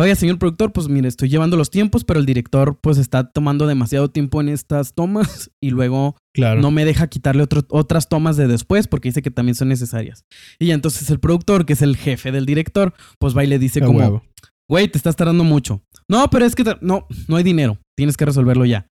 Oiga, 0.00 0.14
señor 0.14 0.38
productor, 0.38 0.72
pues 0.72 0.88
mire, 0.88 1.08
estoy 1.08 1.28
llevando 1.28 1.56
los 1.56 1.70
tiempos, 1.70 2.04
pero 2.04 2.18
el 2.20 2.26
director 2.26 2.78
pues 2.80 2.98
está 2.98 3.30
tomando 3.30 3.66
demasiado 3.66 4.10
tiempo 4.10 4.40
en 4.40 4.48
estas 4.48 4.94
tomas 4.94 5.50
y 5.62 5.70
luego 5.70 6.16
Claro. 6.34 6.60
no 6.60 6.70
me 6.70 6.84
deja 6.84 7.08
quitarle 7.08 7.42
otro- 7.42 7.66
otras 7.70 8.08
tomas 8.08 8.36
de 8.36 8.46
después 8.46 8.86
porque 8.88 9.08
dice 9.08 9.20
que 9.22 9.30
también 9.30 9.54
son 9.56 9.68
necesarias. 9.68 10.24
Y 10.58 10.70
entonces 10.70 11.10
el 11.10 11.20
productor, 11.20 11.66
que 11.66 11.72
es 11.74 11.82
el 11.82 11.96
jefe 11.96 12.32
del 12.32 12.46
director, 12.46 12.94
pues 13.18 13.36
va 13.36 13.44
y 13.44 13.48
le 13.48 13.58
dice 13.58 13.80
como, 13.80 13.98
huevo. 13.98 14.22
güey, 14.68 14.88
te 14.88 14.96
estás 14.96 15.16
tardando 15.16 15.44
mucho. 15.44 15.82
No, 16.08 16.28
pero 16.30 16.44
es 16.44 16.54
que 16.54 16.64
no, 16.80 17.06
no 17.28 17.36
hay 17.36 17.42
dinero, 17.42 17.78
tienes 17.96 18.16
que 18.16 18.24
resolverlo 18.24 18.64
ya. 18.64 18.86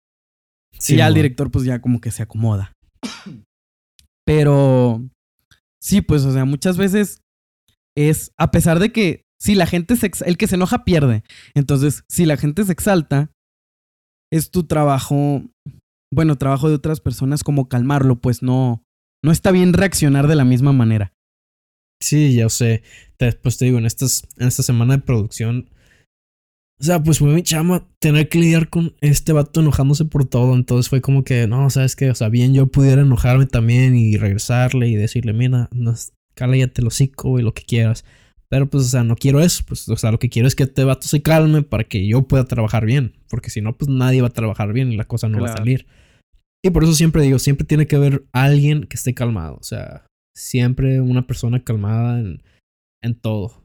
y 0.88 0.96
ya 0.96 1.07
el 1.07 1.14
director 1.14 1.50
pues 1.50 1.64
ya 1.64 1.80
como 1.80 2.00
que 2.00 2.11
se 2.11 2.22
acomoda. 2.22 2.72
Pero 4.24 5.04
sí, 5.80 6.00
pues 6.00 6.24
o 6.24 6.32
sea, 6.32 6.44
muchas 6.44 6.76
veces 6.76 7.20
es 7.96 8.32
a 8.38 8.50
pesar 8.50 8.78
de 8.78 8.92
que 8.92 9.22
si 9.41 9.55
la 9.55 9.66
gente 9.66 9.97
se 9.97 10.11
el 10.24 10.37
que 10.37 10.47
se 10.47 10.57
enoja 10.57 10.84
pierde. 10.84 11.22
Entonces, 11.55 12.05
si 12.09 12.24
la 12.26 12.37
gente 12.37 12.64
se 12.64 12.72
exalta, 12.72 13.30
es 14.32 14.51
tu 14.51 14.64
trabajo, 14.64 15.43
bueno, 16.12 16.37
trabajo 16.37 16.68
de 16.68 16.74
otras 16.74 17.01
personas 17.01 17.45
como 17.45 17.68
calmarlo, 17.68 18.16
pues 18.20 18.43
no 18.43 18.82
no 19.26 19.32
está 19.32 19.51
bien 19.51 19.72
reaccionar 19.72 20.28
de 20.28 20.37
la 20.37 20.45
misma 20.45 20.72
manera. 20.72 21.12
Sí, 22.01 22.34
ya 22.34 22.49
sé. 22.49 22.82
Después 23.18 23.57
te 23.57 23.64
digo, 23.64 23.78
en, 23.78 23.87
estas, 23.87 24.28
en 24.39 24.47
esta 24.47 24.62
semana 24.62 24.97
de 24.97 25.03
producción. 25.03 25.70
O 26.78 26.84
sea, 26.84 27.03
pues 27.03 27.18
fue 27.18 27.32
mi 27.32 27.43
chama 27.43 27.89
tener 27.99 28.28
que 28.28 28.39
lidiar 28.39 28.68
con 28.68 28.95
este 29.01 29.32
vato 29.32 29.61
enojándose 29.61 30.05
por 30.05 30.26
todo. 30.26 30.55
Entonces 30.55 30.89
fue 30.89 31.01
como 31.01 31.24
que, 31.24 31.49
no, 31.49 31.68
sabes 31.70 31.97
que, 31.97 32.11
o 32.11 32.14
sea, 32.14 32.28
bien 32.28 32.55
yo 32.55 32.68
pudiera 32.68 33.03
enojarme 33.03 33.47
también 33.47 33.97
y 33.97 34.16
regresarle 34.16 34.89
y 34.89 34.95
decirle, 34.95 35.32
mira, 35.32 35.68
no, 35.72 35.95
cállate 36.34 36.82
el 36.82 36.87
hocico 36.87 37.41
y 37.41 37.43
lo 37.43 37.53
que 37.53 37.64
quieras. 37.64 38.05
Pero 38.49 38.68
pues, 38.68 38.84
o 38.84 38.88
sea, 38.88 39.03
no 39.03 39.16
quiero 39.16 39.40
eso. 39.40 39.64
Pues, 39.66 39.88
o 39.88 39.97
sea, 39.97 40.12
lo 40.12 40.18
que 40.18 40.28
quiero 40.28 40.47
es 40.49 40.55
que 40.55 40.64
este 40.64 40.84
vato 40.84 41.07
se 41.09 41.22
calme 41.22 41.62
para 41.62 41.84
que 41.84 42.07
yo 42.07 42.22
pueda 42.22 42.44
trabajar 42.44 42.86
bien. 42.86 43.14
Porque 43.28 43.51
si 43.51 43.61
no, 43.61 43.76
pues 43.76 43.88
nadie 43.88 44.22
va 44.22 44.28
a 44.28 44.32
trabajar 44.32 44.72
bien 44.72 44.92
y 44.92 44.97
la 44.97 45.05
cosa 45.05 45.28
no 45.28 45.40
va 45.40 45.49
a 45.49 45.57
salir. 45.57 45.86
Y 46.64 46.70
por 46.70 46.84
eso 46.84 46.94
siempre 46.94 47.22
digo, 47.22 47.38
siempre 47.38 47.66
tiene 47.66 47.86
que 47.86 47.97
haber 47.97 48.24
alguien 48.32 48.84
que 48.84 48.97
esté 48.97 49.14
calmado. 49.14 49.57
O 49.61 49.62
sea, 49.62 50.07
siempre 50.36 51.01
una 51.01 51.26
persona 51.26 51.62
calmada 51.62 52.20
en, 52.20 52.42
en 53.03 53.14
todo. 53.14 53.64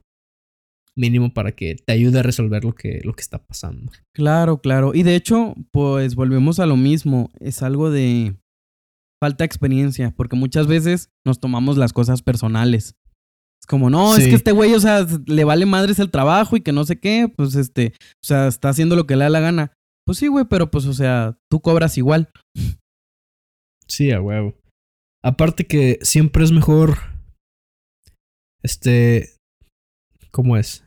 Mínimo 0.96 1.34
para 1.34 1.54
que 1.54 1.76
te 1.76 1.94
ayude 1.94 2.20
a 2.20 2.24
resolver 2.24 2.66
lo 2.66 2.74
que, 2.74 3.00
lo 3.04 3.14
que 3.14 3.22
está 3.22 3.40
pasando. 3.40 3.92
Claro, 4.14 4.62
claro. 4.62 4.94
Y 4.94 5.04
de 5.04 5.16
hecho, 5.16 5.56
pues 5.72 6.16
volvemos 6.16 6.60
a 6.60 6.66
lo 6.66 6.76
mismo. 6.76 7.32
Es 7.40 7.64
algo 7.64 7.90
de 7.90 8.36
falta 9.22 9.44
de 9.44 9.46
experiencia, 9.46 10.12
porque 10.12 10.36
muchas 10.36 10.68
veces 10.68 11.10
nos 11.26 11.40
tomamos 11.40 11.78
las 11.78 11.94
cosas 11.94 12.22
personales. 12.22 12.96
Es 13.62 13.68
como, 13.68 13.89
no, 13.89 14.16
es 14.16 14.28
que 14.28 14.36
este 14.36 14.51
güey, 14.51 14.74
o 14.74 14.80
sea, 14.80 15.05
le 15.28 15.43
vale 15.43 15.66
madres 15.66 15.99
el 15.99 16.09
trabajo 16.09 16.57
y 16.57 16.62
que 16.62 16.72
no 16.72 16.84
sé 16.84 16.99
qué, 16.99 17.32
pues 17.36 17.55
este, 17.55 17.93
o 17.95 18.26
sea, 18.26 18.47
está 18.47 18.70
haciendo 18.70 18.95
lo 18.95 19.05
que 19.05 19.16
le 19.16 19.24
da 19.26 19.30
la 19.30 19.39
gana. 19.39 19.74
Pues 20.05 20.18
sí, 20.18 20.28
güey, 20.28 20.45
pero 20.45 20.72
pues, 20.72 20.86
o 20.88 20.93
sea, 20.93 21.38
tú 21.49 21.62
cobras 21.62 21.97
igual. 21.97 22.30
Sí, 23.88 24.12
a 24.12 24.20
huevo. 24.22 24.55
Aparte 25.24 25.68
que 25.68 25.99
siempre 26.01 26.43
es 26.43 26.51
mejor. 26.51 26.97
Este. 28.64 29.30
¿Cómo 30.32 30.57
es? 30.57 30.84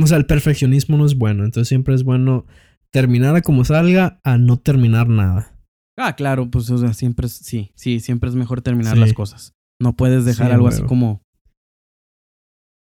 O 0.00 0.06
sea, 0.06 0.16
el 0.16 0.26
perfeccionismo 0.26 0.96
no 0.96 1.04
es 1.06 1.16
bueno. 1.16 1.44
Entonces 1.44 1.68
siempre 1.68 1.94
es 1.94 2.04
bueno 2.04 2.46
terminar 2.92 3.34
a 3.36 3.42
como 3.42 3.64
salga 3.64 4.20
a 4.24 4.38
no 4.38 4.58
terminar 4.58 5.08
nada. 5.08 5.52
Ah, 5.98 6.16
claro, 6.16 6.50
pues, 6.50 6.70
o 6.70 6.78
sea, 6.78 6.92
siempre 6.94 7.26
es, 7.26 7.32
sí, 7.32 7.70
sí, 7.76 8.00
siempre 8.00 8.28
es 8.28 8.34
mejor 8.34 8.62
terminar 8.62 8.94
Sí. 8.94 9.00
las 9.00 9.12
cosas. 9.12 9.52
No 9.80 9.94
puedes 9.94 10.24
dejar 10.24 10.48
Sí, 10.48 10.52
algo 10.52 10.68
así 10.68 10.82
como, 10.82 11.20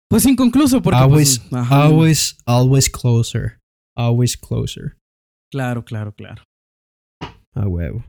pues 0.09 0.25
inconcluso, 0.25 0.81
porque, 0.81 0.99
always, 0.99 1.39
pues, 1.39 1.53
ajá, 1.53 1.83
always, 1.83 2.37
always 2.45 2.89
closer. 2.89 3.59
Always 3.95 4.37
closer. 4.37 4.97
claro, 5.51 5.83
claro, 5.83 6.13
claro. 6.13 6.43
A 7.55 7.67
huevo. 7.67 8.05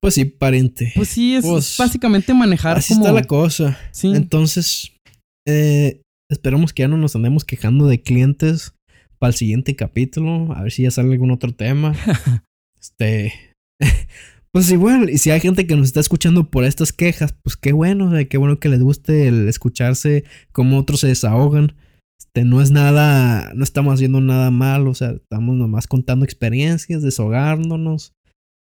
Pues 0.00 0.14
sí, 0.14 0.24
pariente. 0.24 0.92
Pues 0.96 1.08
sí, 1.10 1.36
es 1.36 1.44
Pues, 1.44 1.76
básicamente 1.78 2.34
manejar 2.34 2.78
Así 2.78 2.94
como, 2.94 3.06
está 3.06 3.12
la 3.12 3.24
cosa. 3.24 3.78
sí. 3.92 4.08
Entonces, 4.14 4.96
eh, 5.46 6.00
esperamos 6.30 6.72
que 6.72 6.82
ya 6.82 6.88
no 6.88 6.96
nos 6.96 7.14
andemos 7.14 7.44
quejando 7.44 7.86
de 7.86 8.02
clientes 8.02 8.74
para 9.18 9.30
el 9.30 9.36
siguiente 9.36 9.76
capítulo. 9.76 10.52
A 10.54 10.62
ver 10.62 10.72
si 10.72 10.82
ya 10.82 10.90
sale 10.90 11.12
algún 11.12 11.30
otro 11.30 11.54
tema. 11.54 11.94
este. 12.80 13.32
Pues 14.52 14.70
igual, 14.70 15.08
y 15.08 15.16
si 15.16 15.30
hay 15.30 15.40
gente 15.40 15.66
que 15.66 15.76
nos 15.76 15.86
está 15.86 16.00
escuchando 16.00 16.50
por 16.50 16.64
estas 16.64 16.92
quejas, 16.92 17.34
pues 17.42 17.56
qué 17.56 17.72
bueno, 17.72 18.08
o 18.08 18.10
sea, 18.10 18.26
qué 18.26 18.36
bueno 18.36 18.60
que 18.60 18.68
les 18.68 18.82
guste 18.82 19.26
el 19.26 19.48
escucharse 19.48 20.24
cómo 20.52 20.78
otros 20.78 21.00
se 21.00 21.08
desahogan. 21.08 21.74
Este, 22.20 22.44
no 22.44 22.60
es 22.60 22.70
nada, 22.70 23.50
no 23.54 23.64
estamos 23.64 23.94
haciendo 23.94 24.20
nada 24.20 24.50
mal, 24.50 24.86
o 24.88 24.94
sea, 24.94 25.12
estamos 25.12 25.56
nomás 25.56 25.86
contando 25.86 26.26
experiencias, 26.26 27.02
desahogándonos. 27.02 28.12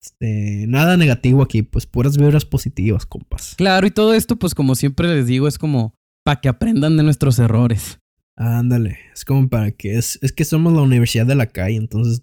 Este, 0.03 0.66
nada 0.68 0.97
negativo 0.97 1.43
aquí, 1.43 1.62
pues 1.62 1.85
puras 1.85 2.16
vibras 2.16 2.47
positivas, 2.47 3.05
compas. 3.05 3.55
Claro, 3.57 3.87
y 3.87 3.91
todo 3.91 4.14
esto, 4.14 4.37
pues 4.37 4.55
como 4.55 4.74
siempre 4.76 5.14
les 5.14 5.26
digo, 5.26 5.49
es 5.49 5.59
como 5.59 5.95
para 6.24 6.41
que 6.41 6.49
aprendan 6.49 6.97
de 6.97 7.03
nuestros 7.03 7.39
errores. 7.39 7.99
Ándale, 8.37 8.99
es 9.12 9.26
como 9.26 9.51
para 9.51 9.70
que 9.70 9.99
es, 9.99 10.18
es 10.22 10.32
que 10.32 10.47
somos 10.47 10.72
la 10.72 10.80
universidad 10.80 11.26
de 11.26 11.35
la 11.35 11.47
calle, 11.47 11.76
entonces 11.76 12.22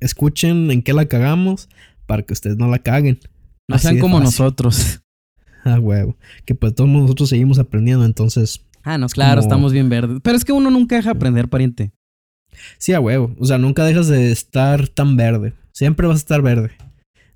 escuchen 0.00 0.70
en 0.70 0.82
qué 0.82 0.92
la 0.92 1.06
cagamos 1.06 1.68
para 2.06 2.22
que 2.22 2.32
ustedes 2.32 2.56
no 2.56 2.68
la 2.68 2.78
caguen. 2.78 3.18
No 3.68 3.76
Así 3.76 3.88
sean 3.88 3.98
como 3.98 4.18
fácil. 4.18 4.24
nosotros. 4.24 5.00
Ah, 5.66 5.80
huevo. 5.80 6.14
Que 6.44 6.54
pues 6.54 6.74
todos 6.74 6.90
nosotros 6.90 7.30
seguimos 7.30 7.58
aprendiendo, 7.58 8.04
entonces. 8.04 8.60
Ah, 8.82 8.98
no, 8.98 9.06
claro, 9.08 9.36
como- 9.40 9.46
estamos 9.48 9.72
bien 9.72 9.88
verdes. 9.88 10.18
Pero 10.22 10.36
es 10.36 10.44
que 10.44 10.52
uno 10.52 10.70
nunca 10.70 10.96
deja 10.96 11.08
de 11.08 11.16
aprender, 11.16 11.48
pariente. 11.48 11.90
Sí, 12.76 12.92
a 12.92 13.00
huevo. 13.00 13.34
O 13.38 13.46
sea, 13.46 13.56
nunca 13.56 13.82
dejas 13.86 14.08
de 14.08 14.30
estar 14.30 14.88
tan 14.88 15.16
verde. 15.16 15.54
Siempre 15.72 16.06
vas 16.06 16.16
a 16.16 16.18
estar 16.18 16.42
verde. 16.42 16.72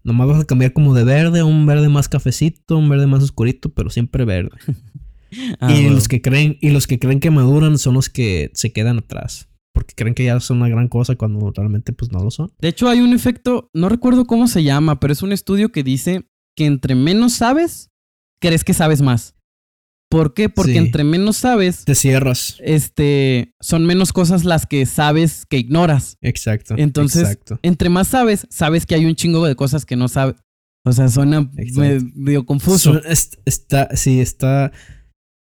Nomás 0.05 0.29
vas 0.29 0.41
a 0.43 0.45
cambiar 0.45 0.75
como 0.75 0.93
de 0.93 1.05
verde 1.05 1.43
un 1.43 1.65
verde 1.65 1.89
más 1.89 2.11
cafecito, 2.11 2.77
un 2.77 2.91
verde 2.91 3.07
más 3.07 3.23
oscurito, 3.23 3.71
pero 3.71 3.89
siempre 3.89 4.27
verde. 4.27 4.51
Ah, 5.61 5.73
y 5.75 5.89
los 5.89 6.07
que 6.09 6.21
creen, 6.23 6.57
y 6.61 6.71
los 6.71 6.87
que 6.87 6.99
creen 6.99 7.21
que 7.21 7.31
maduran 7.31 7.77
son 7.79 7.93
los 7.95 8.09
que 8.09 8.51
se 8.55 8.73
quedan 8.73 8.99
atrás. 8.99 9.49
Porque 9.73 9.95
creen 9.95 10.15
que 10.15 10.25
ya 10.25 10.41
son 10.41 10.59
una 10.59 10.69
gran 10.69 10.89
cosa 10.89 11.15
cuando 11.17 11.51
realmente 11.55 11.93
pues 11.93 12.11
no 12.11 12.23
lo 12.23 12.31
son. 12.31 12.53
De 12.59 12.69
hecho, 12.69 12.89
hay 12.89 13.01
un 13.01 13.13
efecto, 13.13 13.71
no 13.75 13.89
recuerdo 13.89 14.27
cómo 14.27 14.49
se 14.49 14.63
llama, 14.65 14.99
pero 15.01 15.13
es 15.13 15.23
un 15.23 15.33
estudio 15.33 15.71
que 15.71 15.83
dice 15.83 16.29
que 16.57 16.67
entre 16.67 16.95
menos 16.95 17.35
sabes, 17.35 17.91
crees 18.41 18.65
que 18.65 18.75
sabes 18.75 19.03
más. 19.03 19.35
¿Por 20.11 20.33
qué? 20.33 20.49
Porque 20.49 20.73
Sí. 20.73 20.79
entre 20.79 21.05
menos 21.05 21.37
sabes, 21.37 21.85
Te 21.85 21.95
cierras. 21.95 22.57
este, 22.65 23.55
son 23.61 23.85
menos 23.85 24.13
cosas 24.15 24.45
las 24.45 24.65
que 24.67 24.87
sabes 24.87 25.45
que 25.47 25.59
ignoras. 25.59 26.17
Exacto. 26.23 26.75
Entonces, 26.79 27.23
exacto. 27.25 27.59
Entre 27.63 27.91
más 27.91 28.09
sabes, 28.09 28.47
sabes 28.49 28.87
que 28.87 28.95
hay 28.95 29.05
un 29.05 29.15
chingo 29.17 29.45
de 29.47 29.55
cosas 29.55 29.85
que 29.85 29.97
no 29.97 30.09
sabes. 30.09 30.37
O 30.85 30.93
sea, 30.93 31.09
suena 31.09 31.51
medio 32.15 32.47
confuso. 32.47 32.95
Su- 32.95 33.31
está, 33.45 33.95
sí, 33.95 34.21
está, 34.21 34.73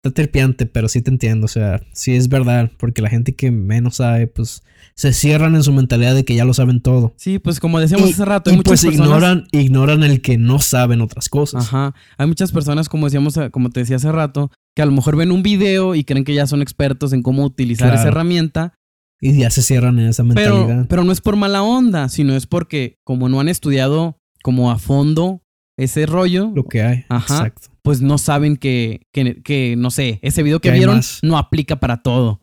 está 0.05 0.11
terpiante, 0.15 0.67
pero 0.67 0.89
sí 0.89 1.01
te 1.03 1.11
entiendo. 1.11 1.47
O 1.47 1.49
sea, 1.49 1.81
sí 1.93 2.15
es 2.15 2.29
verdad, 2.29 2.71
porque 2.79 3.01
la 3.03 3.09
gente 3.09 3.35
que 3.35 3.51
menos 3.51 3.97
sabe, 3.97 4.27
pues 4.27 4.63
se 4.95 5.13
cierran 5.13 5.55
en 5.55 5.63
su 5.63 5.73
mentalidad 5.73 6.15
de 6.15 6.25
que 6.25 6.35
ya 6.35 6.45
lo 6.45 6.53
saben 6.55 6.81
todo. 6.81 7.15
Sí, 7.17 7.39
pues 7.39 7.59
como 7.59 7.81
decíamos 7.81 8.09
Y- 8.11 8.13
hace 8.13 8.25
rato, 8.25 8.51
hay 8.51 8.55
Y 8.55 8.57
muchas 8.59 8.71
pues 8.71 8.85
personas. 8.85 9.07
ignoran, 9.09 9.47
ignoran 9.53 10.03
el 10.05 10.21
que 10.21 10.37
no 10.39 10.59
saben 10.59 11.01
otras 11.01 11.29
cosas. 11.29 11.65
Ajá. 11.67 11.95
Hay 12.19 12.27
muchas 12.27 12.53
personas, 12.53 12.89
como 12.89 13.07
decíamos, 13.07 13.37
eh, 13.39 13.51
como 13.51 13.71
te 13.71 13.81
decía 13.81 13.97
hace 13.97 14.13
rato, 14.13 14.51
que 14.77 14.83
a 14.83 14.87
lo 14.87 14.93
mejor 14.93 15.17
ven 15.17 15.33
un 15.33 15.43
video 15.43 15.95
y 15.95 16.05
creen 16.05 16.25
que 16.25 16.35
ya 16.35 16.47
son 16.47 16.61
expertos 16.63 17.13
en 17.13 17.23
cómo 17.23 17.45
utilizar 17.45 17.95
esa 17.95 18.09
herramienta, 18.09 18.75
Y 19.21 19.39
ya 19.39 19.49
se 19.51 19.63
cierran 19.63 19.99
en 19.99 20.09
esa 20.09 20.23
mentalidad. 20.23 20.67
pero, 20.67 20.87
pero 20.89 21.05
no 21.05 21.13
es 21.13 21.21
por 21.23 21.37
mala 21.37 21.63
onda, 21.63 22.09
sino 22.11 22.35
es 22.37 22.47
porque 22.47 22.97
como 23.05 23.29
no 23.31 23.41
han 23.41 23.49
estudiado 23.49 24.19
como 24.43 24.71
a 24.71 24.79
fondo 24.79 25.41
ese 25.79 26.07
rollo, 26.07 26.51
lo 26.55 26.65
que 26.65 26.83
hay. 26.83 27.05
Ajá. 27.09 27.35
Exacto. 27.47 27.69
pues 27.83 28.01
no 28.01 28.19
saben 28.19 28.57
que, 28.57 29.03
que, 29.13 29.43
que, 29.43 29.77
no 29.77 29.91
sé, 29.91 30.19
ese 30.23 30.43
video 30.43 30.61
que 30.61 30.71
vieron 30.71 31.01
no 31.23 31.37
aplica 31.39 31.77
para 31.81 32.03
todo. 32.03 32.41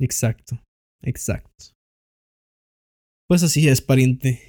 Exacto. 0.00 0.62
Exacto. 1.02 1.50
Pues 3.28 3.42
así 3.42 3.68
es, 3.68 3.80
pariente. 3.80 4.42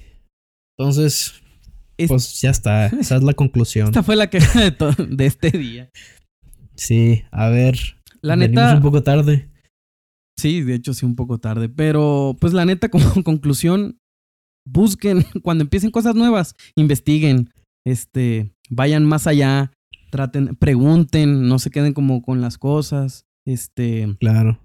Entonces, 0.78 1.34
Es- 1.96 2.08
pues 2.08 2.40
ya 2.40 2.50
está. 2.50 2.86
Esa 3.00 3.16
es 3.16 3.22
la 3.22 3.34
conclusión. 3.34 3.86
Esta 3.88 4.02
fue 4.02 4.16
la 4.16 4.28
queja 4.30 4.60
de, 4.70 5.06
de 5.08 5.26
este 5.26 5.50
día. 5.50 5.90
Sí, 6.76 7.22
a 7.30 7.48
ver. 7.48 7.78
La 8.20 8.36
neta, 8.36 8.74
un 8.76 8.82
poco 8.82 9.02
tarde. 9.02 9.48
Sí, 10.38 10.62
de 10.62 10.74
hecho 10.74 10.94
sí 10.94 11.06
un 11.06 11.14
poco 11.14 11.38
tarde, 11.38 11.68
pero 11.68 12.36
pues 12.40 12.52
la 12.52 12.64
neta 12.64 12.88
como 12.88 13.04
conclusión, 13.24 13.98
busquen 14.66 15.24
cuando 15.42 15.62
empiecen 15.62 15.90
cosas 15.92 16.14
nuevas, 16.16 16.56
investiguen, 16.74 17.50
este, 17.86 18.52
vayan 18.70 19.04
más 19.04 19.26
allá, 19.26 19.72
traten, 20.10 20.56
pregunten, 20.56 21.48
no 21.48 21.58
se 21.58 21.70
queden 21.70 21.92
como 21.92 22.22
con 22.22 22.40
las 22.40 22.58
cosas, 22.58 23.26
este, 23.46 24.16
Claro. 24.20 24.58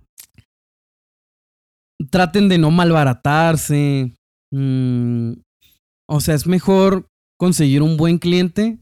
traten 2.10 2.50
de 2.50 2.58
no 2.58 2.72
malbaratarse. 2.72 4.14
mm, 4.52 5.34
o 6.08 6.22
sea, 6.22 6.34
es 6.34 6.48
mejor 6.48 7.06
conseguir 7.40 7.84
un 7.84 7.98
buen 7.98 8.18
cliente 8.18 8.80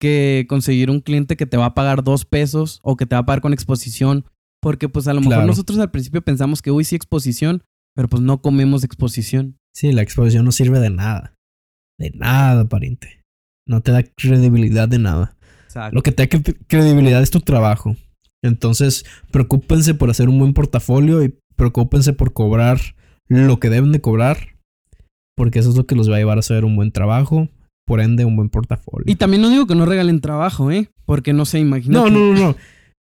que 0.00 0.46
conseguir 0.48 0.90
un 0.90 1.00
cliente 1.00 1.36
que 1.36 1.46
te 1.46 1.56
va 1.56 1.66
a 1.66 1.74
pagar 1.74 2.04
dos 2.04 2.24
pesos 2.24 2.78
o 2.82 2.96
que 2.96 3.04
te 3.06 3.14
va 3.16 3.20
a 3.20 3.26
pagar 3.26 3.40
con 3.40 3.52
exposición. 3.52 4.24
Porque 4.60 4.88
pues 4.88 5.08
a 5.08 5.12
lo 5.12 5.20
mejor 5.20 5.34
Claro. 5.34 5.46
nosotros 5.48 5.78
al 5.80 5.90
principio 5.90 6.22
pensamos 6.22 6.62
que, 6.62 6.70
uy, 6.70 6.84
sí, 6.84 6.94
exposición, 6.94 7.64
pero 7.96 8.08
pues 8.08 8.22
no 8.22 8.40
comemos 8.42 8.84
exposición. 8.84 9.56
Sí, 9.74 9.90
la 9.92 10.02
exposición 10.02 10.44
no 10.44 10.52
sirve 10.52 10.78
de 10.78 10.90
nada. 10.90 11.34
De 11.98 12.10
nada, 12.10 12.68
pariente. 12.68 13.21
No 13.72 13.80
te 13.80 13.90
da 13.92 14.02
credibilidad 14.02 14.88
de 14.88 14.98
nada. 14.98 15.34
Exacto. 15.64 15.94
Lo 15.94 16.02
que 16.02 16.12
te 16.12 16.26
da 16.26 16.28
cre- 16.28 16.56
credibilidad 16.68 17.22
es 17.22 17.30
tu 17.30 17.40
trabajo. 17.40 17.96
Entonces, 18.44 19.04
preocúpense 19.30 19.94
por 19.94 20.10
hacer 20.10 20.28
un 20.28 20.38
buen 20.38 20.52
portafolio 20.52 21.24
y 21.24 21.34
preocúpense 21.56 22.12
por 22.12 22.32
cobrar 22.32 22.78
lo 23.28 23.58
que 23.60 23.70
deben 23.70 23.92
de 23.92 24.00
cobrar. 24.00 24.56
Porque 25.36 25.58
eso 25.60 25.70
es 25.70 25.76
lo 25.76 25.86
que 25.86 25.94
los 25.94 26.10
va 26.10 26.16
a 26.16 26.18
llevar 26.18 26.36
a 26.38 26.40
hacer 26.40 26.64
un 26.64 26.76
buen 26.76 26.92
trabajo. 26.92 27.48
Por 27.86 28.00
ende, 28.00 28.24
un 28.24 28.36
buen 28.36 28.48
portafolio. 28.48 29.10
Y 29.10 29.16
también 29.16 29.42
no 29.42 29.50
digo 29.50 29.66
que 29.66 29.74
no 29.74 29.86
regalen 29.86 30.20
trabajo, 30.20 30.70
¿eh? 30.70 30.88
Porque 31.04 31.32
no 31.32 31.44
sé, 31.44 31.58
imagínate. 31.58 32.10
No, 32.10 32.16
no, 32.16 32.32
no, 32.32 32.40
no. 32.48 32.56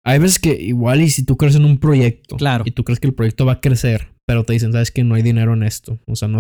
Hay 0.06 0.20
veces 0.20 0.40
que 0.40 0.54
igual 0.62 1.02
y 1.02 1.10
si 1.10 1.24
tú 1.26 1.38
crees 1.38 1.56
en 1.56 1.66
un 1.66 1.78
proyecto 1.80 2.38
Claro. 2.38 2.64
y 2.68 2.72
tú 2.72 2.84
crees 2.84 3.00
que 3.00 3.08
el 3.08 3.14
proyecto 3.14 3.46
va 3.46 3.54
a 3.54 3.62
crecer, 3.62 4.10
pero 4.28 4.44
te 4.44 4.54
dicen, 4.54 4.72
sabes 4.72 4.92
que 4.92 5.04
no 5.04 5.16
hay 5.16 5.24
dinero 5.24 5.54
en 5.54 5.64
esto. 5.64 6.00
O 6.08 6.16
sea, 6.16 6.28
no, 6.28 6.40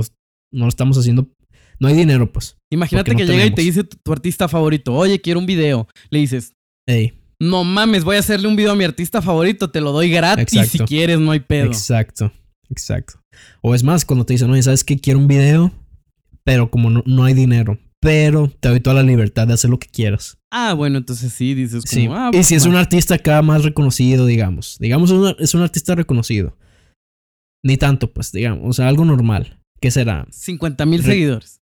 no 0.53 0.65
lo 0.65 0.69
estamos 0.69 0.97
haciendo. 0.97 1.27
No 1.79 1.87
hay 1.87 1.95
dinero, 1.95 2.31
pues. 2.31 2.57
Imagínate 2.71 3.15
que 3.15 3.25
no 3.25 3.31
llega 3.31 3.45
y 3.45 3.51
te 3.55 3.61
dice 3.61 3.83
tu, 3.83 3.97
tu 3.97 4.11
artista 4.11 4.47
favorito, 4.47 4.93
oye, 4.93 5.19
quiero 5.21 5.39
un 5.39 5.45
video. 5.45 5.87
Le 6.09 6.19
dices, 6.19 6.53
Ey, 6.87 7.13
no 7.39 7.63
mames, 7.63 8.03
voy 8.03 8.17
a 8.17 8.19
hacerle 8.19 8.47
un 8.47 8.55
video 8.55 8.71
a 8.73 8.75
mi 8.75 8.83
artista 8.83 9.21
favorito, 9.21 9.69
te 9.69 9.79
lo 9.81 9.91
doy 9.91 10.09
gratis 10.09 10.49
si 10.49 10.59
Exacto. 10.59 10.85
quieres, 10.85 11.19
no 11.19 11.31
hay 11.31 11.39
pedo. 11.39 11.65
exacto, 11.67 12.31
exacto. 12.69 13.13
O 13.61 13.73
es 13.75 13.83
más, 13.83 14.03
cuando 14.05 14.25
te 14.25 14.33
dicen, 14.33 14.49
oye, 14.51 14.61
¿sabes 14.63 14.83
qué? 14.83 14.99
Quiero 14.99 15.19
un 15.19 15.27
video, 15.27 15.71
pero 16.43 16.69
como 16.69 16.89
no, 16.89 17.03
no 17.05 17.23
hay 17.23 17.33
dinero, 17.33 17.79
pero 18.01 18.51
te 18.59 18.67
doy 18.69 18.79
toda 18.81 18.95
la 18.95 19.03
libertad 19.03 19.47
de 19.47 19.53
hacer 19.53 19.69
lo 19.69 19.79
que 19.79 19.87
quieras. 19.87 20.37
Ah, 20.51 20.73
bueno, 20.73 20.97
entonces 20.97 21.31
sí, 21.31 21.53
dices 21.53 21.85
como, 21.85 22.01
Sí. 22.01 22.07
ah, 22.11 22.31
y 22.33 22.43
si 22.43 22.55
es 22.55 22.65
va. 22.65 22.69
un 22.71 22.75
artista 22.75 23.15
acá 23.15 23.41
más 23.41 23.63
reconocido, 23.63 24.25
digamos. 24.25 24.77
Digamos, 24.79 25.11
es 25.11 25.15
un- 25.15 25.35
es 25.39 25.55
artista 25.55 25.95
reconocido. 25.95 26.57
Ni 27.63 27.77
tanto, 27.77 28.11
pues, 28.11 28.31
digamos. 28.31 28.63
O 28.67 28.73
sea, 28.73 28.87
algo 28.87 29.05
normal. 29.05 29.59
¿Qué 29.81 29.91
será? 29.91 30.27
50 30.31 30.85
mil 30.85 31.03
Re- 31.03 31.11
seguidores. 31.13 31.61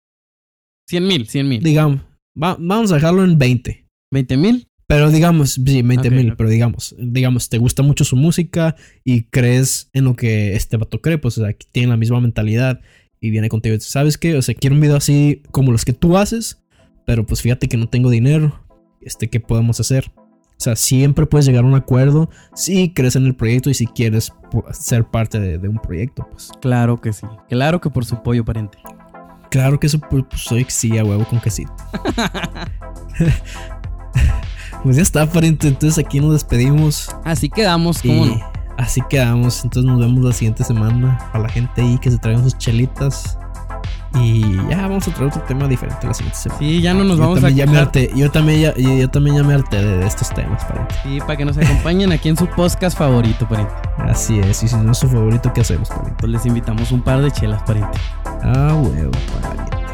100 0.88 1.08
mil, 1.08 1.28
100 1.28 1.48
mil. 1.50 1.64
Digamos, 1.64 2.02
va- 2.42 2.58
vamos 2.60 2.92
a 2.92 2.96
dejarlo 2.96 3.24
en 3.24 3.38
20. 3.38 3.88
20 4.12 4.38
mil. 4.38 4.68
Pero 4.88 5.10
digamos, 5.10 5.54
sí, 5.54 5.82
20 5.82 6.10
Ok, 6.10 6.14
mil, 6.14 6.36
pero 6.36 6.48
digamos, 6.48 6.96
digamos, 7.00 7.50
te 7.50 7.58
gusta 7.58 7.82
mucho 7.82 8.04
su 8.04 8.16
música 8.16 8.76
y 9.04 9.24
crees 9.24 9.90
en 9.94 10.04
lo 10.04 10.16
que 10.16 10.56
este 10.56 10.78
vato 10.78 11.02
cree, 11.02 11.18
pues, 11.18 11.40
o 11.40 11.42
sea, 11.44 11.54
que 11.54 11.66
tiene 11.72 11.88
la 11.90 11.98
misma 11.98 12.22
mentalidad 12.22 12.82
y 13.20 13.32
viene 13.32 13.50
contigo 13.50 13.74
y 13.74 13.78
dice, 13.80 13.90
¿sabes 13.90 14.20
qué? 14.20 14.36
O 14.36 14.44
sea, 14.44 14.54
quiero 14.54 14.76
un 14.76 14.82
video 14.82 14.96
así 14.98 15.42
como 15.50 15.72
los 15.72 15.86
que 15.86 15.94
tú 15.94 16.18
haces, 16.18 16.62
pero 17.08 17.26
pues 17.26 17.42
fíjate 17.42 17.68
que 17.68 17.78
no 17.78 17.90
tengo 17.90 18.12
dinero, 18.12 18.64
este, 19.02 19.28
¿qué 19.28 19.40
podemos 19.40 19.80
hacer? 19.80 20.12
O 20.18 20.60
sea, 20.60 20.76
siempre 20.76 21.26
puedes 21.26 21.48
llegar 21.48 21.64
a 21.64 21.68
un 21.68 21.74
acuerdo 21.74 22.30
si 22.54 22.94
crees 22.94 23.16
en 23.16 23.26
el 23.26 23.36
proyecto 23.36 23.72
y 23.72 23.74
si 23.74 23.88
quieres 23.88 24.32
pu- 24.52 24.72
ser 24.72 25.04
parte 25.06 25.40
de, 25.40 25.58
de 25.58 25.68
un 25.68 25.80
proyecto, 25.80 26.28
pues. 26.32 26.52
Claro 26.62 27.02
que 27.02 27.12
sí. 27.12 27.26
Claro 27.50 27.82
que 27.82 27.90
por 27.90 28.06
su 28.06 28.22
pollo, 28.22 28.46
pariente. 28.46 28.78
Claro 29.56 29.80
que 29.80 29.88
eso, 29.88 30.00
pues, 30.00 30.26
pues, 30.30 30.42
soy 30.42 30.66
sí 30.68 30.98
a 30.98 31.06
huevo 31.06 31.24
con 31.24 31.40
quesito. 31.40 31.72
pues 34.84 34.98
ya 34.98 35.02
está, 35.02 35.32
pariente, 35.32 35.70
entonces 35.70 35.98
aquí 35.98 36.20
nos 36.20 36.34
despedimos. 36.34 37.16
Así 37.24 37.50
quedamos, 37.50 38.02
¿cómo 38.02 38.26
no? 38.26 38.52
así 38.78 39.02
quedamos. 39.10 39.64
Entonces 39.64 39.90
nos 39.90 39.98
vemos 39.98 40.26
la 40.26 40.34
siguiente 40.34 40.66
semana. 40.66 41.18
Para 41.32 41.46
la 41.46 41.50
gente 41.50 41.82
ahí 41.82 41.98
que 42.00 42.12
se 42.12 42.18
traigan 42.18 42.44
sus 42.44 42.58
chelitas. 42.58 43.40
Y 44.16 44.56
ya 44.70 44.82
vamos 44.84 45.08
a 45.08 45.12
traer 45.12 45.28
otro 45.30 45.42
tema 45.44 45.68
diferente 45.68 46.08
la 46.08 46.14
siguiente 46.14 46.38
semana. 46.40 46.60
Sí, 46.60 46.82
ya 46.82 46.94
no 46.94 47.04
nos 47.04 47.18
yo 47.18 47.24
vamos 47.24 47.44
a 47.44 47.50
ya 47.50 47.66
me 47.66 47.72
quejar. 47.74 47.88
harté, 47.88 48.12
yo 48.16 48.32
también 48.32 48.62
ya, 48.62 48.76
yo, 48.76 48.94
yo 48.94 49.10
también 49.10 49.36
ya 49.38 49.44
me 49.44 49.54
harté 49.54 49.84
de, 49.84 49.98
de 49.98 50.08
estos 50.08 50.30
temas, 50.30 50.64
pariente. 50.66 50.96
Sí, 51.04 51.20
para 51.20 51.36
que 51.38 51.46
nos 51.46 51.58
acompañen 51.58 52.12
aquí 52.12 52.30
en 52.30 52.38
su 52.38 52.48
podcast 52.48 52.98
favorito, 52.98 53.48
pariente. 53.48 53.74
Así 53.98 54.40
es. 54.40 54.64
Y 54.64 54.68
si 54.68 54.76
no 54.78 54.92
es 54.92 54.98
su 54.98 55.10
favorito, 55.10 55.52
¿qué 55.54 55.62
hacemos, 55.62 55.90
pariente? 55.90 56.16
Pues 56.20 56.32
les 56.32 56.46
invitamos 56.46 56.92
un 56.92 57.02
par 57.02 57.22
de 57.22 57.32
chelas, 57.32 57.62
pariente. 57.64 57.98
Ah, 58.44 58.74
huevo, 58.76 59.12
pariente. 59.42 59.85